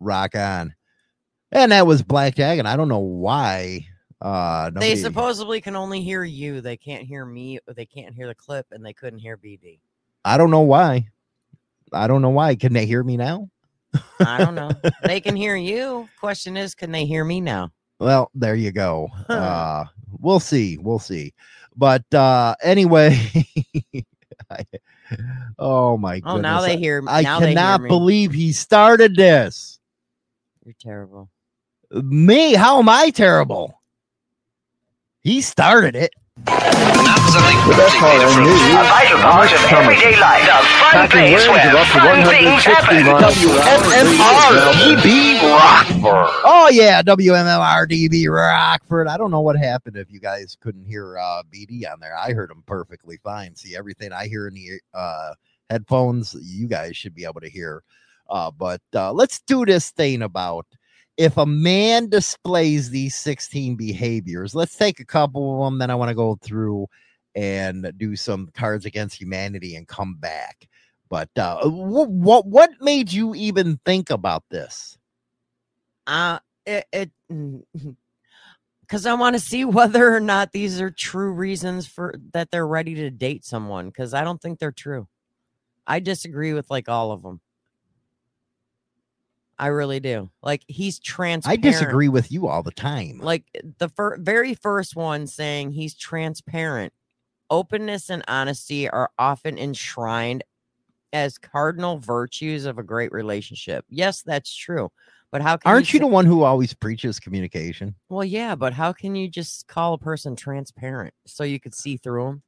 Rock 0.00 0.34
on. 0.34 0.74
And 1.52 1.72
that 1.72 1.86
was 1.86 2.02
Black 2.02 2.34
Blackjack, 2.36 2.58
and 2.58 2.68
I 2.68 2.76
don't 2.76 2.88
know 2.88 2.98
why. 2.98 3.86
Uh, 4.20 4.70
They 4.70 4.96
supposedly 4.96 5.60
can 5.60 5.76
only 5.76 6.00
hear 6.02 6.24
you. 6.24 6.60
They 6.60 6.76
can't 6.76 7.04
hear 7.04 7.24
me. 7.24 7.58
They 7.74 7.86
can't 7.86 8.14
hear 8.14 8.26
the 8.26 8.34
clip, 8.34 8.66
and 8.72 8.84
they 8.84 8.92
couldn't 8.92 9.20
hear 9.20 9.36
BD. 9.36 9.78
I 10.24 10.36
don't 10.38 10.50
know 10.50 10.60
why. 10.62 11.08
I 11.92 12.06
don't 12.08 12.20
know 12.22 12.30
why. 12.30 12.56
Can 12.56 12.72
they 12.72 12.84
hear 12.84 13.02
me 13.02 13.16
now? 13.16 13.48
I 14.20 14.38
don't 14.44 14.54
know. 14.54 14.70
they 15.04 15.20
can 15.20 15.36
hear 15.36 15.56
you. 15.56 16.08
Question 16.20 16.56
is, 16.56 16.74
can 16.74 16.90
they 16.90 17.06
hear 17.06 17.24
me 17.24 17.40
now? 17.40 17.70
Well, 18.00 18.30
there 18.34 18.56
you 18.56 18.72
go. 18.72 19.08
Uh, 19.28 19.84
we'll 20.20 20.40
see. 20.40 20.76
We'll 20.78 20.98
see. 20.98 21.32
But 21.76 22.12
uh, 22.12 22.54
anyway, 22.62 23.18
I- 24.50 24.66
oh 25.58 25.96
my 25.96 26.20
god. 26.20 26.38
Oh, 26.38 26.40
now 26.40 26.60
they 26.60 26.74
I- 26.74 26.76
hear. 26.76 27.02
I 27.06 27.22
now 27.22 27.40
cannot 27.40 27.82
believe 27.82 28.32
he 28.32 28.52
started 28.52 29.16
this. 29.16 29.78
You're 30.64 30.74
terrible. 30.80 31.30
Me? 31.90 32.54
How 32.54 32.78
am 32.80 32.88
I 32.88 33.10
terrible? 33.10 33.80
He 35.20 35.40
started 35.40 35.94
it. 35.94 36.12
With 36.36 37.78
SRN 37.78 38.44
News, 38.44 38.60
A 38.70 38.84
vital 38.84 39.18
part 39.20 39.50
of 39.50 39.72
everyday 39.72 40.20
life. 40.20 40.44
The 40.44 41.08
fun 41.08 41.08
where 41.48 41.84
fun 41.86 42.28
things 42.28 42.62
happen. 42.62 43.06
Rockford. 45.42 46.42
Oh 46.44 46.68
yeah, 46.70 47.02
WMMRDB 47.02 48.28
Rockford. 48.28 49.08
I 49.08 49.16
don't 49.16 49.30
know 49.30 49.40
what 49.40 49.56
happened 49.56 49.96
if 49.96 50.12
you 50.12 50.20
guys 50.20 50.56
couldn't 50.60 50.84
hear 50.84 51.18
uh, 51.18 51.42
BD 51.50 51.90
on 51.90 52.00
there. 52.00 52.16
I 52.16 52.32
heard 52.32 52.50
him 52.50 52.62
perfectly 52.66 53.18
fine. 53.24 53.56
See 53.56 53.74
everything 53.74 54.12
I 54.12 54.26
hear 54.26 54.46
in 54.46 54.54
the 54.54 54.80
uh, 54.92 55.32
headphones, 55.70 56.36
you 56.42 56.68
guys 56.68 56.96
should 56.96 57.14
be 57.14 57.24
able 57.24 57.40
to 57.40 57.48
hear. 57.48 57.82
Uh, 58.28 58.50
but 58.50 58.82
uh, 58.94 59.12
let's 59.12 59.40
do 59.40 59.64
this 59.64 59.90
thing 59.90 60.22
about 60.22 60.66
if 61.16 61.36
a 61.36 61.46
man 61.46 62.08
displays 62.08 62.90
these 62.90 63.16
16 63.16 63.76
behaviors. 63.76 64.54
Let's 64.54 64.76
take 64.76 65.00
a 65.00 65.04
couple 65.04 65.54
of 65.54 65.66
them. 65.66 65.78
Then 65.78 65.90
I 65.90 65.94
want 65.94 66.10
to 66.10 66.14
go 66.14 66.38
through 66.42 66.86
and 67.34 67.92
do 67.96 68.16
some 68.16 68.48
cards 68.54 68.86
against 68.86 69.20
humanity 69.20 69.76
and 69.76 69.86
come 69.86 70.14
back. 70.14 70.68
But 71.08 71.30
uh, 71.36 71.68
wh- 71.68 72.10
what 72.10 72.46
what 72.46 72.70
made 72.80 73.12
you 73.12 73.34
even 73.34 73.78
think 73.84 74.10
about 74.10 74.42
this? 74.50 74.98
Uh, 76.06 76.38
it, 76.64 76.86
it 76.92 77.10
Because 78.80 79.04
I 79.04 79.14
want 79.14 79.34
to 79.34 79.40
see 79.40 79.64
whether 79.64 80.14
or 80.14 80.20
not 80.20 80.52
these 80.52 80.80
are 80.80 80.90
true 80.90 81.32
reasons 81.32 81.88
for 81.88 82.14
that 82.32 82.52
they're 82.52 82.66
ready 82.66 82.94
to 82.94 83.10
date 83.10 83.44
someone. 83.44 83.86
Because 83.86 84.14
I 84.14 84.22
don't 84.22 84.40
think 84.40 84.60
they're 84.60 84.70
true. 84.70 85.08
I 85.88 85.98
disagree 85.98 86.52
with 86.52 86.70
like 86.70 86.88
all 86.88 87.10
of 87.10 87.22
them. 87.22 87.40
I 89.58 89.68
really 89.68 90.00
do. 90.00 90.30
Like 90.42 90.64
he's 90.68 90.98
transparent. 90.98 91.64
I 91.64 91.70
disagree 91.70 92.08
with 92.08 92.30
you 92.30 92.46
all 92.46 92.62
the 92.62 92.70
time. 92.70 93.18
Like 93.22 93.44
the 93.78 93.88
fir- 93.88 94.18
very 94.18 94.54
first 94.54 94.94
one 94.96 95.26
saying 95.26 95.72
he's 95.72 95.94
transparent. 95.94 96.92
Openness 97.48 98.10
and 98.10 98.22
honesty 98.28 98.88
are 98.88 99.10
often 99.18 99.56
enshrined 99.58 100.44
as 101.12 101.38
cardinal 101.38 101.98
virtues 101.98 102.66
of 102.66 102.76
a 102.78 102.82
great 102.82 103.12
relationship. 103.12 103.84
Yes, 103.88 104.22
that's 104.22 104.54
true. 104.54 104.90
But 105.32 105.40
how 105.42 105.56
can 105.56 105.70
Aren't 105.70 105.92
you 105.92 105.98
say- 105.98 106.02
the 106.04 106.06
one 106.06 106.26
who 106.26 106.42
always 106.42 106.74
preaches 106.74 107.18
communication? 107.18 107.94
well, 108.08 108.24
yeah, 108.24 108.54
but 108.54 108.72
how 108.74 108.92
can 108.92 109.14
you 109.16 109.28
just 109.28 109.66
call 109.68 109.94
a 109.94 109.98
person 109.98 110.36
transparent 110.36 111.14
so 111.26 111.44
you 111.44 111.58
could 111.60 111.74
see 111.74 111.96
through 111.96 112.24
them? 112.24 112.42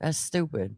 That's 0.00 0.18
stupid. 0.18 0.76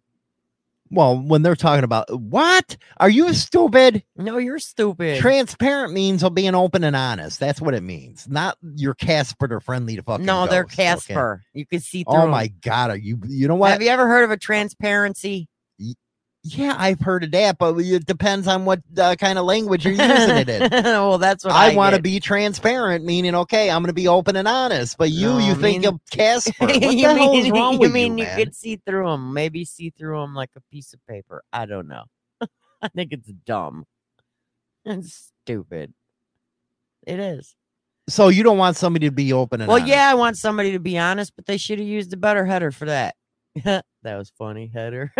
Well, 0.94 1.18
when 1.18 1.42
they're 1.42 1.56
talking 1.56 1.84
about 1.84 2.08
what? 2.20 2.76
Are 2.98 3.10
you 3.10 3.34
stupid? 3.34 4.04
No, 4.16 4.38
you're 4.38 4.58
stupid. 4.58 5.18
Transparent 5.18 5.92
means 5.92 6.22
of 6.22 6.34
being 6.34 6.54
open 6.54 6.84
and 6.84 6.94
honest. 6.94 7.40
That's 7.40 7.60
what 7.60 7.74
it 7.74 7.82
means. 7.82 8.28
Not 8.28 8.56
you're 8.76 8.94
Casper 8.94 9.52
or 9.52 9.60
friendly 9.60 9.96
to 9.96 10.02
fucking. 10.02 10.24
no, 10.24 10.46
they're 10.46 10.62
ghosts, 10.62 10.78
okay? 10.78 10.84
Casper. 10.84 11.42
You 11.52 11.66
can 11.66 11.80
see 11.80 12.04
oh 12.06 12.12
through. 12.12 12.22
Oh 12.22 12.26
my 12.28 12.46
god, 12.46 12.90
are 12.90 12.96
you? 12.96 13.18
You 13.26 13.48
know 13.48 13.56
what? 13.56 13.72
Have 13.72 13.82
you 13.82 13.88
ever 13.88 14.06
heard 14.06 14.24
of 14.24 14.30
a 14.30 14.36
transparency? 14.36 15.48
Yeah, 16.46 16.74
I've 16.78 17.00
heard 17.00 17.24
of 17.24 17.30
that, 17.30 17.56
but 17.56 17.74
it 17.78 18.04
depends 18.04 18.46
on 18.46 18.66
what 18.66 18.80
uh, 18.98 19.16
kind 19.16 19.38
of 19.38 19.46
language 19.46 19.86
you're 19.86 19.94
using 19.94 20.36
it 20.36 20.48
in. 20.48 20.70
well, 20.70 21.16
that's 21.16 21.42
what 21.42 21.54
I, 21.54 21.72
I, 21.72 21.74
want 21.74 21.96
to 21.96 22.02
be 22.02 22.20
transparent, 22.20 23.02
meaning 23.02 23.34
okay, 23.34 23.70
I'm 23.70 23.80
going 23.80 23.88
to 23.88 23.94
be 23.94 24.08
open 24.08 24.36
and 24.36 24.46
honest. 24.46 24.98
But 24.98 25.10
you, 25.10 25.28
No, 25.28 25.38
you 25.38 25.52
I 25.52 25.54
think 25.54 25.82
mean- 25.84 25.94
of 25.94 26.00
Casper? 26.10 26.52
What 26.58 26.80
the 26.80 26.94
you 26.94 27.06
hell 27.08 27.14
mean, 27.32 27.46
is 27.46 27.50
wrong 27.50 27.72
you 27.74 27.78
with 27.80 27.92
mean 27.92 28.18
you, 28.18 28.26
you 28.26 28.30
could 28.36 28.54
see 28.54 28.76
through 28.76 29.06
them? 29.08 29.32
Maybe 29.32 29.64
see 29.64 29.88
through 29.88 30.20
them 30.20 30.34
like 30.34 30.50
a 30.54 30.60
piece 30.70 30.92
of 30.92 31.00
paper. 31.06 31.42
I 31.50 31.64
don't 31.64 31.88
know. 31.88 32.04
I 32.82 32.88
think 32.88 33.12
it's 33.14 33.30
dumb. 33.46 33.86
It's 34.84 35.32
stupid. 35.46 35.94
It 37.06 37.18
is. 37.18 37.56
So 38.06 38.28
you 38.28 38.42
don't 38.42 38.58
want 38.58 38.76
somebody 38.76 39.06
to 39.06 39.12
be 39.14 39.32
open 39.32 39.62
and 39.62 39.68
Well, 39.68 39.78
honest. 39.78 39.90
yeah, 39.90 40.10
I 40.10 40.14
want 40.14 40.36
somebody 40.36 40.72
to 40.72 40.78
be 40.78 40.98
honest, 40.98 41.32
but 41.36 41.46
they 41.46 41.56
should 41.56 41.78
have 41.78 41.88
used 41.88 42.12
a 42.12 42.18
better 42.18 42.44
header 42.44 42.70
for 42.70 42.84
that. 42.84 43.14
that 43.64 43.84
was 44.02 44.30
funny. 44.36 44.70
Header. 44.74 45.10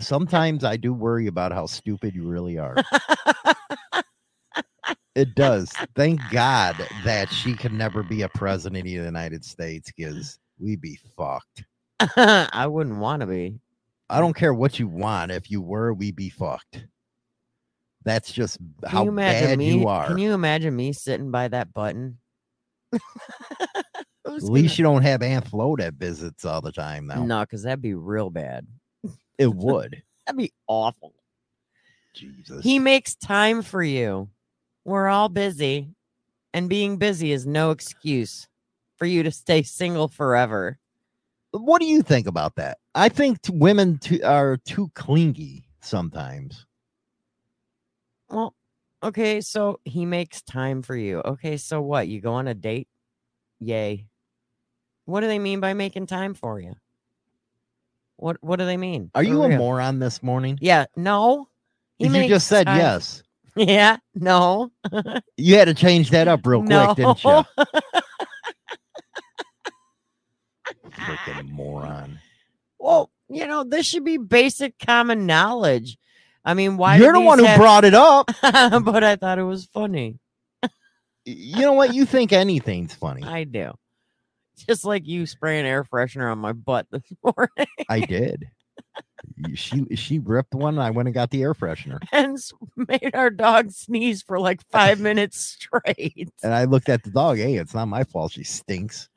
Sometimes 0.00 0.64
I 0.64 0.76
do 0.76 0.92
worry 0.92 1.26
about 1.26 1.52
how 1.52 1.66
stupid 1.66 2.14
you 2.14 2.28
really 2.28 2.58
are. 2.58 2.76
it 5.14 5.34
does. 5.34 5.70
Thank 5.96 6.20
God 6.30 6.76
that 7.04 7.32
she 7.32 7.54
can 7.54 7.76
never 7.76 8.02
be 8.02 8.22
a 8.22 8.28
president 8.28 8.78
of 8.78 8.84
the 8.84 8.90
United 8.90 9.44
States 9.44 9.90
because 9.94 10.38
we'd 10.60 10.80
be 10.80 10.98
fucked. 11.16 11.64
I 12.16 12.66
wouldn't 12.66 12.98
want 12.98 13.20
to 13.20 13.26
be. 13.26 13.58
I 14.08 14.20
don't 14.20 14.34
care 14.34 14.54
what 14.54 14.78
you 14.78 14.88
want. 14.88 15.32
If 15.32 15.50
you 15.50 15.60
were, 15.60 15.92
we'd 15.92 16.16
be 16.16 16.30
fucked. 16.30 16.86
That's 18.04 18.32
just 18.32 18.58
Can 18.82 18.90
how 18.90 19.04
you 19.04 19.12
bad 19.12 19.58
me? 19.58 19.72
you 19.72 19.88
are. 19.88 20.06
Can 20.06 20.18
you 20.18 20.32
imagine 20.32 20.74
me 20.74 20.92
sitting 20.92 21.30
by 21.30 21.48
that 21.48 21.74
button? 21.74 22.18
At 22.94 24.42
least 24.42 24.78
you 24.78 24.82
don't 24.82 25.02
have 25.02 25.22
Aunt 25.22 25.46
Flo 25.48 25.76
that 25.76 25.94
visits 25.94 26.44
all 26.44 26.60
the 26.60 26.72
time 26.72 27.06
now. 27.06 27.24
No, 27.24 27.40
because 27.40 27.64
that'd 27.64 27.82
be 27.82 27.94
real 27.94 28.30
bad. 28.30 28.66
It 29.38 29.54
would. 29.54 30.02
That'd 30.26 30.38
be 30.38 30.52
awful. 30.66 31.14
Jesus. 32.14 32.64
He 32.64 32.78
makes 32.78 33.14
time 33.14 33.62
for 33.62 33.82
you. 33.82 34.28
We're 34.84 35.08
all 35.08 35.28
busy, 35.28 35.88
and 36.52 36.68
being 36.68 36.96
busy 36.96 37.32
is 37.32 37.46
no 37.46 37.70
excuse 37.70 38.48
for 38.96 39.06
you 39.06 39.22
to 39.22 39.30
stay 39.30 39.62
single 39.62 40.08
forever. 40.08 40.78
what 41.52 41.80
do 41.80 41.86
you 41.86 42.02
think 42.02 42.26
about 42.26 42.56
that? 42.56 42.78
I 42.94 43.08
think 43.08 43.40
t- 43.42 43.52
women 43.54 43.98
too, 43.98 44.20
are 44.24 44.56
too 44.56 44.90
clingy 44.94 45.64
sometimes. 45.80 46.66
Well, 48.28 48.54
okay, 49.02 49.40
so 49.40 49.80
he 49.84 50.04
makes 50.04 50.42
time 50.42 50.82
for 50.82 50.96
you. 50.96 51.20
Okay, 51.20 51.56
so 51.56 51.80
what? 51.80 52.08
You 52.08 52.20
go 52.20 52.34
on 52.34 52.48
a 52.48 52.54
date? 52.54 52.88
Yay. 53.60 54.08
What 55.04 55.20
do 55.20 55.26
they 55.26 55.38
mean 55.38 55.60
by 55.60 55.74
making 55.74 56.06
time 56.06 56.34
for 56.34 56.60
you? 56.60 56.74
What 58.18 58.36
what 58.42 58.58
do 58.58 58.66
they 58.66 58.76
mean? 58.76 59.10
Are 59.14 59.22
you 59.22 59.42
a 59.44 59.48
real? 59.48 59.58
moron 59.58 60.00
this 60.00 60.22
morning? 60.24 60.58
Yeah, 60.60 60.86
no. 60.96 61.48
He 61.98 62.06
you 62.08 62.28
just 62.28 62.48
said 62.48 62.66
yes. 62.66 63.22
Yeah, 63.56 63.96
no. 64.14 64.70
You 65.36 65.56
had 65.56 65.64
to 65.66 65.74
change 65.74 66.10
that 66.10 66.28
up 66.28 66.46
real 66.46 66.62
quick, 66.62 66.96
didn't 66.96 67.24
you? 67.24 67.44
Freaking 70.92 71.50
moron. 71.50 72.18
well, 72.78 73.10
you 73.28 73.46
know, 73.46 73.64
this 73.64 73.86
should 73.86 74.04
be 74.04 74.16
basic 74.16 74.78
common 74.78 75.26
knowledge. 75.26 75.96
I 76.44 76.54
mean, 76.54 76.76
why 76.76 76.96
You're 76.96 77.12
the 77.12 77.20
one 77.20 77.38
who 77.38 77.44
have- 77.44 77.58
brought 77.58 77.84
it 77.84 77.94
up. 77.94 78.26
but 78.42 79.04
I 79.04 79.16
thought 79.16 79.38
it 79.38 79.42
was 79.44 79.66
funny. 79.66 80.18
You 81.24 81.60
know 81.60 81.74
what? 81.74 81.94
You 81.94 82.06
think 82.06 82.32
anything's 82.32 82.94
funny. 82.94 83.22
I 83.22 83.44
do. 83.44 83.72
Just 84.68 84.84
like 84.84 85.06
you 85.06 85.26
spraying 85.26 85.66
air 85.66 85.84
freshener 85.84 86.30
on 86.30 86.38
my 86.38 86.52
butt 86.52 86.86
this 86.90 87.02
morning 87.22 87.66
I 87.88 88.00
did. 88.00 88.48
She 89.54 89.84
she 89.94 90.18
ripped 90.20 90.54
one. 90.54 90.74
And 90.74 90.82
I 90.82 90.90
went 90.90 91.08
and 91.08 91.14
got 91.14 91.30
the 91.30 91.42
air 91.42 91.54
freshener, 91.54 91.98
and 92.12 92.38
made 92.76 93.14
our 93.14 93.30
dog 93.30 93.70
sneeze 93.70 94.22
for 94.22 94.38
like 94.40 94.62
five 94.70 95.00
minutes 95.00 95.38
straight. 95.40 96.30
and 96.42 96.54
I 96.54 96.64
looked 96.64 96.88
at 96.88 97.02
the 97.02 97.10
dog. 97.10 97.38
Hey, 97.38 97.54
it's 97.56 97.74
not 97.74 97.86
my 97.86 98.04
fault. 98.04 98.32
She 98.32 98.44
stinks. 98.44 99.08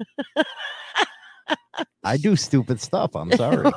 I 2.03 2.17
do 2.17 2.35
stupid 2.35 2.81
stuff. 2.81 3.15
I'm 3.15 3.31
sorry. 3.33 3.71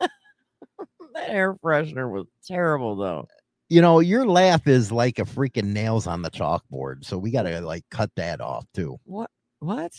that 0.00 1.28
air 1.28 1.54
freshener 1.54 2.10
was 2.10 2.26
terrible, 2.46 2.96
though. 2.96 3.28
you 3.68 3.80
know, 3.80 4.00
your 4.00 4.26
laugh 4.26 4.66
is 4.66 4.90
like 4.92 5.18
a 5.18 5.24
freaking 5.24 5.72
nails 5.72 6.06
on 6.06 6.22
the 6.22 6.30
chalkboard. 6.30 7.04
So 7.04 7.18
we 7.18 7.30
gotta 7.30 7.60
like 7.60 7.84
cut 7.90 8.10
that 8.16 8.40
off 8.40 8.66
too. 8.74 8.98
What? 9.04 9.30
What? 9.60 9.92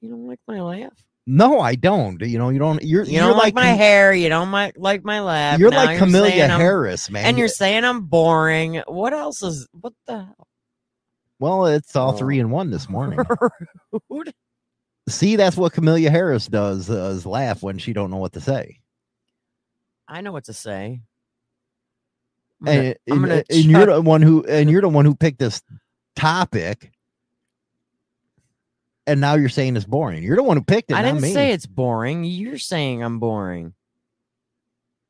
You 0.00 0.10
don't 0.10 0.26
like 0.26 0.40
my 0.48 0.60
laugh? 0.60 0.92
No, 1.26 1.60
I 1.60 1.74
don't. 1.74 2.20
You 2.22 2.38
know, 2.38 2.48
you 2.48 2.58
don't. 2.58 2.82
You're 2.82 3.04
You 3.04 3.12
you're 3.12 3.20
don't 3.22 3.32
like 3.36 3.54
like, 3.54 3.54
my 3.54 3.66
hair. 3.66 4.12
You 4.12 4.28
don't 4.28 4.50
like 4.50 4.74
like 4.78 5.04
my 5.04 5.20
laugh. 5.20 5.58
You're 5.60 5.70
Now 5.70 5.84
like 5.84 5.98
Kamala 5.98 6.28
saying 6.28 6.50
I'm- 6.50 6.58
Harris, 6.60 7.10
man. 7.10 7.24
and 7.26 7.38
you're 7.38 7.48
saying 7.48 7.84
I'm 7.84 8.06
boring. 8.06 8.82
What 8.86 9.12
else 9.12 9.42
is? 9.42 9.68
What 9.72 9.92
the 10.06 10.18
hell? 10.24 10.46
well, 11.38 11.66
it's 11.66 11.94
all 11.96 12.12
Oh. 12.14 12.16
three 12.16 12.38
in 12.40 12.50
one 12.50 12.70
this 12.70 12.88
morning. 12.88 13.18
See, 15.08 15.36
that's 15.36 15.56
what 15.56 15.72
Kamala 15.72 16.00
Harris 16.10 16.46
does 16.46 16.88
uh, 16.90 17.12
is 17.14 17.26
laugh 17.26 17.62
when 17.62 17.78
she 17.78 17.92
don't 17.92 18.10
know 18.10 18.16
what 18.18 18.32
to 18.34 18.40
say. 18.40 18.80
I 20.08 20.20
know 20.20 20.32
what 20.32 20.44
to 20.44 20.52
say. 20.52 21.00
I'm 22.60 22.66
gonna- 22.66 22.78
And, 22.80 22.96
I'm 23.10 23.12
and- 23.24 23.26
gonna 23.26 23.44
and 23.50 23.64
you're 23.64 23.86
the 23.86 24.00
one 24.02 24.22
who 24.22 24.44
and 24.46 24.70
you're 24.70 24.82
the 24.82 24.88
one 24.88 25.04
who 25.04 25.14
picked 25.14 25.38
this 25.38 25.62
topic. 26.16 26.92
And 29.10 29.20
now 29.20 29.34
you're 29.34 29.48
saying 29.48 29.76
it's 29.76 29.84
boring. 29.84 30.22
You're 30.22 30.36
the 30.36 30.44
one 30.44 30.56
who 30.56 30.62
picked 30.62 30.92
it. 30.92 30.94
I 30.94 31.02
didn't 31.02 31.20
me. 31.22 31.32
say 31.32 31.50
it's 31.50 31.66
boring. 31.66 32.22
You're 32.22 32.58
saying 32.58 33.02
I'm 33.02 33.18
boring. 33.18 33.74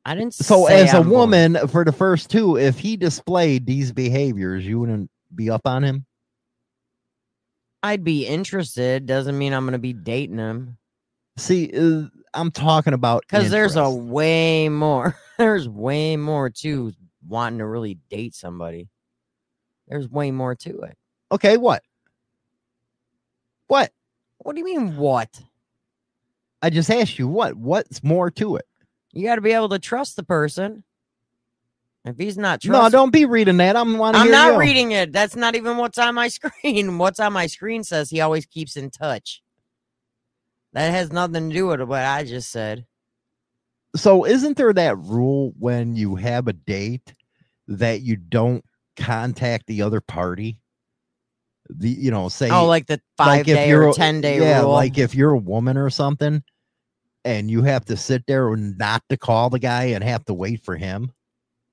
I 0.03 0.15
didn't. 0.15 0.33
So, 0.33 0.65
as 0.65 0.91
a 0.91 0.97
I'm 0.97 1.03
boring. 1.03 1.11
woman, 1.11 1.67
for 1.67 1.85
the 1.85 1.91
first 1.91 2.31
two, 2.31 2.57
if 2.57 2.79
he 2.79 2.97
displayed 2.97 3.67
these 3.67 3.91
behaviors, 3.91 4.65
you 4.65 4.79
wouldn't 4.79 5.11
be 5.35 5.51
up 5.51 5.61
on 5.65 5.83
him. 5.83 6.07
I'd 7.83 8.03
be 8.03 8.25
interested. 8.25 9.05
Doesn't 9.05 9.37
mean 9.37 9.53
I'm 9.53 9.65
going 9.65 9.73
to 9.73 9.77
be 9.79 9.93
dating 9.93 10.39
him. 10.39 10.79
See, 11.37 11.71
uh, 11.77 12.07
I'm 12.33 12.49
talking 12.49 12.93
about 12.93 13.23
Because 13.29 13.51
there's 13.51 13.75
a 13.75 13.89
way 13.89 14.67
more. 14.67 15.15
There's 15.37 15.67
way 15.67 16.17
more 16.17 16.49
to 16.49 16.91
wanting 17.27 17.59
to 17.59 17.65
really 17.65 17.97
date 18.09 18.35
somebody. 18.35 18.89
There's 19.87 20.07
way 20.07 20.31
more 20.31 20.53
to 20.55 20.81
it. 20.81 20.97
okay. 21.31 21.57
What? 21.57 21.83
What? 23.71 23.93
What 24.39 24.53
do 24.53 24.59
you 24.59 24.65
mean? 24.65 24.97
What? 24.97 25.41
I 26.61 26.69
just 26.69 26.89
asked 26.89 27.17
you 27.17 27.29
what? 27.29 27.55
What's 27.55 28.03
more 28.03 28.29
to 28.31 28.57
it? 28.57 28.65
You 29.13 29.25
got 29.25 29.35
to 29.35 29.41
be 29.41 29.53
able 29.53 29.69
to 29.69 29.79
trust 29.79 30.17
the 30.17 30.23
person. 30.23 30.83
If 32.03 32.17
he's 32.17 32.37
not 32.37 32.65
No, 32.65 32.89
don't 32.89 33.13
be 33.13 33.23
reading 33.23 33.55
that. 33.57 33.77
I'm 33.77 34.01
I'm 34.01 34.23
hear 34.23 34.31
not 34.33 34.53
you. 34.55 34.59
reading 34.59 34.91
it. 34.91 35.13
That's 35.13 35.37
not 35.37 35.55
even 35.55 35.77
what's 35.77 35.97
on 35.97 36.15
my 36.15 36.27
screen. 36.27 36.97
What's 36.97 37.21
on 37.21 37.31
my 37.31 37.47
screen 37.47 37.85
says 37.85 38.09
he 38.09 38.19
always 38.19 38.45
keeps 38.45 38.75
in 38.75 38.89
touch. 38.89 39.41
That 40.73 40.91
has 40.91 41.13
nothing 41.13 41.47
to 41.49 41.55
do 41.55 41.67
with 41.67 41.79
what 41.83 42.03
I 42.03 42.25
just 42.25 42.51
said. 42.51 42.85
So, 43.95 44.25
isn't 44.25 44.57
there 44.57 44.73
that 44.73 44.97
rule 44.97 45.53
when 45.57 45.95
you 45.95 46.17
have 46.17 46.49
a 46.49 46.53
date 46.53 47.15
that 47.69 48.01
you 48.01 48.17
don't 48.17 48.65
contact 48.97 49.67
the 49.67 49.81
other 49.81 50.01
party? 50.01 50.57
The 51.77 51.89
you 51.89 52.11
know, 52.11 52.29
say 52.29 52.49
oh, 52.49 52.65
like 52.65 52.87
the 52.87 53.01
five 53.17 53.47
if 53.47 53.55
day 53.55 53.71
or 53.71 53.93
ten 53.93 54.21
day 54.21 54.39
yeah, 54.39 54.61
rule. 54.61 54.71
like 54.71 54.97
if 54.97 55.15
you're 55.15 55.31
a 55.31 55.37
woman 55.37 55.77
or 55.77 55.89
something, 55.89 56.43
and 57.23 57.49
you 57.49 57.63
have 57.63 57.85
to 57.85 57.97
sit 57.97 58.25
there 58.27 58.51
and 58.53 58.77
not 58.77 59.03
to 59.09 59.17
call 59.17 59.49
the 59.49 59.59
guy 59.59 59.85
and 59.85 60.03
have 60.03 60.25
to 60.25 60.33
wait 60.33 60.63
for 60.63 60.75
him. 60.75 61.11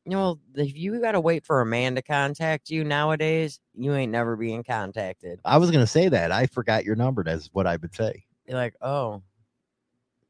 You 0.04 0.12
know, 0.12 0.40
if 0.54 0.76
you 0.76 1.00
got 1.00 1.12
to 1.12 1.20
wait 1.20 1.44
for 1.44 1.60
a 1.60 1.66
man 1.66 1.94
to 1.96 2.02
contact 2.02 2.70
you 2.70 2.82
nowadays, 2.82 3.60
you 3.74 3.94
ain't 3.94 4.12
never 4.12 4.36
being 4.36 4.64
contacted. 4.64 5.40
I 5.44 5.58
was 5.58 5.70
gonna 5.70 5.86
say 5.86 6.08
that. 6.08 6.32
I 6.32 6.46
forgot 6.46 6.84
your 6.84 6.96
number. 6.96 7.24
That's 7.24 7.48
what 7.52 7.66
I 7.66 7.76
would 7.76 7.94
say. 7.94 8.24
You're 8.46 8.56
like, 8.56 8.74
oh, 8.80 9.22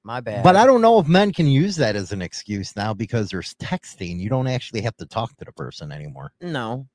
my 0.03 0.21
bad. 0.21 0.43
But 0.43 0.57
I 0.57 0.67
don't 0.67 0.81
know 0.81 0.99
if 0.99 1.07
men 1.07 1.33
can 1.33 1.47
use 1.47 1.77
that 1.77 1.95
as 1.95 2.13
an 2.13 2.23
excuse 2.23 2.75
now 2.75 2.95
because 2.95 3.29
there's 3.29 3.55
texting. 3.55 4.19
You 4.19 4.29
don't 4.29 4.49
actually 4.49 4.81
have 4.83 4.97
to 4.97 5.07
talk 5.07 5.37
to 5.37 5.45
the 5.45 5.53
person 5.53 5.93
anymore. 5.93 6.33
No. 6.41 6.89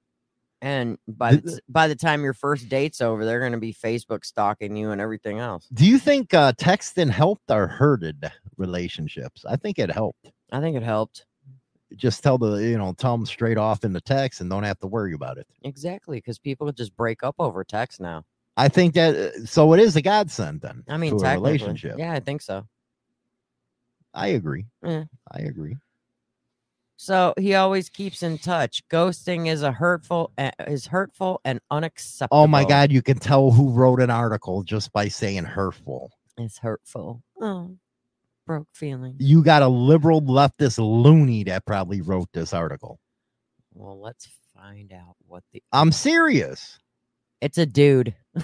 And 0.64 0.98
by 1.10 1.32
Th- 1.32 1.44
the, 1.44 1.60
by 1.68 1.90
the 1.90 1.96
time 1.96 2.24
your 2.24 2.34
first 2.34 2.70
date's 2.70 3.02
over, 3.02 3.26
they're 3.26 3.42
gonna 3.42 3.58
be 3.58 3.74
Facebook 3.74 4.24
stalking 4.24 4.78
you 4.78 4.92
and 4.92 5.02
everything 5.02 5.40
else. 5.40 5.68
Do 5.74 5.86
you 5.86 6.00
think 6.00 6.34
uh, 6.34 6.54
texting 6.54 7.10
helped 7.10 7.52
or 7.52 7.68
hurted 7.68 8.32
relationships? 8.56 9.44
I 9.44 9.58
think 9.58 9.78
it 9.78 9.92
helped. 9.92 10.32
I 10.54 10.62
think 10.62 10.78
it 10.78 10.84
helped 10.84 11.26
Just 11.98 12.24
tell 12.24 12.38
the 12.38 12.56
you 12.64 12.78
know 12.78 12.94
tell 12.94 13.18
them 13.18 13.26
straight 13.26 13.58
off 13.58 13.84
in 13.84 13.92
the 13.92 14.00
text 14.00 14.40
and 14.40 14.50
don't 14.50 14.64
have 14.64 14.80
to 14.80 14.88
worry 14.88 15.14
about 15.14 15.38
it. 15.38 15.48
exactly 15.64 16.20
because 16.20 16.40
people 16.40 16.72
just 16.72 16.96
break 16.96 17.24
up 17.24 17.36
over 17.40 17.66
text 17.66 18.00
now. 18.00 18.24
I 18.56 18.70
think 18.70 18.94
that 18.94 19.16
uh, 19.16 19.46
so 19.46 19.74
it 19.74 19.82
is 19.82 19.98
a 19.98 20.02
godsend 20.02 20.62
then. 20.62 20.86
I 20.88 20.96
mean, 20.96 21.18
to 21.20 21.26
a 21.26 21.34
relationship. 21.34 21.96
yeah, 21.98 22.14
I 22.14 22.22
think 22.22 22.42
so. 22.42 22.66
I 24.14 24.28
agree. 24.28 24.66
Eh. 24.86 25.04
I 25.30 25.40
agree. 25.40 25.76
So 27.04 27.34
he 27.38 27.54
always 27.54 27.90
keeps 27.90 28.24
in 28.24 28.38
touch. 28.38 28.82
Ghosting 28.88 29.50
is 29.50 29.62
a 29.62 29.74
hurtful 29.74 30.32
uh, 30.38 30.52
is 30.68 30.88
hurtful 30.88 31.42
and 31.44 31.60
unacceptable. 31.70 32.44
Oh 32.44 32.48
my 32.48 32.64
God, 32.64 32.94
you 32.94 33.02
can 33.02 33.20
tell 33.20 33.52
who 33.52 33.74
wrote 33.74 34.00
an 34.00 34.10
article 34.10 34.64
just 34.64 34.94
by 34.94 35.10
saying 35.10 35.44
hurtful. 35.44 36.14
it's 36.38 36.60
hurtful. 36.60 37.22
Oh, 37.42 37.76
broke 38.48 38.70
feeling. 38.72 39.16
You 39.20 39.44
got 39.44 39.64
a 39.64 39.68
liberal 39.68 40.22
leftist 40.22 40.78
loony 40.78 41.44
that 41.44 41.66
probably 41.66 42.00
wrote 42.00 42.30
this 42.32 42.54
article. 42.54 43.02
Well, 43.74 44.00
let's 44.00 44.30
find 44.56 44.94
out 44.94 45.18
what 45.28 45.44
the. 45.52 45.62
I'm 45.74 45.92
serious. 45.92 46.80
It's 47.42 47.58
a 47.58 47.66
dude, 47.66 48.16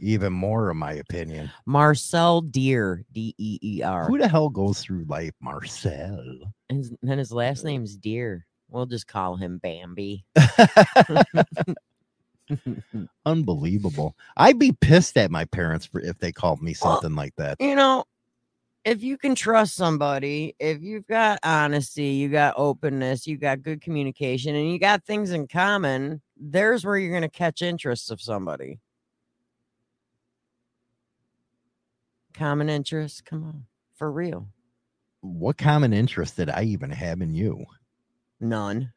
Even 0.00 0.32
more, 0.32 0.70
in 0.70 0.76
my 0.76 0.92
opinion. 0.94 1.50
Marcel 1.66 2.40
Deer, 2.40 3.04
D 3.12 3.34
E 3.38 3.58
E 3.62 3.82
R. 3.82 4.06
Who 4.06 4.18
the 4.18 4.28
hell 4.28 4.48
goes 4.48 4.80
through 4.80 5.04
life, 5.08 5.32
Marcel? 5.40 6.52
His, 6.68 6.92
and 7.02 7.18
his 7.18 7.32
last 7.32 7.64
name's 7.64 7.96
Deer. 7.96 8.46
We'll 8.68 8.86
just 8.86 9.06
call 9.06 9.36
him 9.36 9.58
Bambi. 9.58 10.24
Unbelievable. 13.26 14.16
I'd 14.36 14.58
be 14.58 14.72
pissed 14.72 15.16
at 15.16 15.30
my 15.30 15.44
parents 15.46 15.86
for 15.86 16.00
if 16.00 16.18
they 16.18 16.32
called 16.32 16.60
me 16.62 16.74
Well, 16.82 16.94
something 16.94 17.16
like 17.16 17.34
that. 17.36 17.56
you 17.60 17.74
know, 17.74 18.04
if 18.84 19.02
you 19.02 19.16
can 19.16 19.34
trust 19.34 19.74
somebody, 19.76 20.54
if 20.58 20.82
you've 20.82 21.06
got 21.06 21.38
honesty, 21.42 22.08
you 22.08 22.28
got 22.28 22.54
openness, 22.56 23.26
you 23.26 23.38
got 23.38 23.62
good 23.62 23.80
communication, 23.80 24.54
and 24.54 24.70
you 24.70 24.78
got 24.78 25.04
things 25.04 25.30
in 25.30 25.46
common, 25.46 26.20
there's 26.36 26.84
where 26.84 26.98
you're 26.98 27.10
going 27.10 27.22
to 27.22 27.28
catch 27.28 27.62
interest 27.62 28.10
of 28.10 28.20
somebody. 28.20 28.80
Common 32.34 32.68
interest, 32.68 33.24
come 33.24 33.44
on, 33.44 33.64
for 33.94 34.10
real. 34.10 34.48
What 35.20 35.56
common 35.56 35.92
interest 35.92 36.36
did 36.36 36.50
I 36.50 36.64
even 36.64 36.90
have 36.90 37.22
in 37.22 37.34
you? 37.34 37.64
None. 38.40 38.92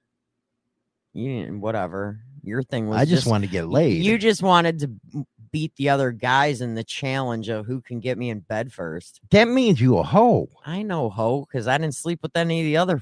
You 1.13 1.39
didn't, 1.39 1.61
whatever. 1.61 2.19
Your 2.43 2.63
thing 2.63 2.87
was 2.87 2.97
I 2.97 3.05
just, 3.05 3.27
wanted 3.27 3.47
to 3.47 3.51
get 3.51 3.67
laid. 3.67 4.03
You 4.03 4.17
just 4.17 4.41
wanted 4.41 4.79
to 4.79 5.25
beat 5.51 5.75
the 5.75 5.89
other 5.89 6.11
guys 6.11 6.61
in 6.61 6.75
the 6.75 6.83
challenge 6.83 7.49
of 7.49 7.65
who 7.65 7.81
can 7.81 7.99
get 7.99 8.17
me 8.17 8.29
in 8.29 8.39
bed 8.39 8.73
first. 8.73 9.21
that 9.31 9.47
means 9.47 9.79
you 9.79 9.97
a 9.97 10.03
hoe. 10.03 10.49
I 10.65 10.81
know, 10.81 11.09
hoe 11.09 11.45
because 11.45 11.67
I 11.67 11.77
didn't 11.77 11.95
sleep 11.95 12.19
with 12.21 12.35
any 12.35 12.61
of 12.61 12.65
the 12.65 12.77
other 12.77 13.01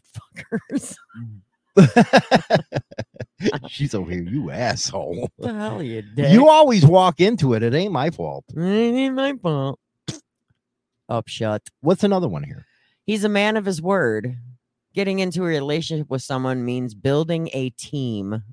fuckers. 0.71 0.95
Mm. 1.17 1.39
She's 3.67 3.95
over 3.95 4.11
here, 4.11 4.23
you 4.23 4.51
asshole. 4.51 5.29
the 5.39 5.53
hell 5.53 5.83
you 5.83 6.01
did? 6.01 6.31
You 6.31 6.47
always 6.47 6.85
walk 6.85 7.19
into 7.19 7.53
it. 7.53 7.63
It 7.63 7.73
ain't 7.73 7.91
my 7.93 8.09
fault. 8.09 8.45
It 8.55 8.61
ain't 8.61 9.15
my 9.15 9.33
fault. 9.33 9.79
Upshut. 11.09 11.59
What's 11.81 12.03
another 12.03 12.27
one 12.27 12.43
here? 12.43 12.65
He's 13.05 13.23
a 13.23 13.29
man 13.29 13.57
of 13.57 13.65
his 13.65 13.81
word. 13.81 14.37
Getting 14.93 15.19
into 15.19 15.43
a 15.43 15.47
relationship 15.47 16.09
with 16.09 16.21
someone 16.21 16.63
means 16.65 16.93
building 16.95 17.49
a 17.53 17.69
team. 17.71 18.43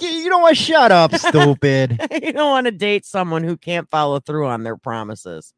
You 0.00 0.28
know 0.30 0.38
what? 0.38 0.56
Shut 0.56 0.92
up, 0.92 1.14
stupid. 1.16 2.00
you 2.22 2.32
don't 2.32 2.50
want 2.50 2.66
to 2.66 2.70
date 2.70 3.04
someone 3.04 3.42
who 3.42 3.56
can't 3.56 3.90
follow 3.90 4.20
through 4.20 4.46
on 4.46 4.62
their 4.62 4.76
promises. 4.76 5.52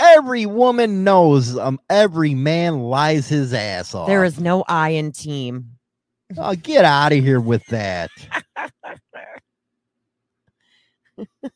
every 0.00 0.46
woman 0.46 1.02
knows 1.02 1.58
um 1.58 1.80
every 1.90 2.34
man 2.34 2.78
lies 2.80 3.28
his 3.28 3.52
ass 3.52 3.94
off. 3.94 4.06
There 4.06 4.22
is 4.24 4.38
no 4.38 4.64
I 4.68 4.90
in 4.90 5.10
team. 5.10 5.72
oh, 6.36 6.54
get 6.54 6.84
out 6.84 7.12
of 7.12 7.18
here 7.18 7.40
with 7.40 7.66
that. 7.66 8.10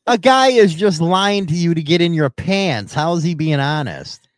A 0.06 0.18
guy 0.18 0.48
is 0.48 0.74
just 0.74 1.00
lying 1.00 1.46
to 1.46 1.54
you 1.54 1.74
to 1.74 1.82
get 1.82 2.00
in 2.00 2.14
your 2.14 2.30
pants. 2.30 2.92
How 2.94 3.14
is 3.14 3.22
he 3.22 3.34
being 3.34 3.60
honest? 3.60 4.28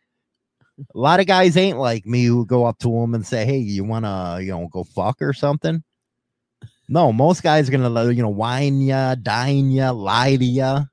A 0.79 0.97
lot 0.97 1.19
of 1.19 1.25
guys 1.27 1.55
ain't 1.55 1.77
like 1.77 2.05
me 2.05 2.25
who 2.25 2.45
go 2.45 2.65
up 2.65 2.79
to 2.79 2.87
a 2.87 2.91
woman 2.91 3.19
and 3.19 3.27
say, 3.27 3.45
"Hey, 3.45 3.57
you 3.57 3.83
wanna, 3.83 4.39
you 4.41 4.51
know, 4.51 4.67
go 4.71 4.83
fuck 4.83 5.21
or 5.21 5.33
something." 5.33 5.83
No, 6.87 7.11
most 7.11 7.43
guys 7.43 7.67
are 7.67 7.71
gonna, 7.71 8.11
you 8.11 8.21
know, 8.21 8.29
whine 8.29 8.81
ya, 8.81 9.15
dine 9.15 9.71
ya, 9.71 9.91
lie 9.91 10.35
to 10.35 10.45
ya 10.45 10.83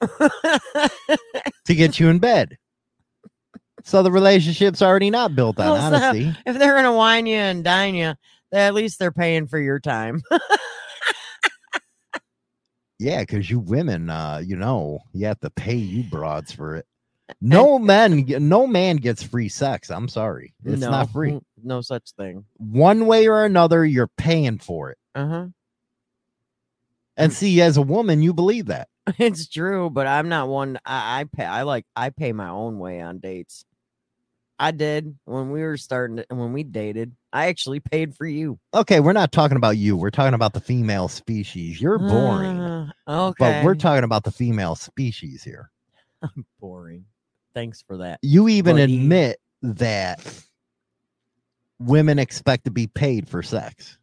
to 0.00 1.74
get 1.74 1.98
you 2.00 2.08
in 2.08 2.18
bed. 2.18 2.56
So 3.84 4.02
the 4.02 4.10
relationship's 4.10 4.82
already 4.82 5.10
not 5.10 5.36
built 5.36 5.60
on 5.60 5.78
honesty. 5.78 6.34
if 6.44 6.58
they're 6.58 6.74
gonna 6.74 6.92
wine 6.92 7.26
you 7.26 7.36
and 7.36 7.62
dine 7.62 7.94
you, 7.94 8.14
at 8.52 8.74
least 8.74 8.98
they're 8.98 9.12
paying 9.12 9.46
for 9.46 9.58
your 9.58 9.78
time. 9.78 10.22
Yeah, 12.98 13.20
because 13.20 13.50
you 13.50 13.58
women, 13.58 14.08
uh, 14.08 14.42
you 14.44 14.56
know, 14.56 15.00
you 15.12 15.26
have 15.26 15.40
to 15.40 15.50
pay 15.50 15.76
you 15.76 16.04
broads 16.04 16.52
for 16.52 16.76
it. 16.76 16.86
No 17.40 17.78
man, 17.78 18.26
ge- 18.26 18.40
no 18.40 18.66
man 18.66 18.96
gets 18.96 19.22
free 19.22 19.48
sex. 19.48 19.90
I'm 19.90 20.08
sorry, 20.08 20.54
it's 20.64 20.80
no, 20.80 20.90
not 20.90 21.10
free. 21.10 21.38
No 21.62 21.80
such 21.80 22.12
thing. 22.16 22.44
One 22.56 23.06
way 23.06 23.28
or 23.28 23.44
another, 23.44 23.84
you're 23.84 24.10
paying 24.16 24.58
for 24.58 24.90
it. 24.90 24.98
Uh 25.14 25.28
huh. 25.28 25.46
And 27.16 27.32
see, 27.32 27.60
as 27.62 27.76
a 27.76 27.82
woman, 27.82 28.22
you 28.22 28.32
believe 28.32 28.66
that. 28.66 28.88
It's 29.18 29.48
true, 29.48 29.88
but 29.88 30.06
I'm 30.06 30.28
not 30.28 30.48
one. 30.48 30.78
I, 30.84 31.20
I 31.20 31.24
pay. 31.24 31.44
I 31.44 31.62
like. 31.62 31.86
I 31.94 32.10
pay 32.10 32.32
my 32.32 32.48
own 32.48 32.78
way 32.78 33.00
on 33.00 33.18
dates. 33.18 33.64
I 34.58 34.70
did 34.72 35.16
when 35.24 35.50
we 35.50 35.62
were 35.62 35.76
starting 35.76 36.16
to, 36.16 36.26
when 36.30 36.52
we 36.52 36.64
dated. 36.64 37.12
I 37.36 37.48
actually 37.48 37.80
paid 37.80 38.14
for 38.14 38.26
you. 38.26 38.58
Okay, 38.72 39.00
we're 39.00 39.12
not 39.12 39.30
talking 39.30 39.58
about 39.58 39.76
you. 39.76 39.94
We're 39.96 40.10
talking 40.10 40.32
about 40.32 40.54
the 40.54 40.60
female 40.60 41.08
species. 41.08 41.80
You're 41.80 41.98
boring, 41.98 42.58
Uh, 42.60 42.90
okay, 43.06 43.34
but 43.38 43.64
we're 43.64 43.74
talking 43.74 44.04
about 44.04 44.24
the 44.24 44.30
female 44.32 44.74
species 44.74 45.44
here. 45.44 45.70
I'm 46.22 46.46
boring. 46.60 47.04
Thanks 47.54 47.82
for 47.86 47.98
that. 47.98 48.20
You 48.22 48.48
even 48.48 48.76
Buddy. 48.76 48.96
admit 48.96 49.38
that 49.62 50.20
women 51.78 52.18
expect 52.18 52.64
to 52.64 52.70
be 52.70 52.86
paid 52.86 53.28
for 53.28 53.42
sex. 53.42 53.98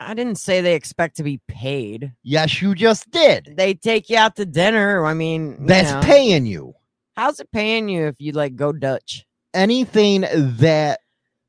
I 0.00 0.14
didn't 0.14 0.36
say 0.36 0.60
they 0.60 0.74
expect 0.74 1.16
to 1.18 1.22
be 1.22 1.40
paid. 1.48 2.12
Yes, 2.22 2.62
you 2.62 2.74
just 2.74 3.10
did. 3.10 3.52
They 3.56 3.74
take 3.74 4.08
you 4.08 4.16
out 4.16 4.36
to 4.36 4.46
dinner. 4.46 5.04
I 5.04 5.12
mean, 5.12 5.66
That's 5.66 5.92
know. 5.92 6.00
paying 6.00 6.46
you. 6.46 6.74
How's 7.16 7.40
it 7.40 7.50
paying 7.52 7.88
you 7.88 8.06
if 8.06 8.16
you 8.18 8.32
like 8.32 8.56
go 8.56 8.72
Dutch? 8.72 9.26
anything 9.54 10.24
that 10.30 11.00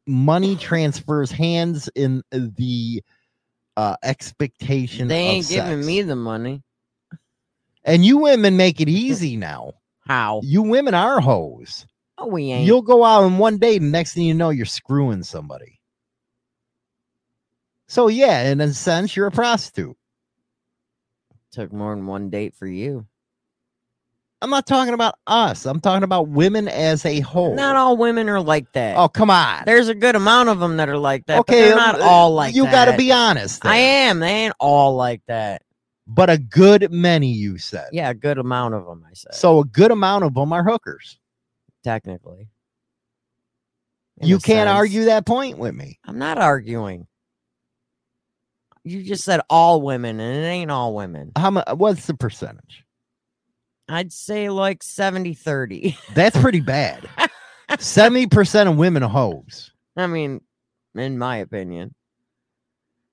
money 0.10 0.56
transfers 0.56 1.32
hands 1.32 1.90
in 1.96 2.24
the 2.32 3.02
uh 3.78 3.96
expectation 4.04 5.08
They 5.08 5.16
ain't 5.22 5.48
giving 5.48 5.86
me 5.86 6.02
the 6.02 6.16
money. 6.16 6.64
and 7.86 8.04
you 8.04 8.18
women 8.18 8.58
make 8.58 8.82
it 8.82 8.90
easy 9.06 9.38
now 9.38 9.74
How? 10.02 10.42
you 10.44 10.64
women 10.64 10.94
are 10.94 11.20
hoes 11.20 11.86
Oh, 12.18 12.28
we 12.28 12.52
ain't. 12.52 12.68
you'll 12.68 12.82
go 12.82 13.06
out 13.06 13.24
on 13.24 13.38
one 13.38 13.58
date 13.60 13.82
and 13.82 13.92
next 13.92 14.14
thing 14.14 14.26
you 14.26 14.34
know 14.34 14.50
you're 14.50 14.66
screwing 14.66 15.24
somebody 15.24 15.80
so 17.88 18.08
yeah 18.08 18.50
in 18.52 18.60
a 18.62 18.74
sense 18.74 19.16
you're 19.16 19.28
a 19.28 19.32
prostitute 19.32 19.96
Took 21.52 21.74
more 21.74 21.96
than 21.96 22.06
one 22.06 22.30
date 22.30 22.54
for 22.54 22.68
you. 22.68 23.08
I'm 24.42 24.50
not 24.50 24.66
talking 24.66 24.94
about 24.94 25.16
us 25.28 25.66
i'm 25.66 25.80
talking 25.80 26.04
about 26.04 26.28
women 26.30 26.68
as 26.68 27.06
a 27.06 27.20
whole 27.20 27.56
Not 27.56 27.76
all 27.76 27.98
women 27.98 28.30
are 28.30 28.42
like 28.42 28.72
that. 28.74 28.98
oh 28.98 29.08
come 29.10 29.30
on 29.30 29.64
There's 29.66 29.88
a 29.90 29.96
good 29.96 30.16
amount 30.16 30.50
of 30.50 30.60
them 30.60 30.78
that 30.78 30.88
are 30.90 30.98
like 30.98 31.26
that. 31.28 31.40
okay 31.40 31.62
they're 31.68 31.76
not 31.76 32.00
uh, 32.00 32.06
all 32.06 32.34
like 32.34 32.56
you 32.56 32.64
that. 32.64 32.72
gotta 32.72 32.98
be 32.98 33.12
honest 33.12 33.66
I 33.66 33.76
am. 33.78 34.20
They 34.20 34.30
ain't 34.30 34.56
all 34.60 34.96
like 34.96 35.22
that. 35.28 35.62
but 36.08 36.30
a 36.30 36.38
good 36.38 36.92
many 36.92 37.28
you 37.32 37.58
said 37.58 37.90
Yeah, 37.92 38.10
a 38.10 38.14
good 38.14 38.38
amount 38.38 38.74
of 38.76 38.86
them. 38.86 39.04
I 39.10 39.14
said. 39.14 39.34
So 39.36 39.60
a 39.60 39.66
good 39.66 39.92
amount 39.92 40.24
of 40.24 40.34
them 40.34 40.54
are 40.54 40.64
hookers. 40.64 41.20
technically, 41.84 42.48
you 44.22 44.40
can't 44.40 44.68
sense. 44.68 44.78
argue 44.78 45.06
that 45.06 45.26
point 45.26 45.58
with 45.58 45.74
me. 45.76 46.00
I'm 46.06 46.18
not 46.18 46.38
arguing. 46.38 47.08
You 48.84 49.04
just 49.04 49.24
said 49.24 49.42
all 49.50 49.82
women, 49.82 50.20
and 50.20 50.38
it 50.38 50.48
ain't 50.48 50.72
all 50.72 50.96
women. 50.96 51.32
How 51.38 51.52
much? 51.52 51.68
What's 51.76 52.06
the 52.08 52.14
percentage? 52.16 52.84
I'd 53.90 54.14
say 54.14 54.50
like 54.50 54.84
70 54.84 55.34
30. 55.34 55.98
That's 56.14 56.40
pretty 56.40 56.62
bad. 56.62 57.10
Seventy 57.80 58.28
percent 58.28 58.70
of 58.70 58.78
women 58.78 59.04
are 59.04 59.10
hoes. 59.10 59.72
I 59.98 60.08
mean, 60.08 60.42
in 60.96 61.18
my 61.18 61.38
opinion, 61.38 61.94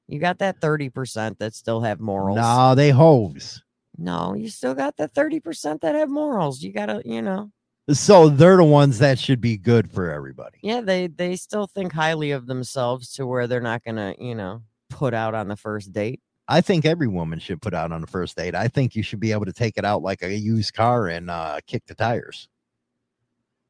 you 0.08 0.18
got 0.18 0.38
that 0.38 0.60
30% 0.60 1.38
that 1.38 1.54
still 1.54 1.80
have 1.80 1.98
morals. 2.00 2.36
No, 2.38 2.74
they 2.74 2.90
hoes. 2.90 3.62
No, 3.98 4.34
you 4.34 4.48
still 4.48 4.74
got 4.74 4.96
the 4.96 5.08
30% 5.08 5.80
that 5.80 5.94
have 5.94 6.08
morals. 6.08 6.62
You 6.62 6.72
got 6.72 6.86
to, 6.86 7.02
you 7.04 7.22
know, 7.22 7.50
So 7.90 8.28
they're 8.28 8.56
the 8.58 8.64
ones 8.64 8.98
that 9.00 9.18
should 9.18 9.40
be 9.40 9.56
good 9.56 9.90
for 9.90 10.10
everybody. 10.10 10.58
yeah, 10.62 10.80
they 10.80 11.06
they 11.08 11.36
still 11.36 11.66
think 11.66 11.92
highly 11.92 12.30
of 12.30 12.46
themselves 12.46 13.12
to 13.14 13.26
where 13.26 13.46
they're 13.46 13.60
not 13.60 13.82
going 13.84 13.96
to, 13.96 14.14
you 14.18 14.34
know, 14.34 14.62
put 14.90 15.12
out 15.14 15.34
on 15.34 15.48
the 15.48 15.56
first 15.56 15.92
date. 15.92 16.20
I 16.48 16.60
think 16.60 16.84
every 16.84 17.08
woman 17.08 17.38
should 17.38 17.60
put 17.60 17.74
out 17.74 17.92
on 17.92 18.00
the 18.00 18.06
first 18.06 18.36
date. 18.36 18.54
I 18.54 18.68
think 18.68 18.94
you 18.94 19.02
should 19.02 19.20
be 19.20 19.32
able 19.32 19.46
to 19.46 19.52
take 19.52 19.76
it 19.76 19.84
out 19.84 20.02
like 20.02 20.22
a 20.22 20.32
used 20.32 20.74
car 20.74 21.08
and 21.08 21.30
uh, 21.30 21.58
kick 21.66 21.86
the 21.86 21.94
tires 21.94 22.48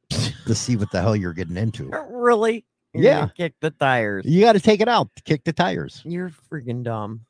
to 0.09 0.55
see 0.55 0.75
what 0.75 0.91
the 0.91 1.01
hell 1.01 1.15
you're 1.15 1.33
getting 1.33 1.57
into. 1.57 1.91
Really? 2.09 2.65
You're 2.93 3.03
Yeah. 3.03 3.27
Kick 3.35 3.53
the 3.61 3.71
tires. 3.71 4.25
You 4.25 4.41
got 4.41 4.53
to 4.53 4.59
take 4.59 4.81
it 4.81 4.87
out, 4.87 5.09
kick 5.23 5.43
the 5.43 5.53
tires. 5.53 6.01
You're 6.05 6.31
freaking 6.51 6.83
dumb. 6.83 7.21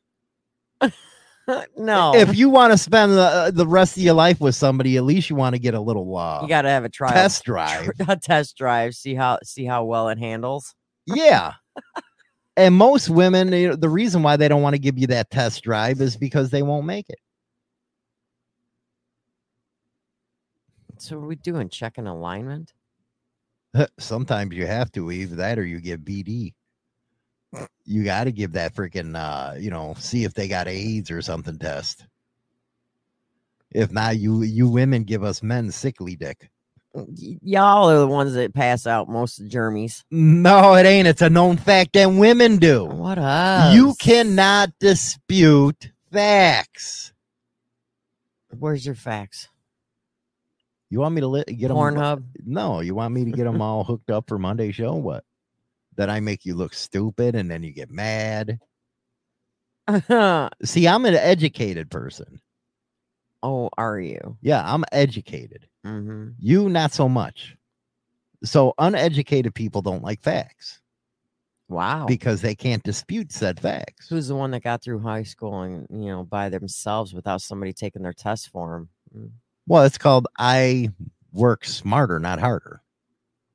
no. 1.78 2.16
If 2.16 2.36
you 2.36 2.50
want 2.50 2.74
to 2.74 2.78
spend 2.78 3.14
the, 3.14 3.22
uh, 3.22 3.52
the 3.52 3.68
rest 3.68 3.98
of 3.98 4.04
your 4.04 4.14
life 4.14 4.39
with 4.39 4.56
somebody, 4.56 4.98
at 4.98 5.04
least 5.04 5.30
you 5.30 5.36
want 5.36 5.56
to 5.56 5.60
get 5.60 5.74
a 5.74 5.80
little 5.80 6.16
uh, 6.18 6.41
you 6.41 6.48
got 6.48 6.64
to 6.64 6.70
have 6.70 6.84
a 6.84 6.89
trial 6.89 7.14
test 7.14 7.43
drive. 7.43 7.91
a 8.08 8.18
test 8.18 8.58
drive, 8.58 8.95
see 8.95 9.16
how 9.16 9.39
see 9.43 9.66
how 9.66 9.86
well 9.86 10.10
it 10.10 10.20
handles. 10.20 10.76
Yeah. 11.06 11.54
And 12.58 12.74
most 12.74 13.10
women, 13.10 13.53
you 13.53 13.70
know, 13.70 13.76
the 13.76 13.88
reason 13.88 14.24
why 14.24 14.36
they 14.36 14.47
don't 14.47 14.64
want 14.64 14.74
to 14.74 14.80
give 14.80 14.97
you 14.97 15.08
that 15.08 15.30
test 15.30 15.64
drive 15.64 16.01
is 16.01 16.18
because 16.18 16.49
they 16.49 16.64
won't 16.64 16.88
make 16.88 17.08
it. 17.10 17.20
So 20.97 21.18
what 21.18 21.26
are 21.26 21.28
we 21.28 21.36
doing? 21.36 21.70
Checking 21.70 22.08
alignment? 22.08 22.74
Sometimes 23.99 24.55
you 24.55 24.66
have 24.66 24.91
to 24.93 25.12
either 25.12 25.36
that 25.36 25.60
or 25.60 25.66
you 25.66 25.80
get 25.80 26.03
BD. 26.03 26.55
You 27.86 28.03
got 28.03 28.26
to 28.26 28.32
give 28.32 28.53
that 28.53 28.74
freaking, 28.74 29.16
uh, 29.16 29.55
you 29.58 29.70
know, 29.70 29.93
see 29.99 30.24
if 30.24 30.34
they 30.34 30.47
got 30.47 30.68
AIDS 30.68 31.12
or 31.12 31.22
something 31.22 31.60
test. 31.60 32.08
If 33.72 33.91
not, 33.91 34.18
you 34.18 34.41
you 34.41 34.68
women 34.68 35.03
give 35.03 35.24
us 35.24 35.43
men 35.43 35.72
sickly 35.72 36.16
dick. 36.16 36.49
Y'all 36.94 37.90
are 37.90 38.00
the 38.00 38.08
ones 38.08 38.34
that 38.34 38.54
pass 38.54 38.88
out 38.88 39.08
most 39.08 39.40
of 39.40 39.46
the 39.50 39.56
germies. 39.56 40.04
No, 40.10 40.74
it 40.76 40.86
ain't. 40.86 41.08
It's 41.08 41.22
a 41.22 41.30
known 41.30 41.58
fact 41.58 41.94
that 41.94 42.08
women 42.08 42.58
do. 42.58 42.86
What 42.86 43.18
up? 43.20 43.74
You 43.74 43.94
cannot 44.00 44.72
dispute 44.80 45.92
facts. 46.12 47.14
Where's 48.58 48.86
your 48.86 48.96
facts? 48.96 49.48
You 50.90 51.00
want 51.00 51.14
me 51.16 51.22
to 51.22 51.28
li- 51.28 51.44
get 51.46 51.68
them? 51.68 51.78
Pornhub. 51.78 52.24
No, 52.46 52.80
you 52.80 52.96
want 52.96 53.14
me 53.14 53.26
to 53.26 53.32
get 53.32 53.44
them 53.44 53.62
all 53.62 53.84
hooked 53.84 54.10
up 54.10 54.28
for 54.28 54.40
Monday 54.40 54.72
show? 54.72 54.94
What? 54.94 55.24
That 55.98 56.10
I 56.10 56.20
make 56.22 56.46
you 56.46 56.56
look 56.56 56.74
stupid 56.74 57.36
and 57.36 57.52
then 57.52 57.62
you 57.64 57.74
get 57.74 57.92
mad. 57.92 58.60
See, 60.64 60.88
I'm 60.88 61.06
an 61.06 61.16
educated 61.16 61.90
person. 61.90 62.40
Are 63.44 64.00
you? 64.00 64.38
Yeah, 64.42 64.62
I'm 64.66 64.84
educated. 64.92 65.68
Mm-hmm. 65.86 66.30
You 66.40 66.70
not 66.70 66.92
so 66.92 67.08
much. 67.08 67.56
So 68.44 68.74
uneducated 68.78 69.56
people 69.56 69.82
don't 69.82 70.04
like 70.04 70.22
facts 70.22 70.80
Wow. 71.70 72.06
because 72.06 72.42
they 72.42 72.56
can't 72.56 72.84
dispute 72.84 73.32
said 73.32 73.60
facts. 73.60 74.10
Who's 74.10 74.28
the 74.28 74.36
one 74.36 74.52
that 74.52 74.64
got 74.64 74.84
through 74.84 75.00
high 75.00 75.24
school 75.24 75.62
and 75.62 75.88
you 75.90 76.10
know 76.10 76.24
by 76.24 76.50
themselves 76.50 77.14
without 77.14 77.42
somebody 77.42 77.74
taking 77.74 78.04
their 78.04 78.14
test 78.14 78.50
for 78.50 78.88
them? 79.12 79.34
Well, 79.68 79.84
it's 79.84 79.98
called 79.98 80.28
I 80.38 80.92
work 81.34 81.66
smarter, 81.66 82.20
not 82.20 82.40
harder. 82.40 82.82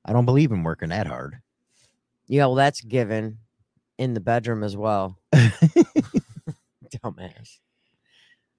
I 0.05 0.12
don't 0.12 0.26
believe 0.26 0.53
in 0.53 0.62
working 0.62 0.91
that 0.91 1.07
hard. 1.07 1.41
Yeah, 2.26 2.47
well, 2.47 2.57
that's 2.57 2.80
given 2.80 3.39
in 3.99 4.14
the 4.14 4.20
bedroom 4.20 4.64
as 4.64 4.76
well. 4.76 5.18
Dumbass. 5.33 7.59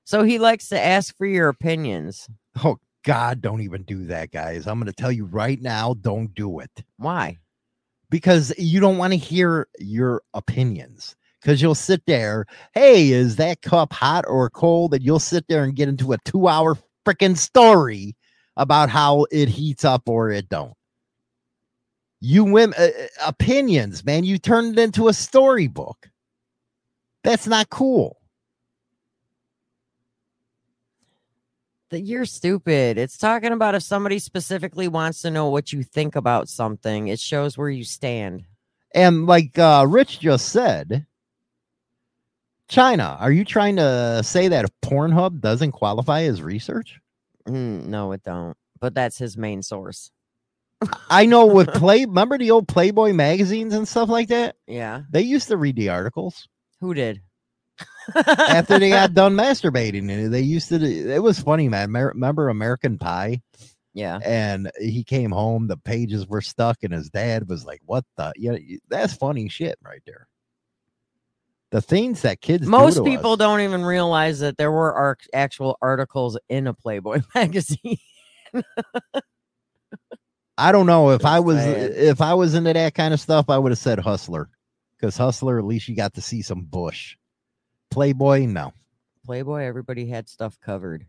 So 0.06 0.24
he 0.24 0.40
likes 0.40 0.70
to 0.70 0.80
ask 0.80 1.16
for 1.18 1.26
your 1.26 1.50
opinions. 1.50 2.28
Oh 2.64 2.78
God, 3.04 3.42
don't 3.42 3.62
even 3.62 3.84
do 3.84 4.06
that, 4.06 4.32
guys. 4.32 4.68
I'm 4.68 4.80
going 4.80 4.92
to 4.92 4.94
tell 4.94 5.12
you 5.12 5.26
right 5.26 5.62
now, 5.62 5.94
don't 5.96 6.34
do 6.34 6.60
it. 6.60 6.72
Why? 6.98 7.38
because 8.14 8.54
you 8.60 8.80
don't 8.80 9.00
want 9.00 9.12
to 9.12 9.18
hear 9.18 9.68
your 9.80 10.22
opinions. 10.36 11.16
Because 11.42 11.64
you'll 11.64 11.74
sit 11.74 12.04
there, 12.06 12.46
hey, 12.76 13.10
is 13.10 13.38
that 13.38 13.64
cup 13.64 13.92
hot 13.92 14.24
or 14.28 14.52
cold? 14.52 14.94
And 14.94 15.04
you'll 15.04 15.18
sit 15.18 15.48
there 15.48 15.64
and 15.64 15.76
get 15.76 15.90
into 15.90 16.14
a 16.14 16.20
two 16.20 16.48
hour 16.48 16.78
freaking 17.08 17.36
story 17.36 18.16
about 18.56 18.92
how 18.92 19.26
it 19.32 19.50
heats 19.50 19.84
up 19.84 20.08
or 20.08 20.30
it 20.30 20.48
don't. 20.48 20.76
You 22.22 22.44
women, 22.44 22.76
uh, 22.78 22.84
uh, 22.84 23.08
opinions, 23.26 24.06
man, 24.06 24.26
you 24.26 24.38
turned 24.38 24.78
it 24.78 24.82
into 24.84 25.08
a 25.08 25.14
storybook. 25.14 26.08
That's 27.24 27.48
not 27.48 27.72
cool. 27.72 28.18
You're 32.02 32.26
stupid. 32.26 32.98
It's 32.98 33.18
talking 33.18 33.52
about 33.52 33.76
if 33.76 33.84
somebody 33.84 34.20
specifically 34.20 34.88
wants 34.88 35.22
to 35.22 35.32
know 35.32 35.50
what 35.50 35.72
you 35.72 35.84
think 35.84 36.16
about 36.16 36.50
something, 36.50 37.08
it 37.08 37.20
shows 37.20 37.58
where 37.58 37.70
you 37.70 37.84
stand. 37.84 38.44
And 38.94 39.26
like 39.26 39.58
uh, 39.58 39.86
Rich 39.88 40.20
just 40.20 40.50
said, 40.50 41.06
China, 42.70 43.18
are 43.20 43.32
you 43.32 43.46
trying 43.46 43.76
to 43.78 44.22
say 44.24 44.48
that 44.48 44.66
Pornhub 44.84 45.42
doesn't 45.42 45.74
qualify 45.74 46.24
as 46.24 46.42
research? 46.42 47.00
Mm, 47.48 47.86
no, 47.86 48.12
it 48.12 48.24
don't. 48.24 48.56
But 48.80 48.94
that's 48.94 49.18
his 49.18 49.38
main 49.38 49.62
source. 49.62 50.12
I 51.10 51.26
know 51.26 51.46
with 51.46 51.68
Play, 51.74 52.06
remember 52.06 52.38
the 52.38 52.52
old 52.52 52.68
Playboy 52.68 53.14
magazines 53.14 53.74
and 53.74 53.88
stuff 53.88 54.10
like 54.10 54.30
that? 54.30 54.56
Yeah. 54.68 55.04
They 55.10 55.22
used 55.22 55.48
to 55.50 55.58
read 55.58 55.76
the 55.76 55.90
articles 55.90 56.48
Who 56.80 56.94
did? 56.94 57.22
After 58.16 58.80
they 58.80 58.90
got 58.90 59.14
done 59.14 59.36
masturbating. 59.36 60.10
And 60.12 60.34
they 60.34 60.42
used 60.42 60.70
to, 60.70 60.84
it 60.84 61.22
was 61.22 61.40
funny, 61.40 61.70
man. 61.70 61.92
Remember 61.92 62.50
American 62.50 62.98
Pie? 62.98 63.42
Yeah. 63.94 64.20
And 64.26 64.72
he 64.80 65.04
came 65.04 65.32
home, 65.32 65.68
the 65.68 65.78
pages 65.78 66.28
were 66.28 66.42
stuck, 66.42 66.84
and 66.84 66.94
his 66.94 67.10
dad 67.10 67.48
was 67.48 67.66
like, 67.66 67.82
What 67.86 68.06
the? 68.18 68.34
Yeah, 68.36 68.58
that's 68.90 69.14
funny 69.14 69.50
shit 69.50 69.78
right 69.84 70.02
there. 70.06 70.28
The 71.72 71.82
things 71.82 72.22
that 72.22 72.42
kids 72.42 72.68
Most 72.68 72.96
to 72.98 73.04
people 73.04 73.34
us. 73.34 73.40
don't 73.40 73.62
even 73.62 73.84
realize 73.84 74.40
that 74.40 74.58
there 74.58 74.72
were 74.72 74.94
arc- 74.94 75.28
actual 75.34 75.78
articles 75.82 76.38
in 76.50 76.68
a 76.68 76.74
Playboy 76.74 77.22
magazine. 77.36 77.98
I 80.58 80.72
don't 80.72 80.86
know 80.86 81.12
if 81.12 81.26
I 81.26 81.40
was 81.40 81.58
if 81.66 82.22
I 82.22 82.36
was 82.36 82.54
into 82.54 82.74
that 82.74 82.94
kind 82.94 83.14
of 83.14 83.20
stuff, 83.20 83.50
I 83.50 83.58
would 83.58 83.72
have 83.72 83.80
said 83.80 84.00
hustler. 84.00 84.50
Because 84.96 85.18
hustler, 85.18 85.58
at 85.60 85.66
least 85.66 85.88
you 85.88 85.96
got 85.96 86.14
to 86.14 86.22
see 86.22 86.42
some 86.42 86.62
bush. 86.62 87.18
Playboy, 87.94 88.46
no. 88.46 88.74
Playboy, 89.26 89.64
everybody 89.64 90.08
had 90.08 90.28
stuff 90.28 90.58
covered. 90.60 91.06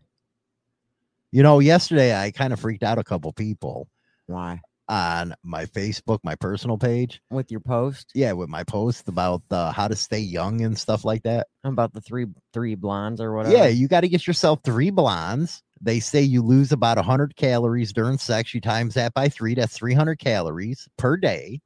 You 1.31 1.43
know, 1.43 1.59
yesterday 1.59 2.15
I 2.15 2.31
kind 2.31 2.53
of 2.53 2.59
freaked 2.59 2.83
out 2.83 2.97
a 2.97 3.03
couple 3.03 3.33
people 3.33 3.89
Why? 4.27 4.61
on 4.87 5.33
my 5.43 5.65
Facebook, 5.65 6.19
my 6.23 6.35
personal 6.35 6.77
page. 6.77 7.21
With 7.29 7.51
your 7.51 7.59
post 7.59 8.11
Yeah, 8.13 8.31
with 8.33 8.47
my 8.49 8.63
post 8.63 9.07
about 9.09 9.41
uh, 9.51 9.71
how 9.71 9.87
to 9.87 9.95
stay 9.95 10.19
young 10.19 10.61
and 10.61 10.77
stuff 10.77 11.03
like 11.03 11.23
that. 11.23 11.47
about 11.63 11.91
the 11.93 12.01
three 12.01 12.27
three 12.53 12.75
blondes 12.75 13.19
or 13.19 13.33
whatever. 13.33 13.55
Yeah, 13.55 13.67
you 13.67 13.87
got 13.87 14.01
to 14.01 14.07
get 14.07 14.27
yourself 14.27 14.59
three 14.63 14.91
blondes. 14.91 15.61
They 15.81 15.99
say 15.99 16.21
you 16.21 16.41
lose 16.41 16.71
about 16.71 16.97
100 16.97 17.35
calories 17.35 17.91
during 17.91 18.17
sex. 18.17 18.53
You 18.53 18.61
times 18.61 18.93
that 18.93 19.13
by 19.13 19.27
three. 19.27 19.55
That's 19.55 19.75
300 19.75 20.19
calories 20.19 20.87
per 20.97 21.17
day. 21.17 21.59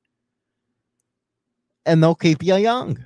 And 1.86 2.02
they'll 2.02 2.16
keep 2.16 2.42
you 2.42 2.56
young. 2.56 3.06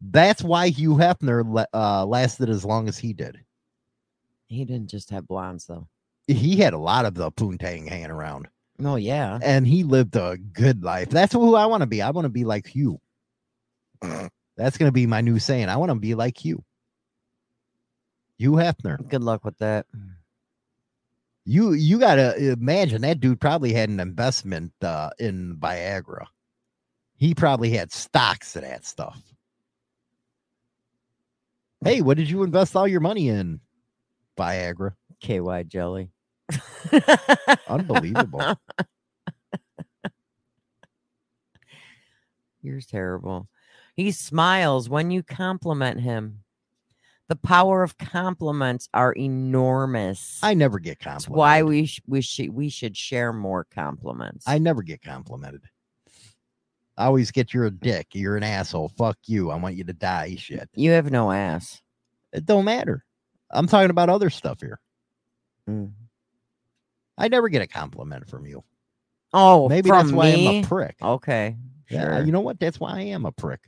That's 0.00 0.42
why 0.42 0.68
Hugh 0.68 0.94
Hefner 0.94 1.64
uh, 1.72 2.04
lasted 2.06 2.48
as 2.50 2.64
long 2.64 2.88
as 2.88 2.98
he 2.98 3.12
did. 3.12 3.38
He 4.46 4.64
didn't 4.64 4.90
just 4.90 5.10
have 5.10 5.26
blondes 5.26 5.66
though. 5.66 5.88
He 6.26 6.56
had 6.56 6.74
a 6.74 6.78
lot 6.78 7.04
of 7.04 7.14
the 7.14 7.30
poontang 7.32 7.88
hanging 7.88 8.10
around. 8.10 8.48
Oh 8.84 8.96
yeah. 8.96 9.38
and 9.42 9.66
he 9.66 9.84
lived 9.84 10.16
a 10.16 10.36
good 10.36 10.84
life. 10.84 11.08
That's 11.08 11.32
who 11.32 11.54
I 11.54 11.66
want 11.66 11.80
to 11.80 11.86
be. 11.86 12.02
I 12.02 12.10
want 12.10 12.26
to 12.26 12.30
be 12.30 12.44
like 12.44 12.66
Hugh. 12.66 13.00
That's 14.56 14.78
going 14.78 14.88
to 14.88 14.92
be 14.92 15.06
my 15.06 15.20
new 15.20 15.38
saying. 15.38 15.68
I 15.68 15.76
want 15.76 15.90
to 15.90 15.94
be 15.96 16.14
like 16.14 16.36
Hugh. 16.38 16.62
Hugh 18.38 18.52
Hefner. 18.52 19.06
Good 19.08 19.22
luck 19.22 19.44
with 19.44 19.56
that. 19.58 19.86
You 21.44 21.72
you 21.72 21.98
got 21.98 22.16
to 22.16 22.52
imagine 22.52 23.02
that 23.02 23.20
dude 23.20 23.40
probably 23.40 23.72
had 23.72 23.88
an 23.88 24.00
investment 24.00 24.72
uh, 24.82 25.10
in 25.18 25.56
Viagra. 25.56 26.26
He 27.16 27.34
probably 27.34 27.70
had 27.70 27.92
stocks 27.92 28.56
of 28.56 28.62
that 28.62 28.84
stuff. 28.84 29.22
Hey, 31.86 32.00
what 32.00 32.16
did 32.16 32.28
you 32.28 32.42
invest 32.42 32.74
all 32.74 32.88
your 32.88 32.98
money 32.98 33.28
in? 33.28 33.60
Viagra. 34.36 34.94
KY 35.20 35.62
jelly. 35.68 36.10
Unbelievable. 37.68 38.40
You're 42.60 42.80
terrible. 42.80 43.46
He 43.94 44.10
smiles 44.10 44.88
when 44.88 45.12
you 45.12 45.22
compliment 45.22 46.00
him. 46.00 46.40
The 47.28 47.36
power 47.36 47.84
of 47.84 47.98
compliments 47.98 48.88
are 48.92 49.12
enormous. 49.12 50.40
I 50.42 50.54
never 50.54 50.80
get 50.80 50.98
That's 51.04 51.28
why 51.28 51.62
we 51.62 51.86
sh- 51.86 52.02
we 52.08 52.20
should 52.20 52.50
we 52.50 52.68
should 52.68 52.96
share 52.96 53.32
more 53.32 53.64
compliments. 53.64 54.44
I 54.48 54.58
never 54.58 54.82
get 54.82 55.02
complimented. 55.02 55.62
I 56.98 57.06
always 57.06 57.30
get 57.30 57.52
you're 57.52 57.66
a 57.66 57.70
dick. 57.70 58.08
You're 58.12 58.36
an 58.36 58.42
asshole. 58.42 58.90
Fuck 58.96 59.18
you. 59.26 59.50
I 59.50 59.56
want 59.56 59.76
you 59.76 59.84
to 59.84 59.92
die. 59.92 60.36
Shit. 60.38 60.68
You 60.74 60.92
have 60.92 61.10
no 61.10 61.30
ass. 61.30 61.80
It 62.32 62.46
don't 62.46 62.64
matter. 62.64 63.04
I'm 63.50 63.66
talking 63.66 63.90
about 63.90 64.08
other 64.08 64.30
stuff 64.30 64.60
here. 64.60 64.80
Mm. 65.68 65.92
I 67.18 67.28
never 67.28 67.48
get 67.48 67.62
a 67.62 67.66
compliment 67.66 68.28
from 68.28 68.46
you. 68.46 68.64
Oh, 69.32 69.68
Maybe 69.68 69.88
from 69.88 70.06
that's 70.06 70.12
why 70.12 70.28
I'm 70.28 70.64
a 70.64 70.66
prick. 70.66 70.96
Okay. 71.02 71.56
Yeah, 71.90 72.20
you 72.20 72.32
know 72.32 72.40
what? 72.40 72.58
That's 72.58 72.80
why 72.80 72.92
I 72.92 73.00
am 73.02 73.26
a 73.26 73.32
prick. 73.32 73.60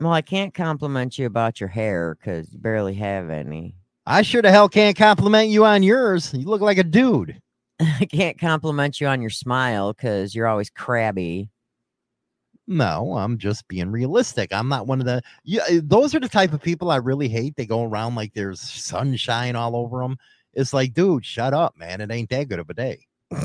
well, 0.00 0.12
I 0.12 0.22
can't 0.22 0.54
compliment 0.54 1.18
you 1.18 1.26
about 1.26 1.60
your 1.60 1.68
hair 1.68 2.14
because 2.14 2.52
you 2.52 2.58
barely 2.58 2.94
have 2.94 3.30
any. 3.30 3.76
I 4.06 4.22
sure 4.22 4.42
the 4.42 4.50
hell 4.50 4.68
can't 4.68 4.96
compliment 4.96 5.50
you 5.50 5.64
on 5.64 5.82
yours. 5.82 6.32
You 6.34 6.46
look 6.46 6.60
like 6.60 6.78
a 6.78 6.84
dude. 6.84 7.40
I 7.82 8.04
can't 8.10 8.38
compliment 8.38 9.00
you 9.00 9.06
on 9.06 9.20
your 9.20 9.30
smile 9.30 9.92
because 9.92 10.34
you're 10.34 10.46
always 10.46 10.70
crabby. 10.70 11.50
No, 12.68 13.16
I'm 13.16 13.38
just 13.38 13.66
being 13.66 13.90
realistic. 13.90 14.52
I'm 14.52 14.68
not 14.68 14.86
one 14.86 15.00
of 15.00 15.06
the. 15.06 15.20
Yeah, 15.44 15.62
uh, 15.68 15.80
those 15.82 16.14
are 16.14 16.20
the 16.20 16.28
type 16.28 16.52
of 16.52 16.62
people 16.62 16.90
I 16.90 16.96
really 16.96 17.28
hate. 17.28 17.56
They 17.56 17.66
go 17.66 17.82
around 17.82 18.14
like 18.14 18.34
there's 18.34 18.60
sunshine 18.60 19.56
all 19.56 19.74
over 19.74 20.00
them. 20.00 20.16
It's 20.54 20.72
like, 20.72 20.94
dude, 20.94 21.24
shut 21.24 21.54
up, 21.54 21.76
man. 21.76 22.00
It 22.00 22.12
ain't 22.12 22.30
that 22.30 22.48
good 22.48 22.60
of 22.60 22.70
a 22.70 22.74
day. 22.74 23.06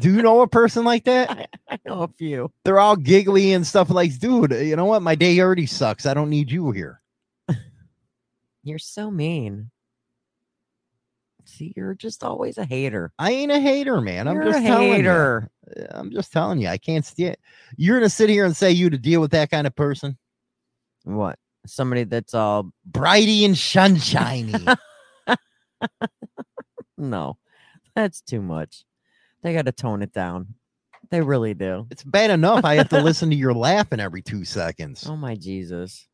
Do 0.00 0.14
you 0.14 0.22
know 0.22 0.40
a 0.42 0.48
person 0.48 0.84
like 0.84 1.04
that? 1.04 1.30
I, 1.30 1.46
I 1.68 1.78
know 1.84 2.02
a 2.02 2.08
few. 2.08 2.50
They're 2.64 2.78
all 2.78 2.96
giggly 2.96 3.52
and 3.52 3.66
stuff 3.66 3.90
like, 3.90 4.16
dude, 4.18 4.52
you 4.52 4.76
know 4.76 4.84
what? 4.84 5.02
My 5.02 5.14
day 5.14 5.38
already 5.40 5.66
sucks. 5.66 6.06
I 6.06 6.14
don't 6.14 6.30
need 6.30 6.50
you 6.50 6.70
here. 6.70 7.02
You're 8.62 8.78
so 8.78 9.10
mean. 9.10 9.70
See, 11.48 11.72
you're 11.76 11.94
just 11.94 12.22
always 12.22 12.58
a 12.58 12.64
hater. 12.64 13.10
I 13.18 13.32
ain't 13.32 13.50
a 13.50 13.58
hater, 13.58 14.00
man. 14.00 14.28
I'm 14.28 14.42
just 14.44 14.58
a 14.58 14.62
telling 14.62 14.92
hater. 14.92 15.50
you. 15.76 15.86
I'm 15.90 16.10
just 16.10 16.32
telling 16.32 16.60
you. 16.60 16.68
I 16.68 16.76
can't 16.76 17.04
stand. 17.04 17.36
You're 17.76 17.98
gonna 17.98 18.10
sit 18.10 18.28
here 18.28 18.44
and 18.44 18.56
say 18.56 18.70
you 18.70 18.90
to 18.90 18.98
deal 18.98 19.20
with 19.20 19.30
that 19.30 19.50
kind 19.50 19.66
of 19.66 19.74
person, 19.74 20.18
What? 21.04 21.38
Somebody 21.66 22.04
that's 22.04 22.34
all 22.34 22.70
brighty 22.90 23.44
and 23.44 23.56
sunshiny. 23.56 24.66
no, 26.98 27.38
that's 27.94 28.20
too 28.20 28.42
much. 28.42 28.84
They 29.42 29.54
got 29.54 29.66
to 29.66 29.72
tone 29.72 30.02
it 30.02 30.12
down. 30.12 30.54
They 31.10 31.20
really 31.22 31.54
do. 31.54 31.86
it's 31.90 32.04
bad 32.04 32.30
enough 32.30 32.64
I 32.64 32.74
have 32.74 32.90
to 32.90 33.00
listen 33.02 33.30
to 33.30 33.36
your 33.36 33.54
laughing 33.54 34.00
every 34.00 34.20
two 34.20 34.44
seconds. 34.44 35.06
Oh 35.08 35.16
my 35.16 35.34
Jesus. 35.34 36.07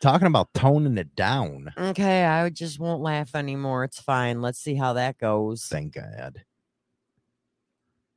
Talking 0.00 0.28
about 0.28 0.52
toning 0.54 0.96
it 0.96 1.14
down. 1.14 1.72
Okay, 1.76 2.24
I 2.24 2.48
just 2.48 2.78
won't 2.78 3.02
laugh 3.02 3.34
anymore. 3.34 3.84
It's 3.84 4.00
fine. 4.00 4.40
Let's 4.40 4.58
see 4.58 4.74
how 4.74 4.94
that 4.94 5.18
goes. 5.18 5.66
Thank 5.66 5.94
God. 5.94 6.42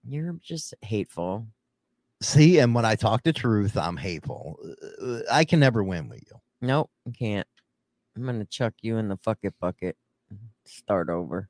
You're 0.08 0.38
just 0.42 0.74
hateful. 0.82 1.48
See, 2.22 2.60
and 2.60 2.74
when 2.74 2.86
I 2.86 2.96
talk 2.96 3.24
the 3.24 3.34
truth, 3.34 3.78
I'm 3.78 3.98
hateful. 3.98 4.58
Uh, 5.02 5.20
I 5.30 5.44
can 5.44 5.60
never 5.60 5.84
win 5.84 6.08
with 6.08 6.22
you. 6.22 6.40
Nope, 6.62 6.90
you 7.06 7.12
can't. 7.12 7.48
I'm 8.16 8.26
gonna 8.26 8.46
chuck 8.46 8.76
you 8.82 8.98
in 8.98 9.10
the 9.10 9.18
fuck 9.18 9.40
it 9.44 9.54
bucket. 9.60 9.98
Start 10.66 11.10
over. 11.10 11.50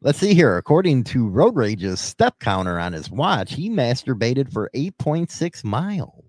Let's 0.00 0.18
see 0.18 0.34
here. 0.34 0.56
According 0.56 1.04
to 1.04 1.28
Road 1.28 1.56
Rage's 1.56 2.00
step 2.00 2.38
counter 2.40 2.78
on 2.78 2.92
his 2.92 3.10
watch, 3.10 3.54
he 3.54 3.68
masturbated 3.68 4.52
for 4.52 4.70
8.6 4.74 5.64
miles. 5.64 6.24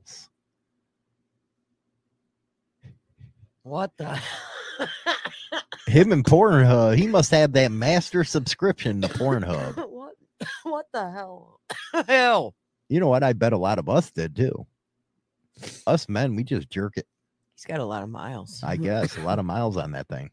What 3.70 3.91
the? 3.97 4.20
Him 5.86 6.11
and 6.11 6.24
Pornhub, 6.24 6.97
he 6.97 7.05
must 7.05 7.30
have 7.30 7.53
that 7.53 7.72
master 7.72 8.24
subscription 8.24 8.99
to 9.03 9.07
Pornhub. 9.07 9.76
what? 9.89 10.15
What 10.63 10.88
the 10.91 11.11
hell? 11.11 11.59
hell. 12.07 12.55
You 12.88 12.99
know 12.99 13.09
what? 13.09 13.24
I 13.24 13.34
bet 13.34 13.53
a 13.53 13.57
lot 13.57 13.78
of 13.78 13.88
us 13.88 14.09
did 14.09 14.36
too. 14.36 14.65
Us 15.86 16.09
men, 16.09 16.36
we 16.36 16.43
just 16.43 16.72
jerk 16.72 16.97
it. 16.97 17.05
He's 17.53 17.65
got 17.65 17.80
a 17.80 17.86
lot 17.86 18.01
of 18.01 18.09
miles. 18.09 18.59
I 18.63 18.76
guess 18.78 19.15
a 19.17 19.22
lot 19.22 19.38
of 19.38 19.45
miles 19.45 19.78
on 19.78 19.91
that 19.91 20.07
thing. 20.07 20.32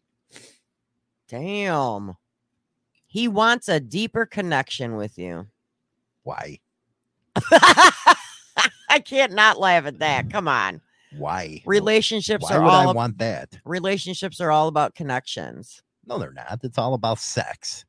Damn. 1.29 2.17
He 3.07 3.29
wants 3.29 3.69
a 3.69 3.81
deeper 3.81 4.25
connection 4.25 4.97
with 4.97 5.19
you. 5.19 5.47
Why? 6.23 6.59
I 8.89 9.01
can't 9.05 9.35
not 9.35 9.59
laugh 9.59 9.85
at 9.85 9.99
that. 9.99 10.31
Come 10.31 10.49
on. 10.49 10.81
Why? 11.19 11.63
Relationships 11.67 12.45
Why 12.51 12.57
are 12.57 12.63
would 12.63 12.69
I 12.71 12.85
all 12.85 12.91
ab- 12.91 12.97
want 12.97 13.19
that? 13.19 13.59
relationships 13.65 14.41
are 14.41 14.51
all 14.51 14.69
about 14.69 14.95
connections. 14.95 15.83
No, 16.07 16.19
they're 16.19 16.33
not. 16.33 16.61
It's 16.63 16.79
all 16.79 16.95
about 16.95 17.19
sex. 17.19 17.85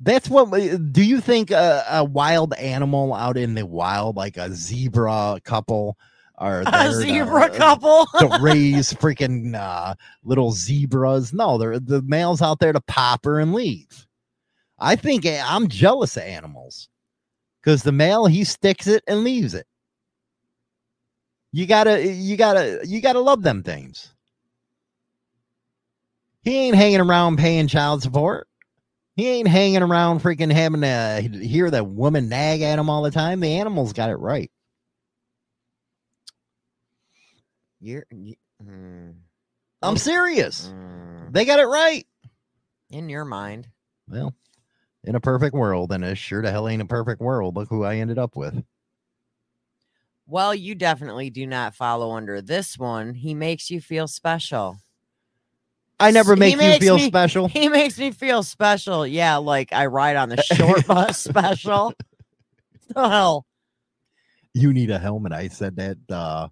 That's 0.00 0.28
what. 0.28 0.50
Do 0.92 1.02
you 1.02 1.20
think 1.20 1.50
a, 1.50 1.84
a 1.90 2.04
wild 2.04 2.52
animal 2.54 3.14
out 3.14 3.36
in 3.38 3.54
the 3.54 3.64
wild, 3.64 4.16
like 4.16 4.36
a 4.36 4.52
zebra 4.52 5.40
couple, 5.44 5.96
are 6.36 6.62
A 6.66 6.92
zebra 6.92 7.48
to, 7.50 7.56
couple. 7.56 8.06
to 8.18 8.38
raise 8.42 8.92
freaking 8.92 9.54
uh, 9.54 9.94
little 10.22 10.52
zebras? 10.52 11.32
No, 11.32 11.56
they're 11.56 11.80
the 11.80 12.02
males 12.02 12.42
out 12.42 12.58
there 12.60 12.74
to 12.74 12.80
pop 12.82 13.24
her 13.24 13.40
and 13.40 13.54
leave. 13.54 14.06
I 14.78 14.96
think 14.96 15.24
eh, 15.24 15.42
I'm 15.42 15.68
jealous 15.68 16.18
of 16.18 16.24
animals 16.24 16.90
because 17.62 17.82
the 17.82 17.92
male 17.92 18.26
he 18.26 18.44
sticks 18.44 18.86
it 18.86 19.02
and 19.06 19.24
leaves 19.24 19.54
it. 19.54 19.66
You 21.52 21.66
gotta, 21.66 22.06
you 22.06 22.36
gotta, 22.36 22.80
you 22.84 23.00
gotta 23.00 23.20
love 23.20 23.42
them 23.42 23.62
things. 23.62 24.12
He 26.42 26.56
ain't 26.56 26.76
hanging 26.76 27.00
around 27.00 27.38
paying 27.38 27.66
child 27.68 28.02
support. 28.02 28.46
He 29.16 29.28
ain't 29.28 29.48
hanging 29.48 29.82
around 29.82 30.20
freaking 30.20 30.52
having 30.52 30.82
to 30.82 31.20
hear 31.46 31.70
that 31.70 31.86
woman 31.86 32.28
nag 32.28 32.60
at 32.62 32.78
him 32.78 32.90
all 32.90 33.02
the 33.02 33.10
time. 33.10 33.40
The 33.40 33.58
animals 33.58 33.94
got 33.94 34.10
it 34.10 34.16
right. 34.16 34.50
You're 37.80 38.06
y- 38.10 38.36
mm, 38.62 39.14
I'm 39.82 39.96
serious. 39.96 40.68
mm, 40.68 41.32
They 41.32 41.44
got 41.44 41.60
it 41.60 41.66
right. 41.66 42.06
in 42.90 43.08
your 43.08 43.24
mind. 43.24 43.68
Well, 44.08 44.34
in 45.04 45.14
a 45.14 45.20
perfect 45.20 45.54
world, 45.54 45.92
and 45.92 46.04
it 46.04 46.18
sure 46.18 46.42
the 46.42 46.50
hell 46.50 46.68
ain't 46.68 46.82
a 46.82 46.86
perfect 46.86 47.20
world. 47.20 47.56
Look 47.56 47.68
who 47.68 47.84
I 47.84 47.96
ended 47.96 48.18
up 48.18 48.36
with. 48.36 48.62
Well, 50.26 50.54
you 50.54 50.74
definitely 50.74 51.30
do 51.30 51.46
not 51.46 51.74
follow 51.74 52.12
under 52.12 52.40
this 52.42 52.76
one. 52.78 53.14
He 53.14 53.34
makes 53.34 53.70
you 53.70 53.80
feel 53.80 54.08
special. 54.08 54.78
I 56.00 56.10
never 56.10 56.34
He 56.34 56.40
make 56.56 56.60
you 56.60 56.78
feel 56.78 56.96
me- 56.96 57.06
special. 57.06 57.48
He 57.48 57.68
makes 57.68 57.98
me 57.98 58.10
feel 58.10 58.42
special. 58.42 59.06
Yeah, 59.06 59.36
like 59.36 59.72
I 59.72 59.86
ride 59.86 60.16
on 60.16 60.28
the 60.28 60.42
short 60.42 60.86
bus 60.88 61.18
special. 61.18 61.94
The 62.88 63.08
hell? 63.08 63.46
You 64.52 64.72
need 64.72 64.90
a 64.90 64.98
helmet. 64.98 65.32
I 65.32 65.48
said 65.48 65.76
that. 65.76 65.96
uh 66.10 66.48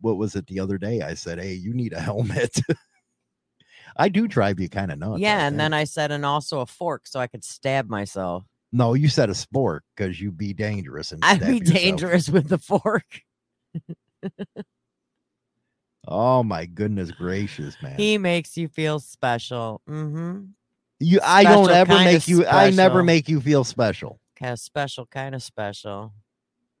What 0.00 0.16
was 0.16 0.34
it 0.34 0.46
the 0.46 0.60
other 0.60 0.78
day? 0.78 1.02
I 1.02 1.14
said, 1.14 1.38
"Hey, 1.38 1.54
you 1.54 1.74
need 1.74 1.92
a 1.92 2.00
helmet." 2.00 2.60
I 3.96 4.08
do 4.08 4.28
drive 4.28 4.60
you 4.60 4.68
kind 4.68 4.92
of 4.92 4.98
nuts. 4.98 5.20
yeah, 5.20 5.46
and 5.46 5.58
then 5.58 5.74
I 5.74 5.82
said, 5.84 6.12
and 6.12 6.24
also 6.24 6.60
a 6.60 6.66
fork 6.66 7.06
so 7.08 7.18
I 7.18 7.26
could 7.26 7.42
stab 7.44 7.88
myself. 7.88 8.44
No, 8.72 8.94
you 8.94 9.08
said 9.08 9.30
a 9.30 9.34
sport 9.34 9.84
because 9.96 10.20
you'd 10.20 10.38
be 10.38 10.52
dangerous 10.52 11.12
and 11.12 11.24
I'd 11.24 11.40
be 11.40 11.60
dangerous 11.60 12.28
with 12.28 12.48
the 12.48 12.58
fork. 12.58 13.04
Oh 16.06 16.42
my 16.42 16.64
goodness 16.64 17.10
gracious, 17.10 17.76
man! 17.82 17.96
He 17.98 18.16
makes 18.16 18.56
you 18.56 18.68
feel 18.68 18.98
special. 18.98 19.82
Mm-hmm. 19.88 20.44
you, 21.00 21.20
I 21.22 21.44
don't 21.44 21.70
ever 21.70 21.94
make 21.94 22.26
you. 22.26 22.46
I 22.46 22.70
never 22.70 23.02
make 23.02 23.28
you 23.28 23.40
feel 23.40 23.62
special. 23.62 24.18
Kind 24.38 24.52
of 24.52 24.58
special, 24.58 25.04
kind 25.04 25.34
of 25.34 25.42
special. 25.42 26.14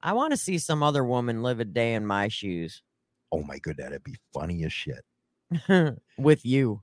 I 0.00 0.14
want 0.14 0.30
to 0.30 0.36
see 0.36 0.56
some 0.58 0.82
other 0.82 1.04
woman 1.04 1.42
live 1.42 1.60
a 1.60 1.64
day 1.64 1.94
in 1.94 2.06
my 2.06 2.28
shoes 2.28 2.82
Oh 3.30 3.42
my 3.42 3.58
good, 3.58 3.76
that'd 3.76 4.04
be 4.04 4.16
funny 4.32 4.64
as 4.64 4.72
shit. 4.72 5.04
with 6.18 6.44
you. 6.44 6.82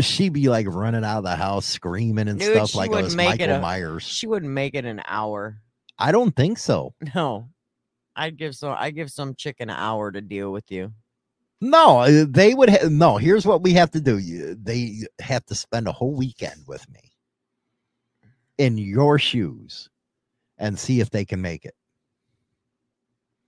She'd 0.00 0.32
be 0.32 0.48
like 0.48 0.66
running 0.68 1.04
out 1.04 1.18
of 1.18 1.24
the 1.24 1.34
house 1.36 1.66
screaming 1.66 2.28
and 2.28 2.38
Dude, 2.38 2.54
stuff 2.54 2.74
like 2.74 2.90
it 2.92 3.02
was 3.02 3.16
make 3.16 3.40
it 3.40 3.48
Michael 3.48 3.56
a- 3.56 3.60
Myers. 3.60 4.04
She 4.04 4.26
wouldn't 4.26 4.52
make 4.52 4.74
it 4.74 4.84
an 4.84 5.02
hour. 5.06 5.60
I 5.98 6.12
don't 6.12 6.34
think 6.36 6.58
so. 6.58 6.94
No, 7.14 7.48
I'd 8.14 8.36
give 8.38 8.54
some. 8.54 8.74
I 8.78 8.90
give 8.90 9.10
some 9.10 9.34
chick 9.34 9.56
an 9.60 9.70
hour 9.70 10.12
to 10.12 10.20
deal 10.20 10.52
with 10.52 10.70
you. 10.70 10.92
No, 11.60 12.00
uh, 12.00 12.26
they 12.28 12.54
would. 12.54 12.70
Ha- 12.70 12.88
no, 12.90 13.16
here's 13.16 13.46
what 13.46 13.62
we 13.62 13.72
have 13.74 13.90
to 13.92 14.00
do. 14.00 14.18
You- 14.18 14.56
They 14.60 14.98
have 15.20 15.44
to 15.46 15.54
spend 15.54 15.88
a 15.88 15.92
whole 15.92 16.14
weekend 16.14 16.62
with 16.66 16.88
me 16.88 17.00
in 18.58 18.78
your 18.78 19.18
shoes 19.18 19.88
and 20.58 20.78
see 20.78 21.00
if 21.00 21.10
they 21.10 21.24
can 21.24 21.40
make 21.40 21.64
it. 21.64 21.74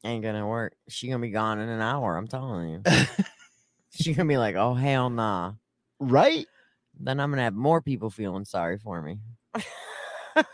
Ain't 0.05 0.23
gonna 0.23 0.47
work. 0.47 0.75
She 0.89 1.09
gonna 1.09 1.21
be 1.23 1.31
gone 1.31 1.59
in 1.61 1.69
an 1.69 1.81
hour. 1.81 2.17
I'm 2.17 2.27
telling 2.29 2.69
you. 2.69 2.83
she 3.91 4.13
gonna 4.15 4.29
be 4.29 4.37
like, 4.37 4.55
oh 4.57 4.75
hell 4.75 5.09
nah. 5.11 5.53
Right? 6.01 6.47
Then 6.99 7.21
I'm 7.21 7.31
gonna 7.31 7.43
have 7.43 7.55
more 7.55 7.81
people 7.83 8.11
feeling 8.11 8.45
sorry 8.45 8.79
for 8.79 9.03
me. 9.03 9.19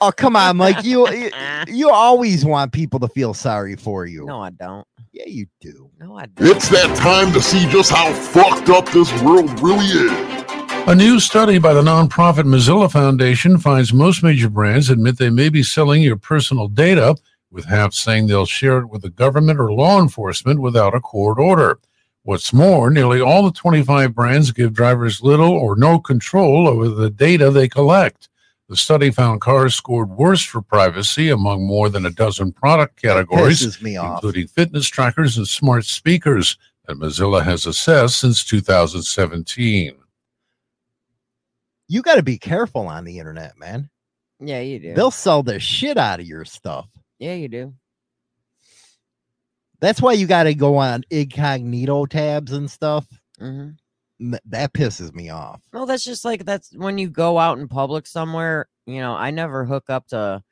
Oh, 0.01 0.13
come 0.13 0.37
on, 0.37 0.59
Mike. 0.59 0.85
You 0.85 1.09
you, 1.11 1.31
you 1.69 1.91
always 1.91 2.45
want 2.45 2.73
people 2.73 3.01
to 3.01 3.09
feel 3.09 3.33
sorry 3.35 3.77
for 3.77 4.07
you. 4.07 4.27
No, 4.27 4.43
I 4.43 4.51
don't. 4.51 4.87
Yeah, 5.13 5.25
you 5.27 5.47
do. 5.61 5.91
No, 5.99 6.17
I 6.17 6.27
don't. 6.27 6.49
It's 6.49 6.69
that 6.69 6.97
time 6.97 7.33
to 7.33 7.41
see 7.41 7.67
just 7.69 7.91
how 7.91 8.13
fucked 8.13 8.69
up 8.69 8.89
this 8.91 9.11
world 9.23 9.49
really 9.61 9.87
is. 9.87 10.41
A 10.87 10.95
new 10.95 11.21
study 11.21 11.59
by 11.59 11.75
the 11.75 11.83
nonprofit 11.83 12.45
Mozilla 12.45 12.91
Foundation 12.91 13.59
finds 13.59 13.93
most 13.93 14.23
major 14.23 14.49
brands 14.49 14.91
admit 14.91 15.19
they 15.19 15.31
may 15.31 15.49
be 15.49 15.63
selling 15.63 16.03
your 16.03 16.17
personal 16.17 16.69
data, 16.69 17.17
with 17.51 17.65
half 17.65 17.93
saying 17.93 18.27
they'll 18.27 18.47
share 18.47 18.79
it 18.79 18.87
with 18.87 19.03
the 19.03 19.11
government 19.11 19.61
or 19.61 19.73
law 19.73 20.01
enforcement 20.01 20.61
without 20.61 20.95
a 20.95 21.01
court 21.01 21.39
order. 21.39 21.79
What's 22.23 22.53
more, 22.53 22.91
nearly 22.91 23.21
all 23.21 23.45
the 23.45 23.51
25 23.53 24.15
brands 24.15 24.53
give 24.53 24.73
drivers 24.75 25.23
little 25.23 25.51
or 25.53 25.75
no 25.75 25.99
control 25.99 26.69
over 26.69 26.89
the 26.89 27.11
data 27.11 27.51
they 27.51 27.69
collect. 27.69 28.29
The 28.69 28.77
study 28.77 29.11
found 29.11 29.41
cars 29.41 29.75
scored 29.75 30.11
worse 30.11 30.43
for 30.45 30.63
privacy 30.63 31.29
among 31.31 31.67
more 31.67 31.89
than 31.89 32.07
a 32.07 32.11
dozen 32.11 32.53
product 32.53 33.01
categories, 33.01 33.61
Pisses 33.67 33.83
me 33.83 33.97
off. 33.97 34.19
including 34.19 34.47
fitness 34.47 34.87
trackers 34.87 35.37
and 35.39 35.49
smart 35.49 35.87
speakers 35.87 36.57
that 36.87 36.97
Mozilla 36.99 37.43
has 37.43 37.67
assessed 37.67 38.21
since 38.21 38.45
2017. 38.45 39.97
You 41.89 42.03
got 42.03 42.15
to 42.17 42.23
be 42.23 42.39
careful 42.39 42.87
on 42.87 43.05
the 43.05 43.19
internet, 43.19 43.59
man. 43.59 43.91
Yeah, 44.39 44.61
you 44.61 44.79
do. 44.79 44.95
They'll 44.95 45.11
sell 45.11 45.43
the 45.43 45.59
shit 45.59 45.97
out 45.97 46.21
of 46.21 46.27
your 46.27 46.45
stuff. 46.45 46.89
yeah, 47.19 47.35
you 47.35 47.49
do. 47.49 47.75
That's 49.81 50.01
why 50.03 50.13
you 50.13 50.27
got 50.27 50.45
to 50.45 50.55
go 50.55 50.77
on 50.77 51.05
incognito 51.11 52.07
tabs 52.07 52.53
and 52.53 52.71
stuff. 52.71 53.07
hmm 53.39 53.71
That 54.47 54.73
pisses 54.75 55.15
me 55.15 55.31
off. 55.31 55.61
Well, 55.73 55.87
that's 55.87 56.05
just 56.05 56.25
like 56.25 56.45
that's 56.45 56.71
when 56.77 56.99
you 56.99 57.09
go 57.09 57.39
out 57.39 57.59
in 57.59 57.69
public 57.69 58.07
somewhere. 58.07 58.69
You 58.87 59.01
know, 59.01 59.15
I 59.15 59.31
never 59.31 59.65
hook 59.65 59.89
up 59.89 60.07
to 60.09 60.43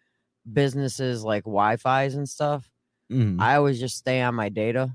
businesses 0.51 1.23
like 1.25 1.45
Wi-Fi's 1.45 2.15
and 2.15 2.29
stuff. 2.29 2.71
Mhm. 3.13 3.41
I 3.41 3.57
always 3.57 3.79
just 3.81 3.97
stay 3.99 4.21
on 4.23 4.35
my 4.35 4.49
data 4.49 4.95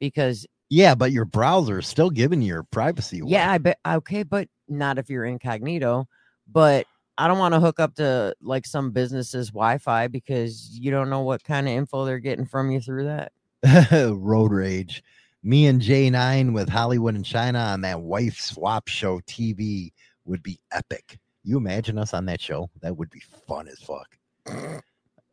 because 0.00 0.46
Yeah, 0.68 0.94
but 0.94 1.12
your 1.12 1.24
browser 1.24 1.80
is 1.80 1.86
still 1.86 2.10
giving 2.10 2.40
your 2.42 2.62
privacy. 2.62 3.18
away. 3.20 3.32
yeah, 3.32 3.50
I 3.50 3.58
bet 3.58 3.78
okay, 3.86 4.22
but 4.22 4.48
not 4.68 4.98
if 4.98 5.10
you're 5.10 5.24
incognito. 5.24 6.06
But 6.50 6.86
I 7.18 7.28
don't 7.28 7.38
want 7.38 7.54
to 7.54 7.60
hook 7.60 7.78
up 7.80 7.94
to 7.96 8.34
like 8.40 8.66
some 8.66 8.90
business's 8.92 9.48
Wi-Fi 9.50 10.06
because 10.08 10.70
you 10.78 10.90
don't 10.90 11.10
know 11.10 11.20
what 11.20 11.44
kind 11.44 11.68
of 11.68 11.74
info 11.74 12.04
they're 12.04 12.18
getting 12.18 12.46
from 12.46 12.70
you 12.70 12.80
through 12.80 13.04
that. 13.04 13.32
road 14.16 14.52
rage. 14.52 15.02
Me 15.42 15.66
and 15.66 15.80
J9 15.80 16.52
with 16.52 16.68
Hollywood 16.68 17.14
and 17.14 17.24
China 17.24 17.58
on 17.58 17.80
that 17.82 18.00
wife 18.00 18.38
swap 18.38 18.88
show 18.88 19.20
TV 19.20 19.92
would 20.24 20.42
be 20.42 20.58
epic. 20.72 21.18
You 21.44 21.56
imagine 21.56 21.98
us 21.98 22.12
on 22.14 22.26
that 22.26 22.40
show? 22.40 22.70
That 22.82 22.96
would 22.96 23.10
be 23.10 23.22
fun 23.48 23.68
as 23.68 23.78
fuck. 23.78 24.18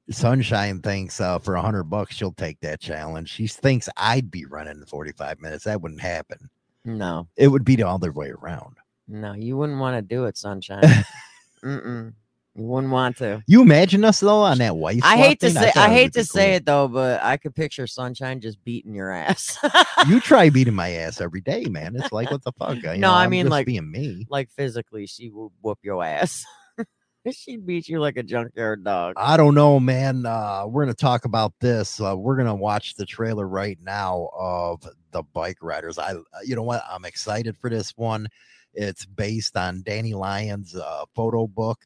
Sunshine 0.09 0.80
thinks 0.82 1.19
uh, 1.19 1.38
for 1.39 1.55
a 1.55 1.61
hundred 1.61 1.84
bucks 1.86 2.15
she'll 2.15 2.32
take 2.32 2.59
that 2.61 2.80
challenge. 2.80 3.30
She 3.30 3.47
thinks 3.47 3.89
I'd 3.97 4.32
be 4.32 4.45
running 4.45 4.78
in 4.78 4.86
45 4.86 5.41
minutes. 5.41 5.65
That 5.65 5.82
wouldn't 5.82 5.99
happen. 6.01 6.49
No, 6.86 7.28
It 7.36 7.49
would 7.49 7.65
be 7.65 7.75
the 7.75 7.88
other 7.88 8.13
way 8.13 8.30
around. 8.30 8.78
no, 9.09 9.34
you 9.34 9.57
wouldn't 9.57 9.80
want 9.80 9.97
to 9.97 10.01
do 10.01 10.23
it, 10.25 10.38
sunshine. 10.38 10.82
Mm-mm. 11.63 12.13
You 12.55 12.63
wouldn't 12.63 12.91
want 12.91 13.17
to. 13.17 13.43
You 13.45 13.61
imagine 13.61 14.03
us 14.03 14.19
though 14.19 14.41
on 14.41 14.57
that 14.57 14.75
wife. 14.75 15.01
I 15.03 15.15
hate 15.15 15.39
to 15.41 15.51
thing? 15.51 15.61
say 15.61 15.71
I 15.75 15.85
it 15.85 15.91
hate 15.91 16.13
to 16.13 16.25
say 16.25 16.45
cool. 16.47 16.55
it 16.55 16.65
though, 16.65 16.87
but 16.87 17.21
I 17.23 17.37
could 17.37 17.53
picture 17.53 17.85
Sunshine 17.85 18.41
just 18.41 18.63
beating 18.63 18.95
your 18.95 19.11
ass. 19.11 19.59
You 20.07 20.19
try 20.21 20.49
beating 20.49 20.73
my 20.73 20.89
ass 20.93 21.21
every 21.21 21.41
day, 21.41 21.65
man. 21.65 21.95
It's 21.95 22.11
like 22.11 22.31
what 22.31 22.43
the 22.43 22.51
fuck? 22.53 22.77
You 22.77 22.81
No, 22.81 22.95
know, 23.09 23.13
I 23.13 23.27
mean, 23.27 23.45
just 23.45 23.51
like- 23.51 23.67
being 23.67 23.91
me. 23.91 24.25
like 24.29 24.49
physically, 24.49 25.05
she 25.05 25.29
would 25.29 25.51
whoop 25.61 25.77
your 25.83 26.03
ass. 26.03 26.43
She'd 27.31 27.67
beat 27.67 27.89
you 27.89 27.99
like 27.99 28.15
a 28.17 28.23
junkyard 28.23 28.85
dog. 28.85 29.15
I 29.17 29.35
don't 29.35 29.53
know, 29.53 29.79
man. 29.81 30.25
Uh, 30.25 30.63
we're 30.65 30.83
gonna 30.83 30.93
talk 30.95 31.25
about 31.25 31.53
this. 31.59 31.99
Uh, 31.99 32.15
we're 32.17 32.37
gonna 32.37 32.55
watch 32.55 32.95
the 32.95 33.05
trailer 33.05 33.47
right 33.47 33.77
now 33.81 34.29
of 34.33 34.81
the 35.11 35.21
Bike 35.33 35.57
Riders. 35.61 35.99
I, 35.99 36.13
uh, 36.13 36.21
you 36.45 36.55
know 36.55 36.63
what? 36.63 36.83
I'm 36.89 37.03
excited 37.05 37.57
for 37.57 37.69
this 37.69 37.91
one. 37.97 38.27
It's 38.78 39.05
based 39.05 39.57
on 39.57 39.82
Danny 39.84 40.13
Lyon's 40.13 40.75
uh, 40.75 41.05
photo 41.15 41.47
book. 41.47 41.80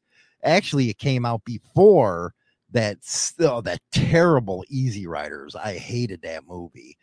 Actually, 0.44 0.90
it 0.90 0.98
came 0.98 1.26
out 1.26 1.44
before 1.46 2.34
that. 2.72 2.98
Still, 3.02 3.62
that 3.62 3.80
terrible 3.94 4.66
Easy 4.70 5.08
Riders. 5.08 5.56
I 5.56 5.78
hated 5.78 6.22
that 6.24 6.44
movie. 6.46 6.98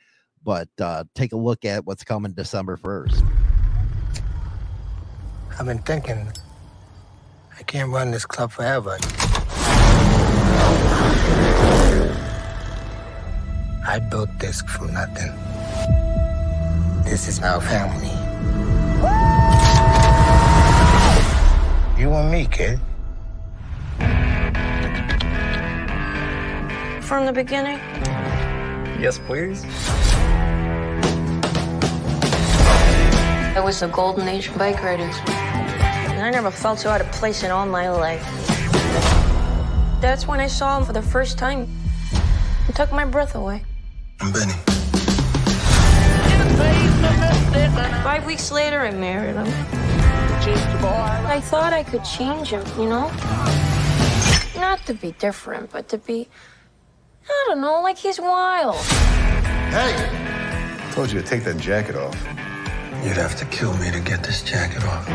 But 0.45 0.69
uh, 0.81 1.05
take 1.15 1.33
a 1.33 1.37
look 1.37 1.65
at 1.65 1.87
what's 1.87 2.05
coming 2.05 2.33
December 2.33 2.77
first. 2.77 3.25
I've 5.59 5.67
been 5.67 5.79
thinking 5.79 6.31
I 7.59 7.63
can't 7.63 7.91
run 7.91 8.11
this 8.11 8.27
club 8.27 8.53
forever. 8.53 8.99
I 13.87 13.99
built 14.11 14.29
this 14.39 14.61
from 14.63 14.93
nothing. 14.93 15.33
This 17.05 17.27
is 17.27 17.41
our 17.41 17.61
family. 17.61 18.28
You 21.99 22.13
and 22.13 22.31
me, 22.31 22.47
kid. 22.47 22.79
From 27.03 27.27
the 27.27 27.33
beginning? 27.33 27.79
Yes, 29.01 29.19
please. 29.19 29.65
It 33.57 33.65
was 33.65 33.81
the 33.81 33.89
golden 33.89 34.29
age 34.29 34.47
of 34.47 34.57
bike 34.57 34.81
riders. 34.81 35.17
And 35.27 36.23
I 36.23 36.31
never 36.31 36.53
felt 36.53 36.79
so 36.79 36.89
out 36.89 37.01
of 37.01 37.11
place 37.11 37.43
in 37.43 37.51
all 37.51 37.67
my 37.67 37.91
life. 37.91 38.23
That's 40.01 40.29
when 40.29 40.39
I 40.39 40.47
saw 40.47 40.79
him 40.79 40.85
for 40.85 40.93
the 40.93 41.03
first 41.03 41.37
time. 41.37 41.67
It 42.69 42.77
took 42.77 42.93
my 42.93 43.07
breath 43.07 43.35
away. 43.35 43.65
I'm 44.21 44.31
Benny. 44.31 44.53
Five 48.05 48.25
weeks 48.25 48.53
later, 48.53 48.83
I 48.83 48.93
married 48.93 49.35
him. 49.35 49.78
I 51.39 51.41
thought 51.41 51.73
I 51.73 51.83
could 51.85 52.05
change 52.05 52.49
him, 52.51 52.65
you 52.77 52.89
know? 52.89 53.11
Not 54.61 54.85
to 54.87 54.95
be 54.95 55.13
different, 55.13 55.71
but 55.71 55.89
to 55.91 55.99
be, 55.99 56.27
I 57.29 57.45
don't 57.47 57.61
know, 57.61 57.81
like 57.83 57.97
he's 57.97 58.19
wild. 58.19 58.77
Hey! 59.71 59.95
I 59.95 60.91
Told 60.93 61.13
you 61.13 61.21
to 61.21 61.27
take 61.27 61.45
that 61.45 61.59
jacket 61.59 61.95
off. 61.95 62.17
You'd 63.05 63.17
have 63.17 63.37
to 63.37 63.45
kill 63.47 63.77
me 63.77 63.91
to 63.93 64.01
get 64.01 64.25
this 64.25 64.43
jacket 64.43 64.83
off. 64.85 65.07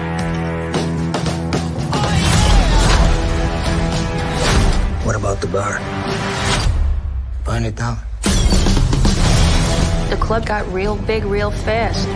What 5.05 5.17
about 5.17 5.41
the 5.41 5.47
bar? 5.47 5.79
Burn 7.43 7.65
it 7.65 7.75
down. 7.75 7.97
The 10.09 10.17
club 10.21 10.45
got 10.45 10.65
real 10.71 10.95
big 10.95 11.25
real 11.25 11.51
fast. 11.51 12.07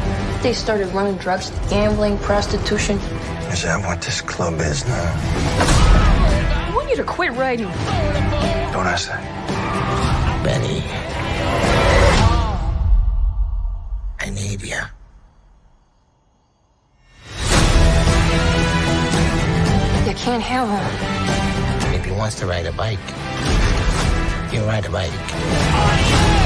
They 0.42 0.54
started 0.54 0.88
running 0.94 1.18
drugs, 1.18 1.50
gambling, 1.70 2.18
prostitution. 2.20 2.98
Is 3.52 3.64
that 3.64 3.84
what 3.86 4.02
this 4.02 4.22
club 4.22 4.60
is 4.62 4.86
now? 4.86 5.14
I 6.70 6.72
want 6.76 6.90
you 6.90 6.96
to 6.98 7.04
quit 7.04 7.34
riding. 7.34 7.66
Don't 7.66 8.86
ask 8.86 9.10
that. 9.10 9.24
Benny. 10.44 10.84
I 14.20 14.30
need 14.30 14.62
you. 14.62 14.82
You 20.08 20.16
can't 20.16 20.44
have 20.44 20.70
him. 20.70 21.96
If 21.96 22.06
he 22.06 22.12
wants 22.12 22.36
to 22.40 22.46
ride 22.46 22.68
a 22.68 22.72
bike, 22.74 23.00
you 24.54 24.62
ride 24.66 24.86
a 24.86 24.90
bike. 24.92 26.37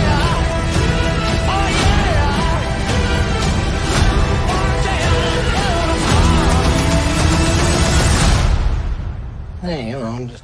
Hey, 9.61 9.89
you 9.89 9.99
know, 9.99 10.25
just, 10.25 10.43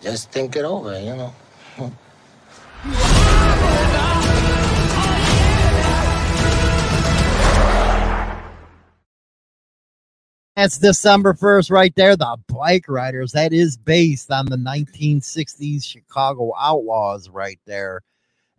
just 0.00 0.32
think 0.32 0.56
it 0.56 0.64
over, 0.64 1.00
you 1.00 1.14
know. 1.14 1.32
That's 10.56 10.78
December 10.78 11.34
1st, 11.34 11.70
right 11.70 11.94
there. 11.94 12.16
The 12.16 12.36
Bike 12.48 12.86
Riders. 12.88 13.30
That 13.30 13.52
is 13.52 13.76
based 13.76 14.32
on 14.32 14.46
the 14.46 14.56
1960s 14.56 15.84
Chicago 15.84 16.52
Outlaws, 16.58 17.28
right 17.28 17.60
there. 17.64 18.00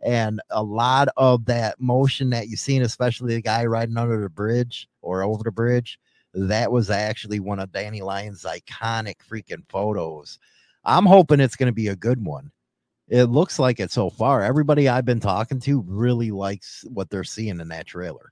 And 0.01 0.39
a 0.49 0.63
lot 0.63 1.09
of 1.17 1.43
that 1.45 1.81
motion 1.81 2.29
that 2.29 2.47
you've 2.47 2.61
seen, 2.61 2.83
especially 2.83 3.35
the 3.35 3.41
guy 3.41 3.65
riding 3.65 3.97
under 3.97 4.21
the 4.21 4.29
bridge 4.29 4.87
or 5.01 5.23
over 5.23 5.43
the 5.43 5.51
bridge, 5.51 5.99
that 6.33 6.71
was 6.71 6.89
actually 6.89 7.39
one 7.39 7.59
of 7.59 7.71
Danny 7.71 8.01
Lyon's 8.01 8.43
iconic 8.43 9.15
freaking 9.29 9.63
photos. 9.69 10.39
I'm 10.85 11.05
hoping 11.05 11.39
it's 11.39 11.55
going 11.55 11.67
to 11.67 11.73
be 11.73 11.89
a 11.89 11.95
good 11.95 12.23
one. 12.25 12.51
It 13.07 13.25
looks 13.25 13.59
like 13.59 13.79
it 13.79 13.91
so 13.91 14.09
far. 14.09 14.41
Everybody 14.41 14.87
I've 14.87 15.05
been 15.05 15.19
talking 15.19 15.59
to 15.61 15.81
really 15.85 16.31
likes 16.31 16.85
what 16.87 17.09
they're 17.09 17.23
seeing 17.25 17.59
in 17.59 17.67
that 17.67 17.85
trailer. 17.87 18.31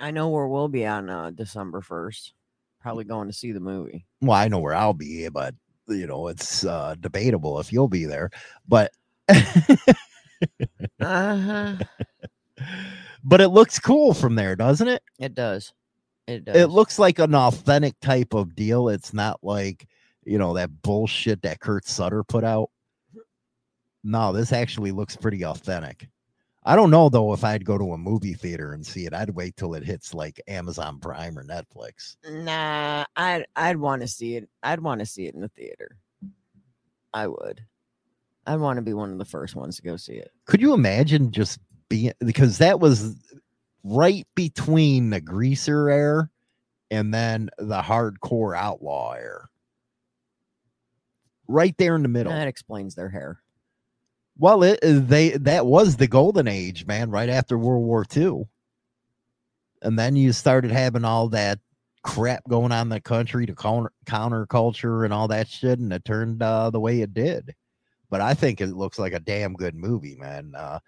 I 0.00 0.12
know 0.12 0.28
where 0.28 0.46
we'll 0.46 0.68
be 0.68 0.86
on 0.86 1.10
uh, 1.10 1.30
December 1.30 1.80
first. 1.82 2.32
Probably 2.80 3.04
going 3.04 3.26
to 3.28 3.34
see 3.34 3.52
the 3.52 3.60
movie. 3.60 4.06
well, 4.22 4.38
I 4.38 4.48
know 4.48 4.60
where 4.60 4.74
I'll 4.74 4.94
be, 4.94 5.28
but 5.28 5.54
you 5.88 6.06
know, 6.06 6.28
it's 6.28 6.64
uh 6.64 6.94
debatable 7.00 7.58
if 7.60 7.72
you'll 7.72 7.88
be 7.88 8.04
there. 8.06 8.30
But 8.68 8.92
Uh-huh. 11.00 11.74
but 13.24 13.40
it 13.40 13.48
looks 13.48 13.78
cool 13.78 14.14
from 14.14 14.34
there, 14.36 14.56
doesn't 14.56 14.88
it? 14.88 15.02
It 15.18 15.34
does. 15.34 15.72
It 16.30 16.44
does. 16.44 16.56
It 16.56 16.66
looks 16.66 16.98
like 16.98 17.18
an 17.18 17.34
authentic 17.34 17.98
type 18.00 18.34
of 18.34 18.54
deal. 18.54 18.88
It's 18.88 19.12
not 19.12 19.40
like, 19.42 19.86
you 20.24 20.38
know, 20.38 20.54
that 20.54 20.82
bullshit 20.82 21.42
that 21.42 21.60
Kurt 21.60 21.86
Sutter 21.86 22.22
put 22.22 22.44
out. 22.44 22.70
No, 24.04 24.32
this 24.32 24.52
actually 24.52 24.92
looks 24.92 25.16
pretty 25.16 25.44
authentic. 25.44 26.08
I 26.62 26.76
don't 26.76 26.90
know 26.90 27.08
though 27.08 27.32
if 27.32 27.42
I'd 27.42 27.64
go 27.64 27.78
to 27.78 27.92
a 27.92 27.98
movie 27.98 28.34
theater 28.34 28.72
and 28.72 28.86
see 28.86 29.06
it. 29.06 29.14
I'd 29.14 29.30
wait 29.30 29.56
till 29.56 29.74
it 29.74 29.84
hits 29.84 30.12
like 30.14 30.40
Amazon 30.46 31.00
Prime 31.00 31.38
or 31.38 31.44
Netflix. 31.44 32.16
Nah, 32.28 33.04
I'd 33.16 33.46
I'd 33.56 33.78
want 33.78 34.02
to 34.02 34.08
see 34.08 34.36
it. 34.36 34.48
I'd 34.62 34.80
want 34.80 35.00
to 35.00 35.06
see 35.06 35.26
it 35.26 35.34
in 35.34 35.40
the 35.40 35.48
theater. 35.48 35.96
I 37.12 37.26
would. 37.26 37.62
I'd 38.46 38.60
want 38.60 38.76
to 38.76 38.82
be 38.82 38.92
one 38.92 39.10
of 39.10 39.18
the 39.18 39.24
first 39.24 39.56
ones 39.56 39.76
to 39.76 39.82
go 39.82 39.96
see 39.96 40.14
it. 40.14 40.30
Could 40.46 40.60
you 40.60 40.74
imagine 40.74 41.30
just 41.30 41.60
being 41.88 42.12
because 42.20 42.58
that 42.58 42.78
was 42.78 43.16
right 43.82 44.26
between 44.34 45.10
the 45.10 45.20
greaser 45.20 45.88
air 45.88 46.30
and 46.90 47.14
then 47.14 47.50
the 47.58 47.80
hardcore 47.80 48.56
outlaw 48.56 49.12
air. 49.12 49.48
Right 51.48 51.76
there 51.78 51.96
in 51.96 52.02
the 52.02 52.08
middle. 52.08 52.32
That 52.32 52.48
explains 52.48 52.94
their 52.94 53.08
hair. 53.08 53.40
Well, 54.38 54.62
it 54.62 54.78
uh, 54.82 55.00
they 55.00 55.30
that 55.30 55.66
was 55.66 55.96
the 55.96 56.06
golden 56.06 56.48
age, 56.48 56.86
man, 56.86 57.10
right 57.10 57.28
after 57.28 57.58
World 57.58 57.84
War 57.84 58.06
II. 58.16 58.48
And 59.82 59.98
then 59.98 60.16
you 60.16 60.32
started 60.32 60.70
having 60.70 61.04
all 61.04 61.28
that 61.28 61.58
crap 62.02 62.42
going 62.48 62.72
on 62.72 62.82
in 62.82 62.88
the 62.88 63.00
country 63.00 63.46
to 63.46 63.54
counter 63.54 63.92
counterculture 64.06 65.04
and 65.04 65.12
all 65.12 65.28
that 65.28 65.48
shit, 65.48 65.78
and 65.78 65.92
it 65.92 66.04
turned 66.04 66.42
uh, 66.42 66.70
the 66.70 66.80
way 66.80 67.00
it 67.00 67.12
did. 67.12 67.54
But 68.08 68.20
I 68.20 68.34
think 68.34 68.60
it 68.60 68.68
looks 68.68 68.98
like 68.98 69.12
a 69.12 69.20
damn 69.20 69.54
good 69.54 69.74
movie, 69.74 70.16
man. 70.16 70.54
Uh, 70.56 70.78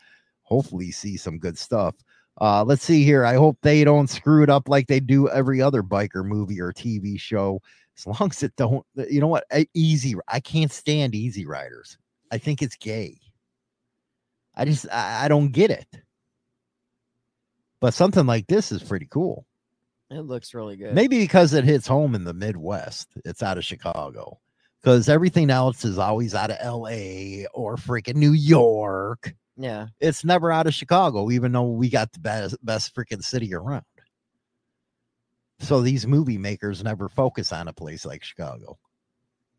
hopefully, 0.43 0.91
see 0.91 1.17
some 1.17 1.39
good 1.39 1.59
stuff. 1.59 1.95
Uh, 2.41 2.65
let's 2.65 2.83
see 2.83 3.05
here. 3.05 3.25
I 3.25 3.35
hope 3.35 3.59
they 3.63 3.85
don't 3.85 4.09
screw 4.09 4.43
it 4.43 4.51
up 4.51 4.69
like 4.69 4.87
they 4.87 5.01
do 5.01 5.29
every 5.29 5.61
other 5.61 5.83
biker 5.83 6.25
movie 6.25 6.61
or 6.61 6.73
TV 6.73 7.19
show. 7.21 7.61
As 7.97 8.07
long 8.07 8.31
as 8.31 8.43
it 8.43 8.55
don't, 8.57 8.85
you 8.97 9.21
know 9.21 9.29
what? 9.29 9.45
I- 9.53 9.69
Easy. 9.75 10.15
I 10.29 10.41
can't 10.41 10.73
stand 10.73 11.15
Easy 11.15 11.45
Riders. 11.47 11.99
I 12.31 12.39
think 12.39 12.63
it's 12.63 12.77
gay. 12.77 13.19
I 14.55 14.65
just 14.65 14.87
I, 14.91 15.25
I 15.25 15.29
don't 15.29 15.53
get 15.53 15.71
it. 15.71 15.87
But 17.81 17.95
something 17.95 18.27
like 18.27 18.47
this 18.47 18.73
is 18.73 18.83
pretty 18.83 19.07
cool. 19.11 19.45
It 20.11 20.21
looks 20.21 20.55
really 20.55 20.77
good. 20.77 20.95
Maybe 20.95 21.19
because 21.19 21.53
it 21.53 21.65
hits 21.65 21.87
home 21.87 22.15
in 22.15 22.25
the 22.25 22.35
Midwest. 22.35 23.09
It's 23.25 23.43
out 23.43 23.59
of 23.59 23.65
Chicago. 23.65 24.39
Because 24.81 25.09
everything 25.09 25.49
else 25.51 25.85
is 25.85 25.99
always 25.99 26.35
out 26.35 26.51
of 26.51 26.59
LA 26.65 27.47
or 27.55 27.77
freaking 27.77 28.17
New 28.17 28.33
York. 28.33 29.35
Yeah. 29.57 29.89
It's 30.01 30.25
never 30.25 30.51
out 30.51 30.67
of 30.67 30.75
Chicago, 30.75 31.31
even 31.31 31.53
though 31.53 31.71
we 31.71 31.91
got 31.91 32.13
the 32.13 32.21
best 32.21 32.57
best 32.65 32.95
freaking 32.95 33.23
city 33.23 33.55
around. 33.55 33.85
So 35.61 35.81
these 35.81 36.07
movie 36.07 36.39
makers 36.39 36.83
never 36.83 37.09
focus 37.09 37.53
on 37.53 37.69
a 37.69 37.73
place 37.73 38.05
like 38.05 38.25
Chicago. 38.25 38.79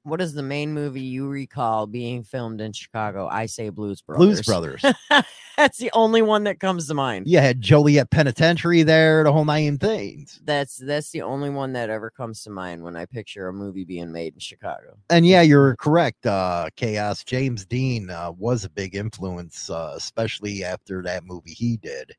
What 0.04 0.20
is 0.20 0.34
the 0.34 0.44
main 0.44 0.74
movie 0.74 1.02
you 1.02 1.30
recall 1.30 1.88
being 1.88 2.24
filmed 2.24 2.60
in 2.60 2.74
Chicago? 2.74 3.28
I 3.32 3.46
say 3.46 3.70
Blues 3.70 4.02
Brothers. 4.02 4.26
Blues 4.26 4.42
Brothers. 4.42 4.84
That's 5.58 5.78
the 5.78 5.92
only 5.94 6.22
one 6.22 6.44
that 6.44 6.60
comes 6.60 6.88
to 6.88 6.94
mind. 6.94 7.26
Yeah, 7.26 7.40
had 7.40 7.62
Joliet 7.62 8.10
Penitentiary 8.10 8.84
there, 8.84 9.24
the 9.24 9.32
whole 9.32 9.46
nine 9.46 9.78
things. 9.78 10.42
That's 10.44 10.76
that's 10.76 11.12
the 11.12 11.22
only 11.22 11.50
one 11.50 11.72
that 11.74 11.90
ever 11.90 12.10
comes 12.10 12.44
to 12.44 12.50
mind 12.50 12.84
when 12.84 12.98
I 12.98 13.06
picture 13.06 13.48
a 13.48 13.54
movie 13.54 13.86
being 13.86 14.12
made 14.12 14.34
in 14.34 14.40
Chicago. 14.40 14.98
And 15.10 15.26
yeah, 15.26 15.42
you're 15.42 15.78
correct. 15.78 16.26
Uh, 16.26 16.70
Chaos 16.76 17.24
James 17.24 17.66
Dean 17.66 18.10
uh, 18.10 18.32
was 18.32 18.66
a 18.66 18.70
big 18.70 18.96
influence, 18.96 19.70
uh, 19.70 19.94
especially 19.96 20.66
after 20.66 21.02
that 21.04 21.24
movie 21.24 21.54
he 21.54 21.78
did. 21.78 22.12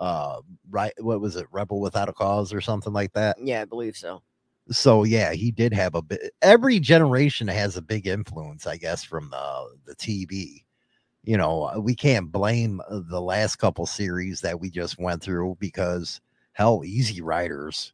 Uh, 0.00 0.40
right? 0.70 0.92
What 0.98 1.20
was 1.20 1.36
it? 1.36 1.46
Rebel 1.52 1.80
Without 1.80 2.08
a 2.08 2.12
Cause 2.12 2.52
or 2.52 2.60
something 2.60 2.92
like 2.92 3.12
that. 3.12 3.36
Yeah, 3.40 3.62
I 3.62 3.64
believe 3.66 3.96
so. 3.96 4.22
So 4.70 5.04
yeah, 5.04 5.32
he 5.32 5.50
did 5.50 5.72
have 5.74 5.94
a 5.94 6.02
bit. 6.02 6.32
Every 6.42 6.78
generation 6.80 7.48
has 7.48 7.76
a 7.76 7.82
big 7.82 8.06
influence, 8.06 8.66
I 8.66 8.76
guess, 8.76 9.02
from 9.04 9.30
the 9.30 9.76
the 9.86 9.94
TV. 9.96 10.64
You 11.24 11.36
know, 11.36 11.64
uh, 11.64 11.78
we 11.80 11.94
can't 11.94 12.32
blame 12.32 12.80
uh, 12.88 13.00
the 13.08 13.20
last 13.20 13.56
couple 13.56 13.86
series 13.86 14.40
that 14.40 14.58
we 14.60 14.70
just 14.70 14.98
went 14.98 15.22
through 15.22 15.56
because 15.60 16.20
hell, 16.52 16.82
Easy 16.84 17.20
Riders 17.20 17.92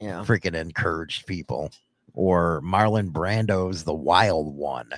Yeah. 0.00 0.22
freaking 0.24 0.54
encouraged 0.54 1.26
people, 1.26 1.70
or 2.14 2.60
Marlon 2.62 3.10
Brando's 3.10 3.84
The 3.84 3.94
Wild 3.94 4.54
One. 4.54 4.90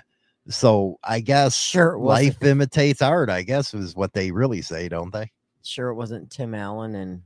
So 0.48 0.98
I 1.04 1.20
guess 1.20 1.56
Sure 1.56 1.98
life 1.98 2.42
imitates 2.42 3.02
art. 3.02 3.28
I 3.30 3.42
guess 3.42 3.74
is 3.74 3.94
what 3.96 4.12
they 4.14 4.30
really 4.30 4.62
say, 4.62 4.88
don't 4.88 5.12
they? 5.12 5.30
Sure 5.62 5.88
it 5.90 5.94
wasn't 5.94 6.30
Tim 6.30 6.54
Allen 6.54 6.94
and 6.94 7.22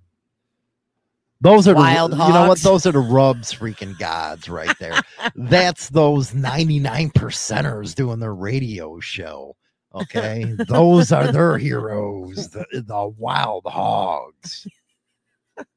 Those 1.42 1.66
are 1.66 1.74
Wild 1.74 2.12
the, 2.12 2.16
you 2.18 2.32
know 2.32 2.46
what? 2.46 2.60
Those 2.60 2.86
are 2.86 2.92
the 2.92 3.00
rubs 3.00 3.52
freaking 3.52 3.98
gods 3.98 4.48
right 4.48 4.78
there. 4.78 5.00
That's 5.34 5.88
those 5.88 6.32
99 6.34 7.10
percenters 7.10 7.96
doing 7.96 8.20
their 8.20 8.34
radio 8.34 9.00
show. 9.00 9.56
Okay. 9.92 10.54
those 10.68 11.10
are 11.10 11.32
their 11.32 11.58
heroes, 11.58 12.48
the, 12.50 12.64
the 12.72 13.08
wild 13.18 13.64
hogs. 13.66 14.68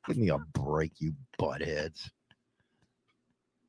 Give 0.07 0.17
me 0.17 0.29
a 0.29 0.37
break, 0.37 0.91
you 0.99 1.13
buttheads. 1.39 2.11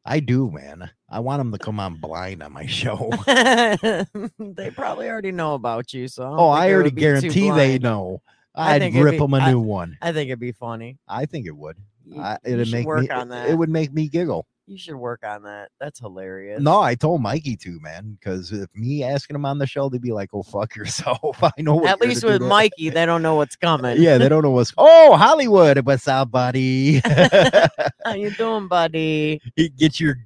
I 0.04 0.20
do, 0.20 0.50
man. 0.50 0.90
I 1.08 1.20
want 1.20 1.40
them 1.40 1.50
to 1.50 1.58
come 1.58 1.80
on 1.80 1.94
blind 1.94 2.42
on 2.42 2.52
my 2.52 2.66
show. 2.66 3.10
they 3.26 4.70
probably 4.70 5.08
already 5.08 5.32
know 5.32 5.54
about 5.54 5.94
you. 5.94 6.08
So 6.08 6.24
I 6.24 6.36
Oh, 6.36 6.48
I 6.50 6.72
already 6.72 6.88
would 6.88 6.94
be 6.94 7.00
too 7.00 7.06
guarantee 7.06 7.50
they 7.52 7.78
know. 7.78 8.20
I 8.56 8.74
I'd 8.74 8.80
think 8.82 8.94
it'd 8.94 9.04
rip 9.04 9.12
be- 9.12 9.18
them 9.18 9.34
a 9.34 9.38
I- 9.38 9.50
new 9.50 9.60
one. 9.60 9.98
I 10.02 10.12
think 10.12 10.28
it'd 10.28 10.40
be 10.40 10.52
funny. 10.52 10.98
I 11.08 11.26
think 11.26 11.46
it 11.46 11.56
would. 11.56 11.76
You- 12.04 12.20
I, 12.20 12.38
you 12.46 12.54
it'd 12.54 12.68
should 12.68 12.74
make 12.74 12.86
work 12.86 13.02
me. 13.02 13.10
on 13.10 13.26
it- 13.28 13.30
that. 13.30 13.50
It 13.50 13.54
would 13.58 13.68
make 13.70 13.92
me 13.92 14.08
giggle. 14.08 14.46
You 14.68 14.76
should 14.76 14.96
work 14.96 15.20
on 15.24 15.44
that. 15.44 15.68
That's 15.78 16.00
hilarious. 16.00 16.60
No, 16.60 16.80
I 16.80 16.96
told 16.96 17.22
Mikey 17.22 17.56
to, 17.58 17.78
man, 17.80 18.18
because 18.18 18.50
if 18.50 18.68
me 18.74 19.04
asking 19.04 19.36
him 19.36 19.44
on 19.44 19.58
the 19.58 19.66
show, 19.66 19.88
they'd 19.88 20.02
be 20.02 20.10
like, 20.10 20.30
"Oh, 20.32 20.42
fuck 20.42 20.74
yourself." 20.74 21.20
I 21.44 21.52
know. 21.58 21.76
What 21.76 21.86
At 21.88 21.98
you're 22.00 22.08
least 22.08 22.24
with 22.24 22.32
do 22.32 22.38
to-" 22.40 22.44
Mikey, 22.48 22.90
they 22.90 23.06
don't 23.06 23.22
know 23.22 23.36
what's 23.36 23.54
coming. 23.54 24.02
Yeah, 24.02 24.18
they 24.18 24.28
don't 24.28 24.42
know 24.42 24.50
what's. 24.50 24.72
Oh, 24.76 25.16
Hollywood, 25.16 25.86
what's 25.86 26.08
up, 26.08 26.32
buddy? 26.32 27.00
How 28.04 28.14
you 28.14 28.30
doing, 28.30 28.66
buddy? 28.66 29.40
get 29.78 30.00
your 30.00 30.16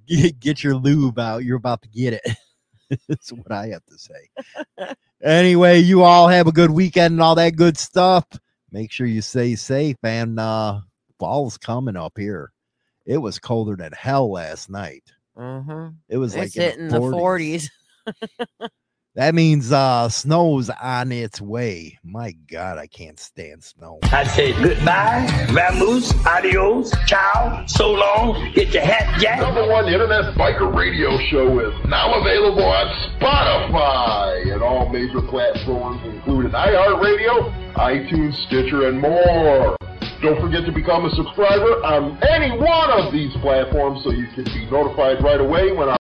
get 0.40 0.65
your 0.65 0.74
lube 0.74 1.19
out. 1.19 1.44
You're 1.44 1.59
about 1.59 1.82
to 1.82 1.89
get 1.90 2.15
it. 2.15 2.23
That's 3.09 3.33
what 3.33 3.51
I 3.51 3.69
have 3.69 3.85
to 3.87 3.99
say. 3.99 4.95
anyway, 5.23 5.79
you 5.79 6.03
all 6.03 6.29
have 6.29 6.47
a 6.47 6.53
good 6.53 6.71
weekend 6.71 7.12
and 7.12 7.23
all 7.23 7.35
that 7.37 7.57
good 7.57 7.77
stuff. 7.77 8.27
Make 8.73 8.93
sure 8.93 9.07
you 9.07 9.23
stay 9.23 9.55
safe. 9.57 9.97
And 10.03 10.39
uh 10.39 10.81
fall's 11.19 11.59
coming 11.59 11.97
up 11.97 12.15
here. 12.17 12.53
It 13.07 13.19
was 13.19 13.39
colder 13.39 13.77
than 13.77 13.93
hell 13.93 14.31
last 14.33 14.71
night. 14.71 15.05
Mm-hmm. 15.37 15.95
It 16.09 16.19
was 16.19 16.37
like 16.37 16.57
It's 16.57 16.57
in 16.57 16.89
the 16.89 16.99
40s. 16.99 17.69
That 19.20 19.34
means 19.34 19.70
uh 19.70 20.09
snow's 20.09 20.70
on 20.70 21.12
its 21.12 21.42
way. 21.42 21.98
My 22.02 22.32
God, 22.51 22.78
I 22.78 22.86
can't 22.86 23.20
stand 23.20 23.62
snow. 23.62 23.98
I 24.05 24.24
say 24.24 24.55
goodbye, 24.55 25.26
vamoose, 25.51 26.24
adios, 26.24 26.90
ciao, 27.06 27.66
so 27.66 27.90
long, 27.90 28.51
get 28.55 28.72
your 28.72 28.82
hat 28.82 29.20
jack. 29.20 29.40
Number 29.40 29.68
one 29.68 29.92
internet 29.92 30.34
biker 30.36 30.74
radio 30.74 31.18
show 31.28 31.60
is 31.60 31.74
now 31.86 32.18
available 32.18 32.64
on 32.64 32.86
Spotify 33.20 34.55
and 34.55 34.62
all 34.62 34.88
major 34.88 35.20
platforms, 35.28 36.01
including 36.06 36.52
iHeartRadio, 36.52 37.74
iTunes, 37.74 38.32
Stitcher, 38.47 38.88
and 38.88 39.02
more. 39.02 39.76
Don't 40.22 40.40
forget 40.40 40.64
to 40.64 40.72
become 40.72 41.05
a 41.05 41.10
subscriber 41.10 41.84
on 41.84 42.18
any 42.24 42.56
one 42.56 42.90
of 42.90 43.12
these 43.12 43.32
platforms 43.42 44.02
so 44.02 44.12
you 44.12 44.28
can 44.34 44.44
be 44.44 44.64
notified 44.70 45.22
right 45.22 45.40
away 45.40 45.72
when 45.72 45.90
our 45.90 45.98